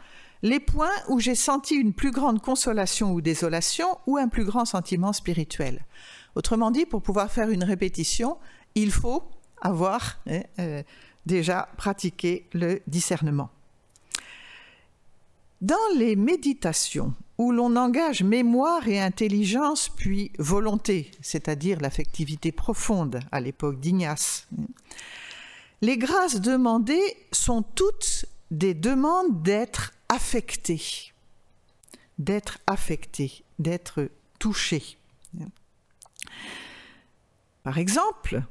les 0.43 0.59
points 0.59 0.89
où 1.07 1.19
j'ai 1.19 1.35
senti 1.35 1.75
une 1.75 1.93
plus 1.93 2.11
grande 2.11 2.41
consolation 2.41 3.13
ou 3.13 3.21
désolation 3.21 3.97
ou 4.07 4.17
un 4.17 4.27
plus 4.27 4.45
grand 4.45 4.65
sentiment 4.65 5.13
spirituel. 5.13 5.85
Autrement 6.35 6.71
dit, 6.71 6.85
pour 6.85 7.01
pouvoir 7.01 7.31
faire 7.31 7.49
une 7.49 7.63
répétition, 7.63 8.37
il 8.75 8.91
faut 8.91 9.23
avoir 9.61 10.19
hein, 10.27 10.41
euh, 10.59 10.81
déjà 11.25 11.69
pratiqué 11.77 12.47
le 12.53 12.81
discernement. 12.87 13.49
Dans 15.61 15.75
les 15.95 16.15
méditations 16.15 17.13
où 17.41 17.51
l'on 17.51 17.75
engage 17.75 18.21
mémoire 18.21 18.87
et 18.87 18.99
intelligence 18.99 19.89
puis 19.89 20.31
volonté, 20.37 21.09
c'est-à-dire 21.21 21.81
l'affectivité 21.81 22.51
profonde 22.51 23.19
à 23.31 23.41
l'époque 23.41 23.79
d'Ignace, 23.79 24.47
les 25.81 25.97
grâces 25.97 26.39
demandées 26.39 27.17
sont 27.31 27.63
toutes 27.63 28.27
des 28.51 28.75
demandes 28.75 29.41
d'être 29.41 29.91
affecté, 30.07 31.11
d'être 32.19 32.59
affecté, 32.67 33.43
d'être 33.57 34.11
touché. 34.37 34.83
Par 37.63 37.79
exemple, 37.79 38.43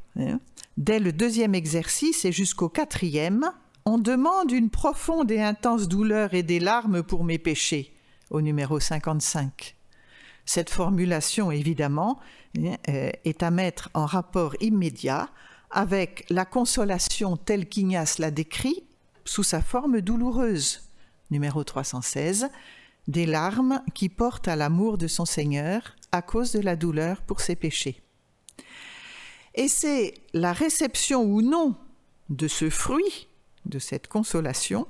dès 0.77 0.99
le 0.99 1.13
deuxième 1.13 1.55
exercice 1.55 2.25
et 2.25 2.33
jusqu'au 2.33 2.69
quatrième, 2.69 3.53
on 3.85 3.99
demande 3.99 4.51
une 4.51 4.69
profonde 4.69 5.31
et 5.31 5.41
intense 5.41 5.87
douleur 5.87 6.35
et 6.35 6.43
des 6.43 6.59
larmes 6.59 7.05
pour 7.05 7.23
mes 7.23 7.39
péchés, 7.39 7.95
au 8.31 8.41
numéro 8.41 8.81
55. 8.81 9.77
Cette 10.47 10.71
formulation, 10.71 11.51
évidemment, 11.51 12.19
euh, 12.59 13.11
est 13.25 13.43
à 13.43 13.51
mettre 13.51 13.91
en 13.95 14.07
rapport 14.07 14.57
immédiat 14.61 15.29
avec 15.71 16.25
la 16.31 16.45
consolation 16.45 17.37
telle 17.37 17.69
qu'Ignace 17.69 18.19
l'a 18.19 18.31
décrit 18.31 18.83
sous 19.25 19.43
sa 19.43 19.63
forme 19.63 20.01
douloureuse, 20.01 20.89
numéro 21.31 21.63
316, 21.63 22.49
des 23.07 23.27
larmes 23.27 23.83
qui 23.95 24.09
portent 24.09 24.49
à 24.49 24.57
l'amour 24.57 24.99
de 24.99 25.07
son 25.07 25.25
Seigneur 25.25 25.97
à 26.13 26.23
cause 26.23 26.53
de 26.53 26.61
la 26.61 26.77
douleur 26.77 27.23
pour 27.23 27.41
ses 27.41 27.57
péchés. 27.57 28.03
Et 29.55 29.69
c'est 29.69 30.15
la 30.33 30.53
réception 30.53 31.23
ou 31.23 31.43
non 31.43 31.77
de 32.29 32.49
ce 32.49 32.71
fruit, 32.71 33.29
de 33.67 33.79
cette 33.79 34.09
consolation, 34.09 34.87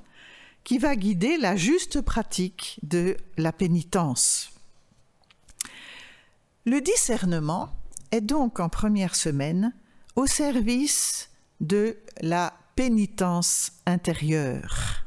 qui 0.63 0.77
va 0.77 0.95
guider 0.95 1.37
la 1.37 1.55
juste 1.55 2.01
pratique 2.01 2.79
de 2.83 3.17
la 3.37 3.51
pénitence. 3.51 4.51
Le 6.65 6.79
discernement 6.81 7.69
est 8.11 8.21
donc 8.21 8.59
en 8.59 8.69
première 8.69 9.15
semaine 9.15 9.73
au 10.15 10.27
service 10.27 11.29
de 11.59 11.97
la 12.21 12.53
pénitence 12.75 13.71
intérieure. 13.85 15.05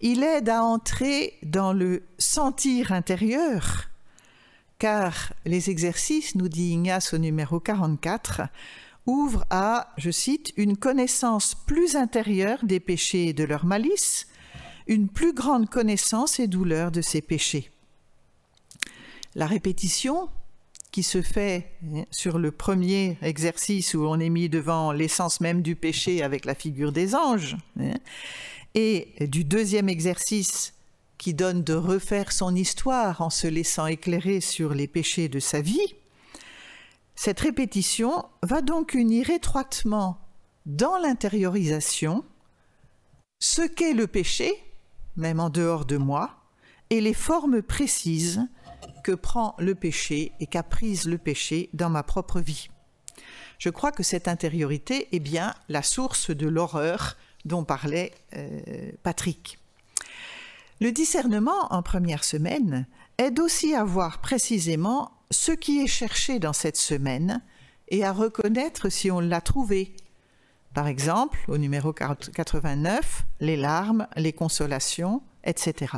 Il 0.00 0.22
aide 0.22 0.48
à 0.48 0.64
entrer 0.64 1.38
dans 1.42 1.72
le 1.72 2.02
sentir 2.18 2.92
intérieur, 2.92 3.88
car 4.78 5.32
les 5.44 5.70
exercices, 5.70 6.34
nous 6.34 6.48
dit 6.48 6.70
Ignace 6.70 7.14
au 7.14 7.18
numéro 7.18 7.60
44, 7.60 8.42
ouvrent 9.06 9.44
à, 9.50 9.92
je 9.96 10.10
cite, 10.10 10.52
une 10.56 10.76
connaissance 10.76 11.54
plus 11.54 11.96
intérieure 11.96 12.58
des 12.64 12.80
péchés 12.80 13.28
et 13.28 13.32
de 13.32 13.44
leur 13.44 13.64
malice, 13.64 14.26
une 14.86 15.08
plus 15.08 15.32
grande 15.32 15.68
connaissance 15.68 16.40
et 16.40 16.46
douleur 16.46 16.90
de 16.90 17.00
ces 17.00 17.20
péchés. 17.20 17.70
La 19.34 19.46
répétition, 19.46 20.28
qui 20.90 21.02
se 21.02 21.22
fait 21.22 21.72
hein, 21.84 22.04
sur 22.10 22.38
le 22.38 22.52
premier 22.52 23.16
exercice 23.22 23.94
où 23.94 24.04
on 24.04 24.20
est 24.20 24.28
mis 24.28 24.48
devant 24.48 24.92
l'essence 24.92 25.40
même 25.40 25.62
du 25.62 25.74
péché 25.74 26.22
avec 26.22 26.44
la 26.44 26.54
figure 26.54 26.92
des 26.92 27.14
anges, 27.14 27.56
hein, 27.80 27.94
et 28.74 29.14
du 29.20 29.44
deuxième 29.44 29.88
exercice 29.88 30.74
qui 31.18 31.34
donne 31.34 31.62
de 31.62 31.74
refaire 31.74 32.32
son 32.32 32.54
histoire 32.54 33.20
en 33.20 33.30
se 33.30 33.46
laissant 33.46 33.86
éclairer 33.86 34.40
sur 34.40 34.74
les 34.74 34.86
péchés 34.86 35.28
de 35.28 35.40
sa 35.40 35.60
vie, 35.60 35.94
cette 37.14 37.40
répétition 37.40 38.24
va 38.42 38.60
donc 38.60 38.94
unir 38.94 39.30
étroitement 39.30 40.18
dans 40.66 40.98
l'intériorisation 40.98 42.24
ce 43.40 43.62
qu'est 43.62 43.92
le 43.92 44.06
péché, 44.06 44.52
même 45.16 45.40
en 45.40 45.50
dehors 45.50 45.84
de 45.84 45.96
moi, 45.96 46.36
et 46.90 47.00
les 47.00 47.14
formes 47.14 47.62
précises 47.62 48.40
que 49.02 49.12
prend 49.12 49.54
le 49.58 49.74
péché 49.74 50.32
et 50.40 50.46
qu'a 50.46 50.62
prise 50.62 51.06
le 51.06 51.18
péché 51.18 51.70
dans 51.72 51.90
ma 51.90 52.02
propre 52.02 52.40
vie. 52.40 52.68
Je 53.58 53.70
crois 53.70 53.92
que 53.92 54.02
cette 54.02 54.28
intériorité 54.28 55.08
est 55.14 55.20
bien 55.20 55.54
la 55.68 55.82
source 55.82 56.30
de 56.30 56.48
l'horreur 56.48 57.16
dont 57.44 57.64
parlait 57.64 58.12
euh, 58.36 58.90
Patrick. 59.02 59.58
Le 60.80 60.90
discernement 60.90 61.72
en 61.72 61.82
première 61.82 62.24
semaine 62.24 62.86
aide 63.18 63.38
aussi 63.40 63.74
à 63.74 63.84
voir 63.84 64.20
précisément 64.20 65.12
ce 65.30 65.52
qui 65.52 65.80
est 65.80 65.86
cherché 65.86 66.38
dans 66.38 66.52
cette 66.52 66.76
semaine 66.76 67.40
et 67.88 68.04
à 68.04 68.12
reconnaître 68.12 68.88
si 68.88 69.10
on 69.10 69.20
l'a 69.20 69.40
trouvé. 69.40 69.94
Par 70.74 70.86
exemple, 70.86 71.38
au 71.48 71.58
numéro 71.58 71.92
89, 71.92 73.26
les 73.40 73.56
larmes, 73.56 74.06
les 74.16 74.32
consolations, 74.32 75.22
etc. 75.44 75.96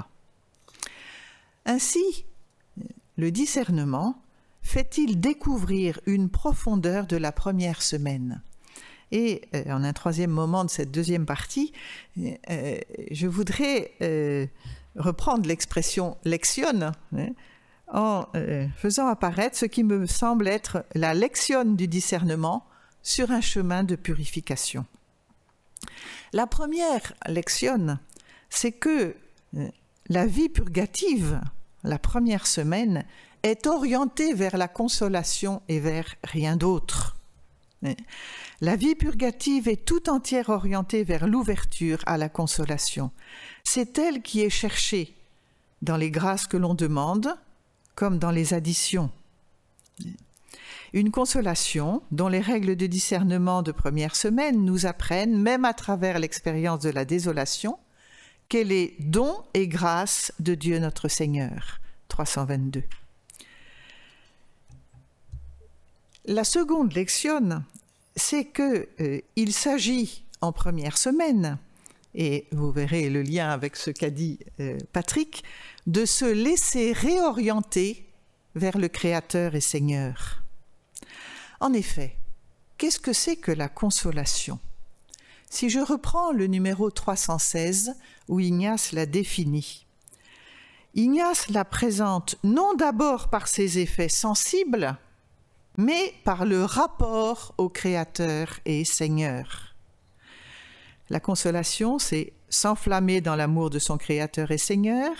Ainsi, 1.65 2.27
le 3.17 3.31
discernement 3.31 4.21
fait-il 4.63 5.21
découvrir 5.21 6.01
une 6.07 6.29
profondeur 6.29 7.07
de 7.07 7.17
la 7.17 7.31
première 7.31 7.83
semaine? 7.83 8.43
Et 9.13 9.43
euh, 9.55 9.63
en 9.69 9.85
un 9.85 9.93
troisième 9.93 10.31
moment 10.31 10.65
de 10.65 10.71
cette 10.71 10.91
deuxième 10.91 11.27
partie, 11.27 11.73
euh, 12.19 12.79
je 13.11 13.27
voudrais 13.29 13.93
euh, 14.03 14.47
reprendre 14.97 15.47
l'expression 15.47 16.17
lectionne 16.25 16.93
hein, 17.17 17.29
en 17.93 18.27
faisant 18.77 19.07
apparaître 19.07 19.57
ce 19.57 19.67
qui 19.67 19.85
me 19.85 20.07
semble 20.07 20.49
être 20.49 20.85
la 20.95 21.15
lectionne 21.15 21.77
du 21.77 21.87
discernement 21.87 22.67
sur 23.05 23.31
un 23.31 23.41
chemin 23.41 23.85
de 23.85 23.95
purification. 23.95 24.85
La 26.33 26.49
première 26.49 27.13
lectionne, 27.29 28.01
c'est 28.51 28.73
que 28.73 29.15
la 30.09 30.27
vie 30.27 30.49
purgative, 30.49 31.41
la 31.85 31.99
première 31.99 32.49
semaine, 32.49 33.05
est 33.45 33.67
orientée 33.67 34.35
vers 34.35 34.57
la 34.57 34.67
consolation 34.67 35.63
et 35.69 35.79
vers 35.79 36.17
rien 36.25 36.57
d'autre. 36.57 37.17
La 38.63 38.77
vie 38.77 38.95
purgative 38.95 39.69
est 39.69 39.85
tout 39.85 40.09
entière 40.09 40.49
orientée 40.49 41.05
vers 41.05 41.27
l'ouverture 41.27 41.99
à 42.07 42.17
la 42.17 42.31
consolation. 42.31 43.11
C'est 43.63 43.99
elle 43.99 44.23
qui 44.23 44.41
est 44.41 44.51
cherchée 44.51 45.15
dans 45.83 45.99
les 45.99 46.11
grâces 46.11 46.47
que 46.47 46.57
l'on 46.57 46.75
demande, 46.75 47.37
comme 47.95 48.19
dans 48.19 48.31
les 48.31 48.55
additions. 48.55 49.11
Une 50.95 51.11
consolation 51.11 52.03
dont 52.13 52.29
les 52.29 52.41
règles 52.41 52.77
de 52.77 52.87
discernement 52.87 53.63
de 53.63 53.73
première 53.73 54.15
semaine 54.15 54.65
nous 54.65 54.87
apprennent, 54.87 55.37
même 55.37 55.65
à 55.65 55.75
travers 55.75 56.21
l'expérience 56.21 56.79
de 56.83 56.91
la 56.91 57.05
désolation, 57.05 57.81
qu'elle 58.49 58.71
est 58.71 58.95
don 59.01 59.35
et 59.55 59.67
grâce 59.67 60.31
de 60.39 60.55
Dieu 60.55 60.79
notre 60.79 61.09
Seigneur. 61.09 61.81
322. 62.07 62.85
La 66.27 66.45
seconde 66.45 66.93
lection, 66.93 67.65
c'est 68.15 68.45
que 68.45 68.89
euh, 69.01 69.21
il 69.35 69.53
s'agit 69.53 70.25
en 70.43 70.53
première 70.53 70.97
semaine, 70.97 71.59
et 72.15 72.47
vous 72.53 72.71
verrez 72.71 73.11
le 73.11 73.23
lien 73.23 73.51
avec 73.51 73.75
ce 73.75 73.91
qu'a 73.91 74.11
dit 74.11 74.39
euh, 74.61 74.79
Patrick, 74.93 75.43
de 75.89 76.05
se 76.05 76.25
laisser 76.25 76.93
réorienter 76.93 78.07
vers 78.55 78.79
le 78.79 78.87
Créateur 78.87 79.57
et 79.57 79.61
Seigneur. 79.61 80.44
En 81.61 81.73
effet, 81.73 82.17
qu'est-ce 82.79 83.01
que 83.01 83.13
c'est 83.13 83.37
que 83.37 83.53
la 83.53 83.69
consolation? 83.69 84.59
Si 85.51 85.71
je 85.71 85.81
reprends 85.81 86.33
le 86.33 86.47
numéro 86.47 86.91
316 86.91 87.95
où 88.29 88.41
Ignace 88.41 88.93
l'a 88.93 89.07
défini, 89.07 89.87
Ignace 90.95 91.49
la 91.51 91.65
présente 91.65 92.37
non 92.45 92.75
d'abord 92.75 93.29
par 93.29 93.49
ses 93.49 93.79
effets 93.79 94.09
sensibles, 94.09 94.97
mais 95.77 96.15
par 96.25 96.45
le 96.45 96.65
rapport 96.65 97.55
au 97.59 97.69
Créateur 97.69 98.61
et 98.65 98.85
Seigneur. 98.85 99.75
La 101.11 101.21
consolation, 101.21 101.99
c'est 101.99 102.33
s'enflammer 102.55 103.21
dans 103.21 103.37
l'amour 103.37 103.69
de 103.69 103.79
son 103.79 103.99
Créateur 103.99 104.51
et 104.51 104.59
Seigneur, 104.59 105.11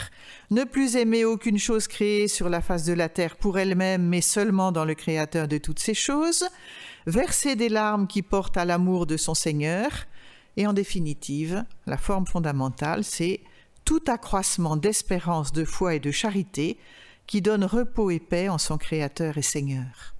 ne 0.51 0.65
plus 0.65 0.97
aimer 0.97 1.25
aucune 1.25 1.59
chose 1.59 1.89
créée 1.89 2.29
sur 2.29 2.49
la 2.49 2.61
face 2.61 2.85
de 2.85 2.93
la 2.93 3.09
terre 3.09 3.37
pour 3.37 3.59
elle-même, 3.59 4.07
mais 4.07 4.21
seulement 4.21 4.73
dans 4.73 4.85
le 4.85 4.95
Créateur 4.95 5.49
de 5.49 5.59
toutes 5.59 5.81
ces 5.81 5.95
choses, 5.95 6.47
verser 7.07 7.57
des 7.57 7.69
larmes 7.69 8.07
qui 8.07 8.23
portent 8.23 8.57
à 8.57 8.65
l'amour 8.65 9.07
de 9.07 9.17
son 9.17 9.35
Seigneur, 9.35 9.91
et 10.57 10.67
en 10.67 10.73
définitive, 10.73 11.65
la 11.87 11.99
forme 11.99 12.27
fondamentale, 12.27 13.03
c'est 13.03 13.41
tout 13.85 14.03
accroissement 14.07 14.77
d'espérance, 14.77 15.53
de 15.53 15.65
foi 15.65 15.97
et 15.97 16.01
de 16.01 16.13
charité 16.13 16.79
qui 17.27 17.43
donne 17.43 17.65
repos 17.65 18.11
et 18.11 18.21
paix 18.21 18.49
en 18.49 18.59
son 18.59 18.79
Créateur 18.79 19.37
et 19.39 19.43
Seigneur. 19.43 20.15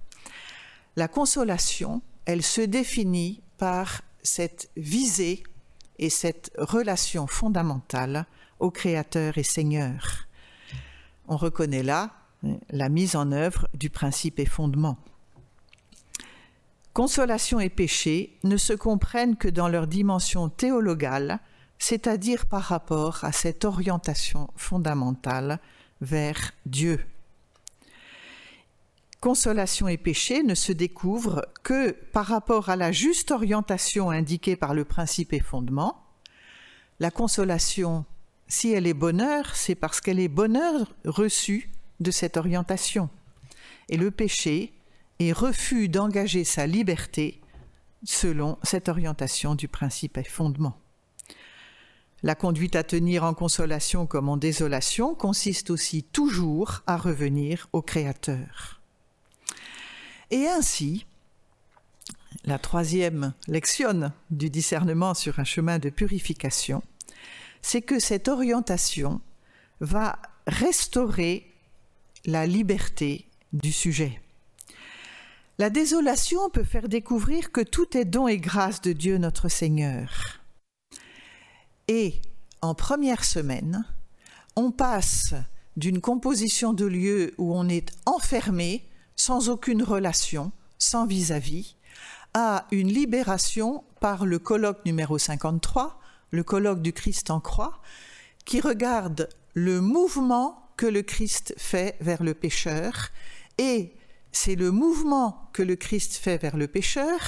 La 0.97 1.07
consolation, 1.07 2.01
elle 2.25 2.43
se 2.43 2.61
définit 2.61 3.41
par 3.57 4.01
cette 4.21 4.69
visée 4.75 5.43
et 5.99 6.09
cette 6.09 6.51
relation 6.57 7.27
fondamentale 7.27 8.25
au 8.59 8.71
Créateur 8.71 9.37
et 9.37 9.43
Seigneur. 9.43 10.27
On 11.27 11.37
reconnaît 11.37 11.83
là 11.83 12.11
hein, 12.43 12.57
la 12.69 12.89
mise 12.89 13.15
en 13.15 13.31
œuvre 13.31 13.67
du 13.73 13.89
principe 13.89 14.39
et 14.39 14.45
fondement. 14.45 14.97
Consolation 16.93 17.59
et 17.59 17.69
péché 17.69 18.37
ne 18.43 18.55
se 18.55 18.71
comprennent 18.71 19.35
que 19.35 19.49
dans 19.49 19.67
leur 19.67 19.87
dimension 19.87 20.47
théologale, 20.47 21.39
c'est-à-dire 21.77 22.45
par 22.45 22.63
rapport 22.63 23.23
à 23.23 23.33
cette 23.33 23.65
orientation 23.65 24.49
fondamentale 24.55 25.59
vers 25.99 26.53
Dieu. 26.65 27.05
Consolation 29.25 29.87
et 29.87 29.97
péché 29.97 30.43
ne 30.43 30.53
se 30.53 30.71
découvrent 30.71 31.47
que 31.63 31.93
par 32.11 32.27
rapport 32.27 32.69
à 32.69 32.75
la 32.75 32.91
juste 32.91 33.31
orientation 33.31 34.11
indiquée 34.11 34.55
par 34.55 34.75
le 34.75 34.85
principe 34.85 35.33
et 35.33 35.39
fondement. 35.39 36.05
La 36.99 37.09
consolation, 37.09 38.05
si 38.47 38.71
elle 38.71 38.85
est 38.85 38.93
bonheur, 38.93 39.55
c'est 39.55 39.73
parce 39.73 39.99
qu'elle 39.99 40.19
est 40.19 40.27
bonheur 40.27 40.93
reçu 41.05 41.71
de 41.99 42.11
cette 42.11 42.37
orientation. 42.37 43.09
Et 43.89 43.97
le 43.97 44.11
péché 44.11 44.73
est 45.17 45.31
refus 45.31 45.89
d'engager 45.89 46.43
sa 46.43 46.67
liberté 46.67 47.41
selon 48.03 48.59
cette 48.61 48.89
orientation 48.89 49.55
du 49.55 49.67
principe 49.67 50.19
et 50.19 50.23
fondement. 50.23 50.77
La 52.21 52.35
conduite 52.35 52.75
à 52.75 52.83
tenir 52.83 53.23
en 53.23 53.33
consolation 53.33 54.05
comme 54.05 54.29
en 54.29 54.37
désolation 54.37 55.15
consiste 55.15 55.71
aussi 55.71 56.03
toujours 56.03 56.83
à 56.85 56.95
revenir 56.95 57.69
au 57.73 57.81
Créateur. 57.81 58.84
Et 60.31 60.47
ainsi, 60.47 61.05
la 62.45 62.59
troisième 62.59 63.33
lection 63.47 64.11
du 64.29 64.49
discernement 64.49 65.13
sur 65.13 65.39
un 65.39 65.43
chemin 65.43 65.79
de 65.79 65.89
purification, 65.89 66.83
c'est 67.61 67.81
que 67.81 67.99
cette 67.99 68.27
orientation 68.27 69.21
va 69.79 70.19
restaurer 70.47 71.51
la 72.25 72.45
liberté 72.45 73.27
du 73.53 73.71
sujet. 73.71 74.21
La 75.57 75.69
désolation 75.69 76.49
peut 76.49 76.63
faire 76.63 76.89
découvrir 76.89 77.51
que 77.51 77.61
tout 77.61 77.97
est 77.97 78.05
don 78.05 78.27
et 78.27 78.37
grâce 78.37 78.81
de 78.81 78.91
Dieu 78.91 79.17
notre 79.17 79.47
Seigneur. 79.47 80.41
Et 81.87 82.21
en 82.61 82.75
première 82.75 83.23
semaine, 83.23 83.85
on 84.55 84.71
passe 84.71 85.33
d'une 85.77 86.01
composition 86.01 86.73
de 86.73 86.85
lieux 86.85 87.33
où 87.37 87.55
on 87.55 87.69
est 87.69 87.91
enfermé, 88.05 88.85
sans 89.15 89.49
aucune 89.49 89.83
relation, 89.83 90.51
sans 90.77 91.05
vis-à-vis, 91.05 91.75
à 92.33 92.67
une 92.71 92.89
libération 92.89 93.83
par 94.01 94.25
le 94.25 94.39
colloque 94.39 94.83
numéro 94.85 95.17
53, 95.17 95.99
le 96.31 96.43
colloque 96.43 96.81
du 96.81 96.91
Christ 96.91 97.31
en 97.31 97.39
croix, 97.39 97.81
qui 98.43 98.59
regarde 98.59 99.29
le 99.53 99.79
mouvement 99.79 100.69
que 100.77 100.85
le 100.85 101.01
Christ 101.01 101.53
fait 101.57 101.95
vers 102.01 102.23
le 102.23 102.33
pécheur, 102.33 103.09
et 103.57 103.95
c'est 104.31 104.55
le 104.55 104.71
mouvement 104.71 105.49
que 105.53 105.63
le 105.63 105.77
Christ 105.77 106.15
fait 106.15 106.37
vers 106.37 106.57
le 106.57 106.67
pécheur 106.67 107.19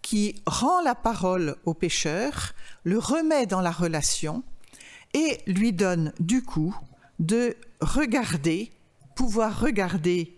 qui 0.00 0.42
rend 0.46 0.80
la 0.80 0.94
parole 0.94 1.56
au 1.64 1.74
pécheur, 1.74 2.54
le 2.84 2.98
remet 2.98 3.46
dans 3.46 3.60
la 3.60 3.70
relation 3.70 4.42
et 5.12 5.38
lui 5.46 5.72
donne 5.72 6.12
du 6.20 6.42
coup 6.42 6.74
de 7.18 7.56
regarder, 7.80 8.72
pouvoir 9.14 9.60
regarder 9.60 10.37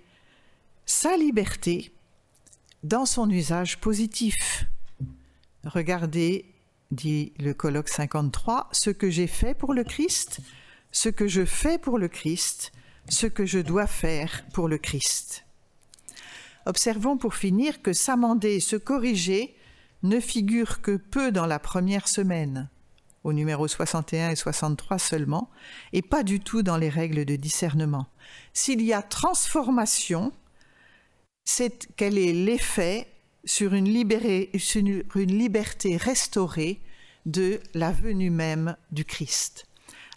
sa 0.91 1.17
liberté 1.17 1.93
dans 2.83 3.07
son 3.07 3.31
usage 3.31 3.79
positif. 3.79 4.65
Regardez, 5.65 6.53
dit 6.91 7.33
le 7.39 7.55
colloque 7.55 7.89
53, 7.89 8.69
ce 8.73 8.91
que 8.91 9.09
j'ai 9.09 9.29
fait 9.29 9.55
pour 9.55 9.73
le 9.73 9.85
Christ, 9.85 10.41
ce 10.91 11.09
que 11.09 11.29
je 11.29 11.45
fais 11.45 11.79
pour 11.79 11.97
le 11.97 12.09
Christ, 12.09 12.73
ce 13.09 13.29
que 13.29 13.47
je 13.47 13.61
dois 13.61 13.87
faire 13.87 14.45
pour 14.53 14.67
le 14.67 14.79
Christ. 14.79 15.45
Observons 16.67 17.17
pour 17.17 17.37
finir 17.37 17.83
que 17.83 17.93
s'amender 17.93 18.57
et 18.57 18.61
se 18.61 18.77
corriger 18.77 19.55
ne 20.03 20.19
figurent 20.19 20.83
que 20.83 20.97
peu 20.97 21.31
dans 21.31 21.47
la 21.47 21.61
première 21.61 22.09
semaine, 22.09 22.69
au 23.23 23.33
numéro 23.33 23.69
61 23.69 24.31
et 24.31 24.37
63 24.37 24.99
seulement, 24.99 25.51
et 25.93 26.03
pas 26.03 26.25
du 26.25 26.41
tout 26.41 26.65
dans 26.65 26.79
les 26.79 26.89
règles 26.89 27.25
de 27.25 27.37
discernement. 27.37 28.09
S'il 28.53 28.83
y 28.83 28.93
a 28.93 29.03
transformation, 29.03 30.33
c'est 31.45 31.89
quel 31.97 32.19
est 32.19 32.33
l'effet 32.33 33.07
sur 33.45 33.75
une, 33.75 33.87
liberté 33.87 35.97
restaurée 35.97 36.81
de 37.27 37.61
la 37.75 37.93
venue 37.93 38.31
même 38.31 38.77
du 38.93 39.05
Christ. 39.05 39.67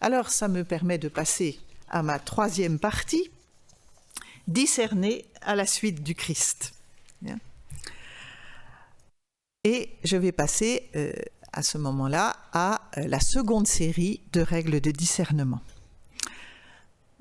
Alors 0.01 0.29
ça 0.29 0.47
me 0.47 0.63
permet 0.63 0.97
de 0.97 1.07
passer 1.07 1.59
à 1.89 2.03
ma 2.03 2.19
troisième 2.19 2.79
partie, 2.79 3.29
discerner 4.47 5.25
à 5.41 5.55
la 5.55 5.65
suite 5.65 6.03
du 6.03 6.15
Christ. 6.15 6.73
Et 9.65 9.91
je 10.03 10.17
vais 10.17 10.33
passer 10.33 10.89
euh, 10.97 11.13
à 11.53 11.63
ce 11.63 11.77
moment-là 11.77 12.35
à 12.51 12.81
euh, 12.97 13.07
la 13.07 13.21
seconde 13.21 13.65
série 13.65 14.19
de 14.33 14.41
règles 14.41 14.81
de 14.81 14.91
discernement. 14.91 15.61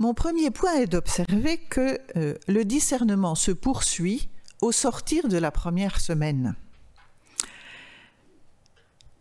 Mon 0.02 0.14
premier 0.14 0.50
point 0.50 0.74
est 0.80 0.88
d'observer 0.88 1.58
que 1.58 1.96
euh, 2.16 2.34
le 2.48 2.64
discernement 2.64 3.36
se 3.36 3.52
poursuit 3.52 4.28
au 4.60 4.72
sortir 4.72 5.28
de 5.28 5.38
la 5.38 5.52
première 5.52 6.00
semaine. 6.00 6.56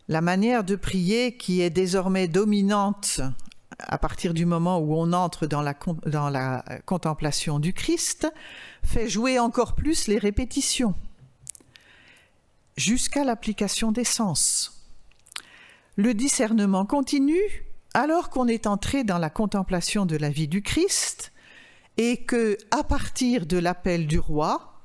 La 0.08 0.22
manière 0.22 0.64
de 0.64 0.76
prier 0.76 1.38
qui 1.38 1.62
est 1.62 1.70
désormais 1.70 2.28
dominante 2.28 3.22
à 3.78 4.00
partir 4.00 4.34
du 4.34 4.48
moment 4.48 4.80
où 4.80 4.96
on 4.96 5.14
entre 5.14 5.46
dans 5.46 5.62
la, 5.62 5.76
dans 6.08 6.32
la 6.32 6.66
contemplation 6.88 7.60
du 7.60 7.74
Christ 7.74 8.28
fait 8.84 9.08
jouer 9.08 9.38
encore 9.38 9.76
plus 9.76 10.08
les 10.08 10.18
répétitions 10.18 10.96
jusqu'à 12.76 13.24
l'application 13.24 13.92
des 13.92 14.04
sens. 14.04 14.82
Le 15.96 16.16
discernement 16.16 16.88
continue 16.88 17.71
alors 17.94 18.30
qu'on 18.30 18.48
est 18.48 18.68
entré 18.68 19.04
dans 19.04 19.18
la 19.18 19.30
contemplation 19.30 20.06
de 20.06 20.16
la 20.16 20.30
vie 20.30 20.48
du 20.48 20.62
Christ 20.62 21.32
et 21.98 22.24
que, 22.24 22.58
à 22.72 22.84
partir 22.84 23.46
de 23.46 23.58
l'appel 23.58 24.08
du 24.08 24.20
roi, 24.20 24.80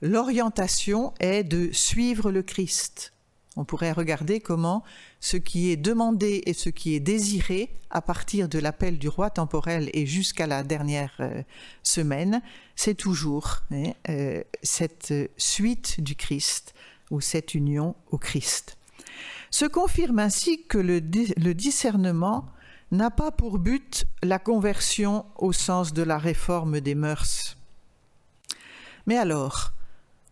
l'orientation 0.00 1.12
est 1.20 1.44
de 1.44 1.70
suivre 1.72 2.30
le 2.30 2.42
Christ. 2.42 3.12
On 3.56 3.64
pourrait 3.64 3.92
regarder 3.92 4.40
comment 4.40 4.84
ce 5.20 5.38
qui 5.38 5.70
est 5.70 5.76
demandé 5.76 6.42
et 6.44 6.52
ce 6.52 6.68
qui 6.68 6.94
est 6.94 7.00
désiré 7.00 7.70
à 7.90 8.02
partir 8.02 8.48
de 8.48 8.58
l'appel 8.58 8.98
du 8.98 9.08
roi 9.08 9.30
temporel 9.30 9.88
et 9.94 10.04
jusqu'à 10.04 10.46
la 10.46 10.62
dernière 10.62 11.14
euh, 11.20 11.42
semaine, 11.82 12.42
c'est 12.74 12.94
toujours 12.94 13.62
hein, 13.70 13.92
euh, 14.10 14.42
cette 14.62 15.14
suite 15.38 16.02
du 16.02 16.16
Christ 16.16 16.74
ou 17.10 17.22
cette 17.22 17.54
union 17.54 17.94
au 18.10 18.18
Christ. 18.18 18.76
Se 19.50 19.64
confirme 19.64 20.18
ainsi 20.18 20.64
que 20.66 20.78
le, 20.78 21.00
discernement 21.00 22.46
n'a 22.90 23.10
pas 23.10 23.30
pour 23.30 23.58
but 23.58 24.06
la 24.22 24.38
conversion 24.38 25.24
au 25.36 25.52
sens 25.52 25.92
de 25.92 26.02
la 26.02 26.18
réforme 26.18 26.80
des 26.80 26.94
mœurs. 26.94 27.56
Mais 29.06 29.16
alors, 29.16 29.72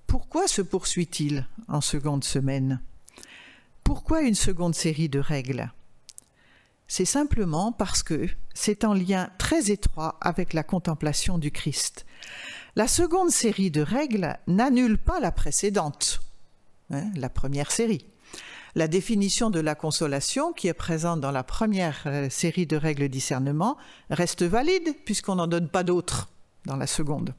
pourquoi 0.06 0.46
se 0.46 0.62
poursuit-il 0.62 1.46
en 1.68 1.80
seconde 1.80 2.24
semaine? 2.24 2.80
Pourquoi 3.82 4.22
une 4.22 4.34
seconde 4.34 4.74
série 4.74 5.08
de 5.08 5.18
règles? 5.18 5.72
C'est 6.86 7.04
simplement 7.04 7.72
parce 7.72 8.02
que 8.02 8.28
c'est 8.52 8.84
en 8.84 8.94
lien 8.94 9.30
très 9.38 9.70
étroit 9.70 10.16
avec 10.20 10.52
la 10.52 10.62
contemplation 10.62 11.38
du 11.38 11.50
Christ. 11.50 12.04
La 12.76 12.88
seconde 12.88 13.30
série 13.30 13.70
de 13.70 13.80
règles 13.80 14.38
n'annule 14.46 14.98
pas 14.98 15.20
la 15.20 15.32
précédente. 15.32 16.20
Hein, 16.90 17.10
la 17.16 17.28
première 17.28 17.70
série. 17.70 18.06
La 18.76 18.88
définition 18.88 19.50
de 19.50 19.60
la 19.60 19.76
consolation, 19.76 20.52
qui 20.52 20.66
est 20.66 20.74
présente 20.74 21.20
dans 21.20 21.30
la 21.30 21.44
première 21.44 22.02
euh, 22.06 22.28
série 22.28 22.66
de 22.66 22.76
règles 22.76 23.08
discernement, 23.08 23.76
reste 24.10 24.42
valide 24.42 24.96
puisqu'on 25.04 25.36
n'en 25.36 25.46
donne 25.46 25.68
pas 25.68 25.84
d'autres 25.84 26.28
dans 26.64 26.76
la 26.76 26.88
seconde. 26.88 27.34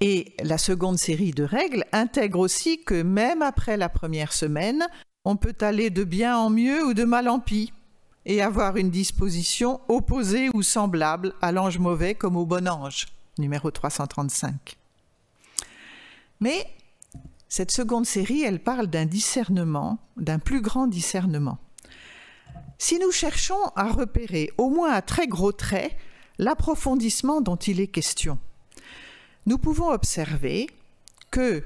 Et 0.00 0.34
la 0.42 0.58
seconde 0.58 0.98
série 0.98 1.30
de 1.30 1.44
règles 1.44 1.84
intègre 1.92 2.40
aussi 2.40 2.82
que 2.84 3.02
même 3.02 3.42
après 3.42 3.76
la 3.76 3.88
première 3.88 4.32
semaine, 4.32 4.86
on 5.24 5.36
peut 5.36 5.56
aller 5.60 5.88
de 5.88 6.04
bien 6.04 6.36
en 6.36 6.50
mieux 6.50 6.84
ou 6.84 6.92
de 6.92 7.04
mal 7.04 7.28
en 7.28 7.40
pis 7.40 7.72
et 8.26 8.42
avoir 8.42 8.76
une 8.76 8.90
disposition 8.90 9.80
opposée 9.88 10.50
ou 10.52 10.62
semblable 10.62 11.32
à 11.40 11.52
l'ange 11.52 11.78
mauvais 11.78 12.14
comme 12.14 12.36
au 12.36 12.44
bon 12.44 12.68
ange, 12.68 13.06
numéro 13.38 13.70
335. 13.70 14.76
Mais 16.40 16.66
cette 17.54 17.70
seconde 17.70 18.04
série, 18.04 18.42
elle 18.42 18.58
parle 18.58 18.88
d'un 18.88 19.06
discernement, 19.06 20.00
d'un 20.16 20.40
plus 20.40 20.60
grand 20.60 20.88
discernement. 20.88 21.58
Si 22.78 22.98
nous 22.98 23.12
cherchons 23.12 23.62
à 23.76 23.92
repérer, 23.92 24.50
au 24.58 24.70
moins 24.70 24.90
à 24.90 25.02
très 25.02 25.28
gros 25.28 25.52
traits, 25.52 25.96
l'approfondissement 26.38 27.40
dont 27.40 27.54
il 27.54 27.78
est 27.78 27.86
question, 27.86 28.40
nous 29.46 29.56
pouvons 29.56 29.90
observer 29.90 30.66
que, 31.30 31.62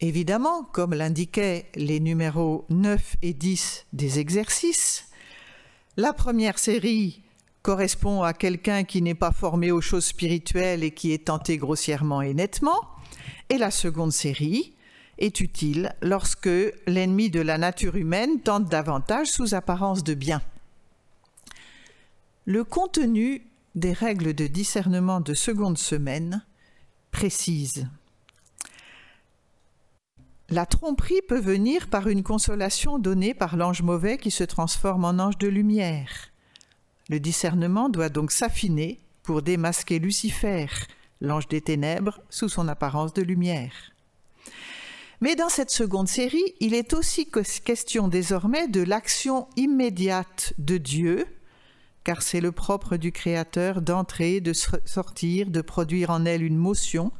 évidemment, 0.00 0.62
comme 0.62 0.94
l'indiquaient 0.94 1.66
les 1.74 1.98
numéros 1.98 2.64
9 2.68 3.16
et 3.22 3.34
10 3.34 3.86
des 3.92 4.20
exercices, 4.20 5.08
la 5.96 6.12
première 6.12 6.60
série 6.60 7.24
correspond 7.62 8.22
à 8.22 8.34
quelqu'un 8.34 8.84
qui 8.84 9.02
n'est 9.02 9.16
pas 9.16 9.32
formé 9.32 9.72
aux 9.72 9.80
choses 9.80 10.06
spirituelles 10.06 10.84
et 10.84 10.92
qui 10.92 11.12
est 11.12 11.26
tenté 11.26 11.56
grossièrement 11.56 12.22
et 12.22 12.34
nettement, 12.34 12.78
et 13.48 13.58
la 13.58 13.72
seconde 13.72 14.12
série 14.12 14.74
est 15.18 15.40
utile 15.40 15.94
lorsque 16.00 16.48
l'ennemi 16.86 17.30
de 17.30 17.40
la 17.40 17.58
nature 17.58 17.96
humaine 17.96 18.40
tente 18.40 18.68
davantage 18.68 19.28
sous 19.28 19.54
apparence 19.54 20.04
de 20.04 20.14
bien. 20.14 20.40
Le 22.46 22.64
contenu 22.64 23.46
des 23.74 23.92
règles 23.92 24.34
de 24.34 24.46
discernement 24.46 25.20
de 25.20 25.34
seconde 25.34 25.78
semaine 25.78 26.44
précise. 27.10 27.88
La 30.50 30.64
tromperie 30.64 31.20
peut 31.28 31.40
venir 31.40 31.88
par 31.88 32.08
une 32.08 32.22
consolation 32.22 32.98
donnée 32.98 33.34
par 33.34 33.56
l'ange 33.56 33.82
mauvais 33.82 34.16
qui 34.16 34.30
se 34.30 34.44
transforme 34.44 35.04
en 35.04 35.18
ange 35.18 35.36
de 35.36 35.48
lumière. 35.48 36.08
Le 37.10 37.20
discernement 37.20 37.90
doit 37.90 38.08
donc 38.08 38.30
s'affiner 38.30 39.00
pour 39.22 39.42
démasquer 39.42 39.98
Lucifer, 39.98 40.68
l'ange 41.20 41.48
des 41.48 41.60
ténèbres, 41.60 42.20
sous 42.30 42.48
son 42.48 42.66
apparence 42.66 43.12
de 43.12 43.22
lumière. 43.22 43.72
Mais 45.20 45.34
dans 45.34 45.48
cette 45.48 45.70
seconde 45.70 46.08
série, 46.08 46.54
il 46.60 46.74
est 46.74 46.92
aussi 46.92 47.28
question 47.64 48.08
désormais 48.08 48.68
de 48.68 48.82
l'action 48.82 49.48
immédiate 49.56 50.52
de 50.58 50.78
Dieu, 50.78 51.26
car 52.04 52.22
c'est 52.22 52.40
le 52.40 52.52
propre 52.52 52.96
du 52.96 53.10
Créateur 53.10 53.82
d'entrer, 53.82 54.40
de 54.40 54.52
sortir, 54.52 55.50
de 55.50 55.60
produire 55.60 56.10
en 56.10 56.24
elle 56.24 56.44
une 56.44 56.56
motion, 56.56 57.10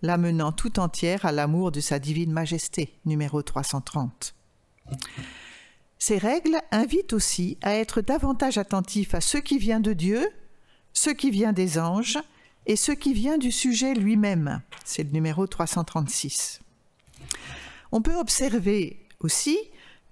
l'amenant 0.00 0.50
tout 0.50 0.80
entière 0.80 1.26
à 1.26 1.32
l'amour 1.32 1.72
de 1.72 1.80
sa 1.80 1.98
divine 1.98 2.32
majesté, 2.32 2.98
numéro 3.04 3.42
330. 3.42 4.34
Ces 5.98 6.18
règles 6.18 6.60
invitent 6.72 7.12
aussi 7.12 7.58
à 7.62 7.74
être 7.74 8.00
davantage 8.00 8.58
attentif 8.58 9.14
à 9.14 9.20
ce 9.20 9.38
qui 9.38 9.58
vient 9.58 9.78
de 9.78 9.92
Dieu, 9.92 10.26
ce 10.94 11.10
qui 11.10 11.30
vient 11.30 11.52
des 11.52 11.78
anges 11.78 12.18
et 12.66 12.76
ce 12.76 12.92
qui 12.92 13.12
vient 13.12 13.38
du 13.38 13.52
sujet 13.52 13.94
lui-même. 13.94 14.62
C'est 14.84 15.04
le 15.04 15.10
numéro 15.10 15.46
336. 15.46 16.62
On 17.90 18.02
peut 18.02 18.16
observer 18.16 18.98
aussi 19.20 19.58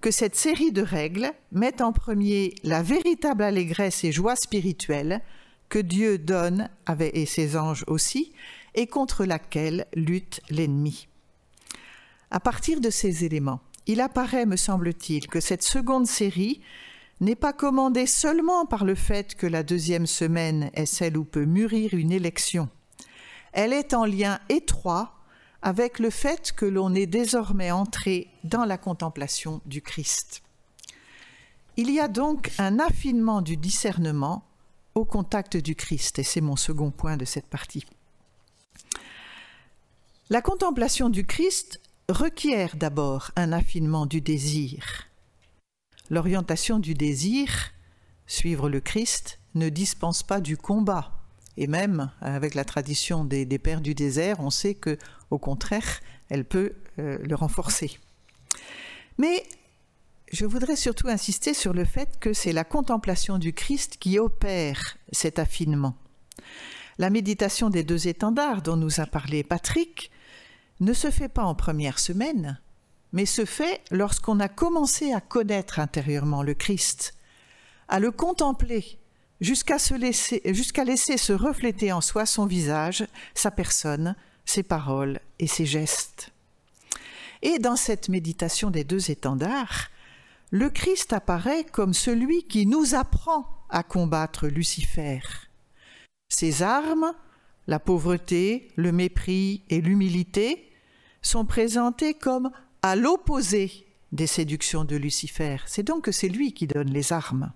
que 0.01 0.11
cette 0.11 0.35
série 0.35 0.71
de 0.71 0.81
règles 0.81 1.31
met 1.51 1.81
en 1.81 1.93
premier 1.93 2.55
la 2.63 2.81
véritable 2.81 3.43
allégresse 3.43 4.03
et 4.03 4.11
joie 4.11 4.35
spirituelle 4.35 5.21
que 5.69 5.79
Dieu 5.79 6.17
donne, 6.17 6.69
et 7.13 7.25
ses 7.25 7.55
anges 7.55 7.85
aussi, 7.87 8.33
et 8.75 8.87
contre 8.87 9.23
laquelle 9.25 9.85
lutte 9.95 10.41
l'ennemi. 10.49 11.07
À 12.29 12.39
partir 12.39 12.81
de 12.81 12.89
ces 12.89 13.23
éléments, 13.23 13.61
il 13.87 14.01
apparaît, 14.01 14.45
me 14.45 14.57
semble-t-il, 14.57 15.27
que 15.27 15.39
cette 15.39 15.63
seconde 15.63 16.07
série 16.07 16.61
n'est 17.21 17.35
pas 17.35 17.53
commandée 17.53 18.07
seulement 18.07 18.65
par 18.65 18.83
le 18.83 18.95
fait 18.95 19.35
que 19.35 19.47
la 19.47 19.63
deuxième 19.63 20.07
semaine 20.07 20.71
est 20.73 20.85
celle 20.85 21.17
où 21.17 21.23
peut 21.23 21.45
mûrir 21.45 21.93
une 21.93 22.11
élection. 22.11 22.67
Elle 23.53 23.73
est 23.73 23.93
en 23.93 24.05
lien 24.05 24.39
étroit 24.49 25.20
avec 25.61 25.99
le 25.99 26.09
fait 26.09 26.51
que 26.51 26.65
l'on 26.65 26.93
est 26.95 27.05
désormais 27.05 27.71
entré 27.71 28.29
dans 28.43 28.65
la 28.65 28.77
contemplation 28.77 29.61
du 29.65 29.81
Christ. 29.81 30.41
Il 31.77 31.89
y 31.91 31.99
a 31.99 32.07
donc 32.07 32.51
un 32.57 32.79
affinement 32.79 33.41
du 33.41 33.57
discernement 33.57 34.43
au 34.95 35.05
contact 35.05 35.57
du 35.57 35.75
Christ, 35.75 36.19
et 36.19 36.23
c'est 36.23 36.41
mon 36.41 36.55
second 36.55 36.91
point 36.91 37.17
de 37.17 37.25
cette 37.25 37.47
partie. 37.47 37.85
La 40.29 40.41
contemplation 40.41 41.09
du 41.09 41.25
Christ 41.25 41.81
requiert 42.09 42.75
d'abord 42.75 43.31
un 43.35 43.51
affinement 43.51 44.05
du 44.05 44.21
désir. 44.21 45.07
L'orientation 46.09 46.79
du 46.79 46.93
désir, 46.93 47.71
suivre 48.27 48.69
le 48.69 48.81
Christ, 48.81 49.39
ne 49.55 49.69
dispense 49.69 50.23
pas 50.23 50.41
du 50.41 50.57
combat. 50.57 51.11
Et 51.57 51.67
même 51.67 52.11
avec 52.21 52.55
la 52.55 52.65
tradition 52.65 53.25
des, 53.25 53.45
pères 53.59 53.81
du 53.81 53.93
désert, 53.93 54.39
on 54.39 54.49
sait 54.49 54.75
que, 54.75 54.97
au 55.31 55.39
contraire, 55.39 56.01
elle 56.29 56.45
peut 56.45 56.73
euh, 56.99 57.17
le 57.23 57.35
renforcer. 57.35 57.97
Mais 59.17 59.43
je 60.31 60.45
voudrais 60.45 60.75
surtout 60.75 61.07
insister 61.07 61.53
sur 61.53 61.73
le 61.73 61.85
fait 61.85 62.19
que 62.19 62.33
c'est 62.33 62.53
la 62.53 62.63
contemplation 62.63 63.37
du 63.37 63.53
Christ 63.53 63.97
qui 63.99 64.19
opère 64.19 64.97
cet 65.11 65.39
affinement. 65.39 65.95
La 66.97 67.09
méditation 67.09 67.69
des 67.69 67.83
deux 67.83 68.07
étendards 68.07 68.61
dont 68.61 68.77
nous 68.77 68.99
a 68.99 69.05
parlé 69.05 69.43
Patrick 69.43 70.11
ne 70.79 70.93
se 70.93 71.09
fait 71.09 71.29
pas 71.29 71.43
en 71.43 71.55
première 71.55 71.99
semaine, 71.99 72.59
mais 73.13 73.25
se 73.25 73.45
fait 73.45 73.81
lorsqu'on 73.91 74.39
a 74.39 74.47
commencé 74.47 75.13
à 75.13 75.21
connaître 75.21 75.79
intérieurement 75.79 76.43
le 76.43 76.53
Christ, 76.53 77.13
à 77.87 77.99
le 77.99 78.11
contempler, 78.11 78.99
jusqu'à 79.41 79.77
laisser, 79.97 80.41
jusqu'à 80.45 80.83
laisser 80.83 81.17
se 81.17 81.33
refléter 81.33 81.91
en 81.91 82.01
soi 82.01 82.25
son 82.25 82.45
visage, 82.45 83.05
sa 83.33 83.51
personne, 83.51 84.15
ses 84.45 84.63
paroles 84.63 85.19
et 85.39 85.47
ses 85.47 85.65
gestes. 85.65 86.31
Et 87.41 87.59
dans 87.59 87.75
cette 87.75 88.09
méditation 88.09 88.69
des 88.69 88.83
deux 88.83 89.09
étendards, 89.11 89.89
le 90.51 90.69
Christ 90.69 91.13
apparaît 91.13 91.63
comme 91.63 91.93
celui 91.93 92.43
qui 92.43 92.65
nous 92.65 92.93
apprend 92.93 93.47
à 93.69 93.83
combattre 93.83 94.47
Lucifer. 94.47 95.21
Ses 96.29 96.61
armes, 96.61 97.13
la 97.67 97.79
pauvreté, 97.79 98.67
le 98.75 98.91
mépris 98.91 99.63
et 99.69 99.81
l'humilité, 99.81 100.71
sont 101.21 101.45
présentés 101.45 102.13
comme 102.13 102.51
à 102.81 102.95
l'opposé 102.95 103.85
des 104.11 104.27
séductions 104.27 104.83
de 104.83 104.95
Lucifer. 104.95 105.57
C'est 105.67 105.83
donc 105.83 106.05
que 106.05 106.11
c'est 106.11 106.29
lui 106.29 106.53
qui 106.53 106.67
donne 106.67 106.89
les 106.89 107.13
armes. 107.13 107.51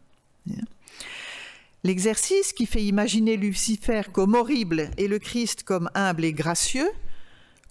L'exercice 1.86 2.52
qui 2.52 2.66
fait 2.66 2.84
imaginer 2.84 3.38
Lucifer 3.38 4.02
comme 4.12 4.34
horrible 4.34 4.90
et 4.98 5.08
le 5.08 5.20
Christ 5.20 5.62
comme 5.62 5.88
humble 5.94 6.26
et 6.26 6.34
gracieux 6.34 6.90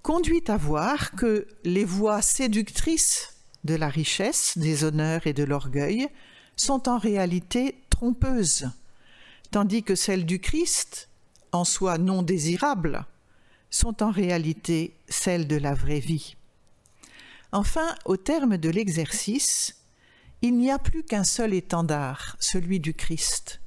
conduit 0.03 0.45
à 0.47 0.57
voir 0.57 1.17
que 1.17 1.49
les 1.65 1.85
voies 1.85 2.23
séductrices 2.23 3.35
de 3.65 3.75
la 3.75 3.89
richesse, 3.89 4.57
des 4.57 4.85
honneurs 4.85 5.27
et 5.27 5.33
de 5.33 5.43
l'orgueil 5.43 6.07
sont 6.55 6.89
en 6.89 6.97
réalité 6.97 7.83
trompeuses, 7.91 8.71
tandis 9.51 9.83
que 9.83 9.97
celles 9.97 10.27
du 10.27 10.39
Christ, 10.39 11.09
en 11.51 11.65
soi 11.65 11.99
non 11.99 12.23
désirables, 12.23 13.07
sont 13.69 14.01
en 14.01 14.13
réalité 14.13 14.97
celles 15.09 15.49
de 15.49 15.57
la 15.57 15.75
vraie 15.75 15.99
vie. 15.99 16.37
Enfin, 17.51 17.97
au 18.05 18.17
terme 18.17 18.59
de 18.59 18.71
l'exercice, 18.71 19.75
il 20.41 20.57
n'y 20.57 20.71
a 20.71 20.79
plus 20.79 21.03
qu'un 21.03 21.25
seul 21.25 21.53
étendard, 21.53 22.37
celui 22.39 22.79
du 22.79 22.95
Christ, 22.95 23.61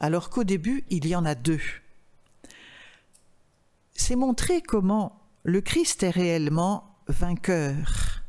alors 0.00 0.30
qu'au 0.30 0.44
début 0.44 0.84
il 0.90 1.06
y 1.06 1.14
en 1.14 1.24
a 1.24 1.34
deux. 1.34 1.60
C'est 3.94 4.16
montrer 4.16 4.62
comment 4.62 5.20
le 5.44 5.60
Christ 5.60 6.02
est 6.02 6.10
réellement 6.10 6.96
vainqueur. 7.06 8.22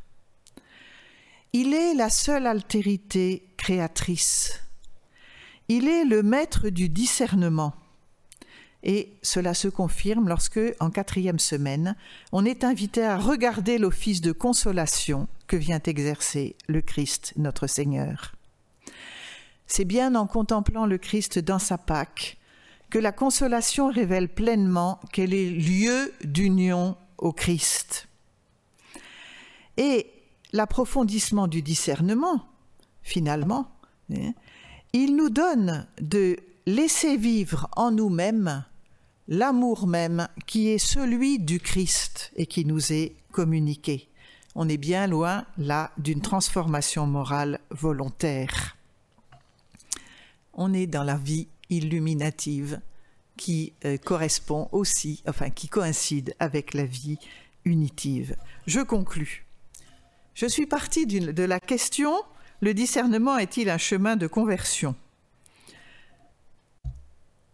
Il 1.52 1.74
est 1.74 1.94
la 1.94 2.08
seule 2.08 2.46
altérité 2.46 3.46
créatrice. 3.56 4.60
Il 5.68 5.88
est 5.88 6.04
le 6.04 6.22
maître 6.22 6.68
du 6.68 6.88
discernement. 6.88 7.74
Et 8.82 9.12
cela 9.22 9.54
se 9.54 9.68
confirme 9.68 10.28
lorsque, 10.28 10.60
en 10.80 10.90
quatrième 10.90 11.38
semaine, 11.38 11.94
on 12.32 12.44
est 12.44 12.64
invité 12.64 13.04
à 13.04 13.16
regarder 13.16 13.78
l'office 13.78 14.20
de 14.20 14.32
consolation 14.32 15.28
que 15.46 15.56
vient 15.56 15.80
exercer 15.84 16.56
le 16.66 16.80
Christ 16.80 17.34
notre 17.36 17.66
Seigneur. 17.66 18.34
C'est 19.74 19.86
bien 19.86 20.16
en 20.16 20.26
contemplant 20.26 20.84
le 20.84 20.98
Christ 20.98 21.38
dans 21.38 21.58
sa 21.58 21.78
Pâque 21.78 22.36
que 22.90 22.98
la 22.98 23.10
consolation 23.10 23.88
révèle 23.90 24.28
pleinement 24.28 25.00
qu'elle 25.14 25.32
est 25.32 25.48
lieu 25.48 26.12
d'union 26.24 26.94
au 27.16 27.32
Christ. 27.32 28.06
Et 29.78 30.12
l'approfondissement 30.52 31.48
du 31.48 31.62
discernement, 31.62 32.44
finalement, 33.00 33.66
hein, 34.14 34.34
il 34.92 35.16
nous 35.16 35.30
donne 35.30 35.86
de 36.02 36.36
laisser 36.66 37.16
vivre 37.16 37.70
en 37.74 37.92
nous-mêmes 37.92 38.66
l'amour 39.26 39.86
même 39.86 40.28
qui 40.46 40.68
est 40.68 40.76
celui 40.76 41.38
du 41.38 41.60
Christ 41.60 42.30
et 42.36 42.44
qui 42.44 42.66
nous 42.66 42.92
est 42.92 43.16
communiqué. 43.32 44.10
On 44.54 44.68
est 44.68 44.76
bien 44.76 45.06
loin 45.06 45.46
là 45.56 45.92
d'une 45.96 46.20
transformation 46.20 47.06
morale 47.06 47.58
volontaire. 47.70 48.76
On 50.54 50.72
est 50.72 50.86
dans 50.86 51.04
la 51.04 51.16
vie 51.16 51.48
illuminative 51.70 52.80
qui 53.36 53.72
euh, 53.84 53.96
correspond 53.96 54.68
aussi, 54.72 55.22
enfin 55.26 55.50
qui 55.50 55.68
coïncide 55.68 56.34
avec 56.38 56.74
la 56.74 56.84
vie 56.84 57.18
unitive. 57.64 58.36
Je 58.66 58.80
conclus. 58.80 59.46
Je 60.34 60.46
suis 60.46 60.66
partie 60.66 61.06
de 61.06 61.42
la 61.44 61.60
question 61.60 62.12
le 62.62 62.74
discernement 62.74 63.38
est-il 63.38 63.68
un 63.68 63.76
chemin 63.76 64.14
de 64.14 64.28
conversion? 64.28 64.94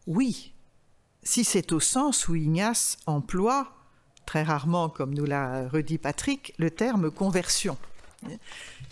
Oui, 0.06 0.52
si 1.22 1.44
c'est 1.44 1.72
au 1.72 1.80
sens 1.80 2.28
où 2.28 2.34
Ignace 2.34 2.98
emploie, 3.06 3.72
très 4.26 4.42
rarement 4.42 4.90
comme 4.90 5.14
nous 5.14 5.24
l'a 5.24 5.66
redit 5.66 5.96
Patrick, 5.96 6.52
le 6.58 6.70
terme 6.70 7.10
conversion. 7.10 7.78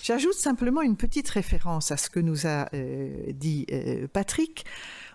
J'ajoute 0.02 0.34
simplement 0.34 0.82
une 0.82 0.96
petite 0.96 1.28
référence 1.28 1.90
à 1.90 1.96
ce 1.96 2.10
que 2.10 2.20
nous 2.20 2.46
a 2.46 2.68
euh, 2.74 3.32
dit 3.32 3.66
euh, 3.72 4.06
Patrick. 4.12 4.64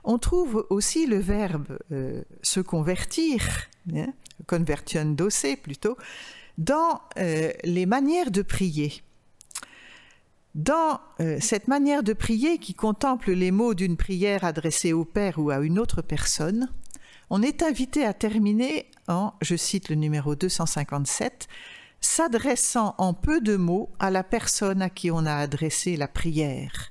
On 0.03 0.17
trouve 0.17 0.65
aussi 0.69 1.05
le 1.05 1.17
verbe 1.17 1.77
euh, 1.91 2.23
se 2.41 2.59
convertir, 2.59 3.41
hein, 3.95 4.13
conversion 4.47 5.15
plutôt, 5.61 5.97
dans 6.57 6.99
les 7.15 7.85
manières 7.85 8.31
de 8.31 8.41
prier. 8.41 9.01
Dans 10.53 10.99
cette 11.39 11.69
manière 11.69 12.03
de 12.03 12.13
prier 12.13 12.57
qui 12.57 12.73
contemple 12.73 13.31
les 13.31 13.51
mots 13.51 13.73
d'une 13.73 13.95
prière 13.95 14.43
adressée 14.43 14.91
au 14.91 15.05
Père 15.05 15.39
ou 15.39 15.49
à 15.49 15.59
une 15.59 15.79
autre 15.79 16.01
personne, 16.01 16.69
on 17.29 17.41
est 17.41 17.63
invité 17.63 18.05
à 18.05 18.13
terminer 18.13 18.91
en, 19.07 19.31
je 19.41 19.55
cite 19.55 19.87
le 19.87 19.95
numéro 19.95 20.35
257, 20.35 21.47
s'adressant 22.01 22.95
en 22.97 23.13
peu 23.13 23.39
de 23.39 23.55
mots 23.55 23.89
à 23.99 24.09
la 24.09 24.23
personne 24.23 24.81
à 24.81 24.89
qui 24.89 25.11
on 25.11 25.25
a 25.25 25.35
adressé 25.35 25.95
la 25.95 26.07
prière. 26.07 26.89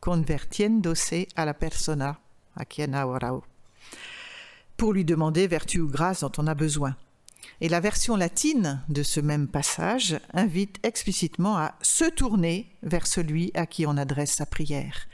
Convertiendose 0.00 1.26
a 1.36 1.44
la 1.44 1.54
persona 1.54 2.18
a 2.56 3.06
orao. 3.06 3.44
Pour 4.76 4.92
lui 4.94 5.04
demander 5.04 5.46
vertu 5.46 5.80
ou 5.80 5.88
grâce 5.88 6.20
dont 6.20 6.32
on 6.38 6.46
a 6.46 6.54
besoin. 6.54 6.96
Et 7.60 7.68
la 7.68 7.80
version 7.80 8.16
latine 8.16 8.82
de 8.88 9.02
ce 9.02 9.20
même 9.20 9.46
passage 9.46 10.18
invite 10.32 10.78
explicitement 10.82 11.58
à 11.58 11.74
se 11.82 12.04
tourner 12.04 12.70
vers 12.82 13.06
celui 13.06 13.50
à 13.54 13.66
qui 13.66 13.86
on 13.86 13.98
adresse 13.98 14.32
sa 14.32 14.46
prière. 14.46 15.06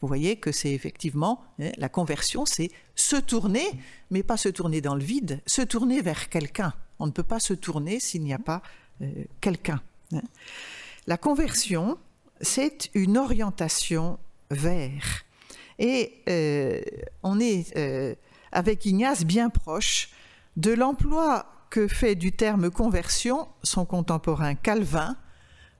Vous 0.00 0.08
voyez 0.08 0.36
que 0.36 0.52
c'est 0.52 0.72
effectivement 0.72 1.44
hein, 1.60 1.72
la 1.76 1.90
conversion, 1.90 2.46
c'est 2.46 2.70
se 2.94 3.16
tourner, 3.16 3.66
mais 4.10 4.22
pas 4.22 4.38
se 4.38 4.48
tourner 4.48 4.80
dans 4.80 4.94
le 4.94 5.04
vide, 5.04 5.42
se 5.46 5.60
tourner 5.60 6.00
vers 6.00 6.30
quelqu'un. 6.30 6.72
On 7.00 7.06
ne 7.06 7.12
peut 7.12 7.24
pas 7.24 7.40
se 7.40 7.54
tourner 7.54 7.98
s'il 7.98 8.22
n'y 8.22 8.34
a 8.34 8.38
pas 8.38 8.62
euh, 9.02 9.24
quelqu'un. 9.40 9.80
Hein. 10.12 10.22
La 11.06 11.16
conversion, 11.16 11.98
c'est 12.40 12.90
une 12.94 13.16
orientation 13.16 14.18
vers. 14.50 15.24
Et 15.78 16.22
euh, 16.28 16.80
on 17.22 17.40
est 17.40 17.76
euh, 17.76 18.14
avec 18.52 18.84
Ignace 18.84 19.24
bien 19.24 19.48
proche 19.48 20.10
de 20.56 20.72
l'emploi 20.72 21.46
que 21.70 21.88
fait 21.88 22.14
du 22.14 22.32
terme 22.32 22.70
conversion 22.70 23.48
son 23.62 23.86
contemporain 23.86 24.54
Calvin 24.54 25.16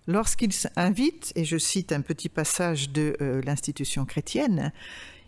lorsqu'il 0.06 0.50
invite, 0.76 1.32
et 1.36 1.44
je 1.44 1.58
cite 1.58 1.92
un 1.92 2.00
petit 2.00 2.28
passage 2.28 2.90
de 2.90 3.16
l'institution 3.44 4.04
chrétienne, 4.06 4.72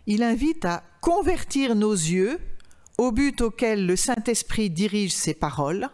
il 0.07 0.23
invite 0.23 0.65
à 0.65 0.83
convertir 0.99 1.75
nos 1.75 1.93
yeux 1.93 2.39
au 2.97 3.11
but 3.11 3.41
auquel 3.41 3.85
le 3.85 3.95
Saint-Esprit 3.95 4.69
dirige 4.69 5.13
ses 5.13 5.33
paroles, 5.33 5.89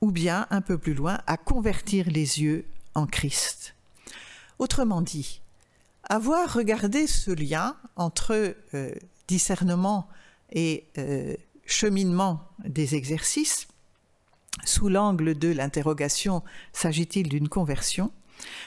ou 0.00 0.10
bien, 0.10 0.46
un 0.50 0.60
peu 0.60 0.76
plus 0.78 0.94
loin, 0.94 1.20
à 1.26 1.36
convertir 1.36 2.10
les 2.10 2.42
yeux 2.42 2.66
en 2.94 3.06
Christ. 3.06 3.74
Autrement 4.58 5.00
dit, 5.00 5.40
avoir 6.04 6.52
regardé 6.52 7.06
ce 7.06 7.30
lien 7.30 7.76
entre 7.96 8.54
euh, 8.74 8.94
discernement 9.28 10.08
et 10.52 10.84
euh, 10.98 11.34
cheminement 11.66 12.42
des 12.64 12.94
exercices, 12.94 13.66
sous 14.64 14.88
l'angle 14.88 15.36
de 15.36 15.48
l'interrogation 15.48 16.42
s'agit-il 16.72 17.28
d'une 17.28 17.48
conversion, 17.48 18.12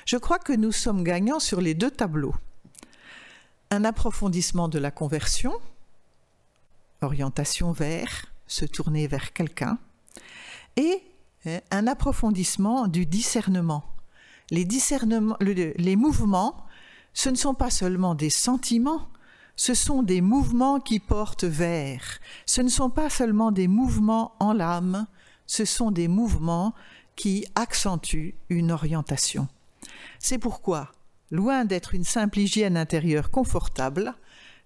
je 0.05 0.17
crois 0.17 0.39
que 0.39 0.53
nous 0.53 0.71
sommes 0.71 1.03
gagnants 1.03 1.39
sur 1.39 1.61
les 1.61 1.73
deux 1.73 1.91
tableaux. 1.91 2.35
Un 3.69 3.85
approfondissement 3.85 4.67
de 4.67 4.79
la 4.79 4.91
conversion, 4.91 5.53
orientation 7.01 7.71
vers, 7.71 8.25
se 8.47 8.65
tourner 8.65 9.07
vers 9.07 9.33
quelqu'un, 9.33 9.77
et 10.75 11.01
hein, 11.45 11.59
un 11.71 11.87
approfondissement 11.87 12.87
du 12.87 13.05
discernement. 13.05 13.83
Les, 14.51 14.65
discernements, 14.65 15.37
les 15.41 15.95
mouvements, 15.95 16.65
ce 17.13 17.29
ne 17.29 17.35
sont 17.35 17.53
pas 17.53 17.69
seulement 17.69 18.15
des 18.15 18.29
sentiments, 18.29 19.09
ce 19.55 19.73
sont 19.73 20.03
des 20.03 20.21
mouvements 20.21 20.79
qui 20.79 20.99
portent 20.99 21.43
vers. 21.43 22.19
Ce 22.45 22.61
ne 22.61 22.69
sont 22.69 22.91
pas 22.91 23.09
seulement 23.09 23.51
des 23.51 23.67
mouvements 23.67 24.35
en 24.39 24.53
l'âme, 24.53 25.07
ce 25.47 25.65
sont 25.65 25.91
des 25.91 26.07
mouvements 26.07 26.73
qui 27.15 27.45
accentuent 27.55 28.35
une 28.49 28.71
orientation. 28.71 29.47
C'est 30.19 30.37
pourquoi, 30.37 30.91
loin 31.31 31.65
d'être 31.65 31.95
une 31.95 32.03
simple 32.03 32.39
hygiène 32.39 32.77
intérieure 32.77 33.31
confortable, 33.31 34.13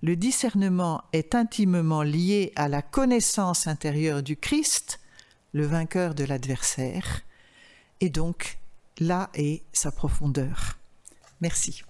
le 0.01 0.15
discernement 0.15 1.03
est 1.13 1.35
intimement 1.35 2.01
lié 2.01 2.51
à 2.55 2.67
la 2.67 2.81
connaissance 2.81 3.67
intérieure 3.67 4.23
du 4.23 4.35
Christ, 4.35 4.99
le 5.53 5.65
vainqueur 5.65 6.15
de 6.15 6.23
l'adversaire, 6.23 7.21
et 7.99 8.09
donc 8.09 8.57
là 8.99 9.29
est 9.35 9.63
sa 9.73 9.91
profondeur. 9.91 10.77
Merci. 11.39 11.83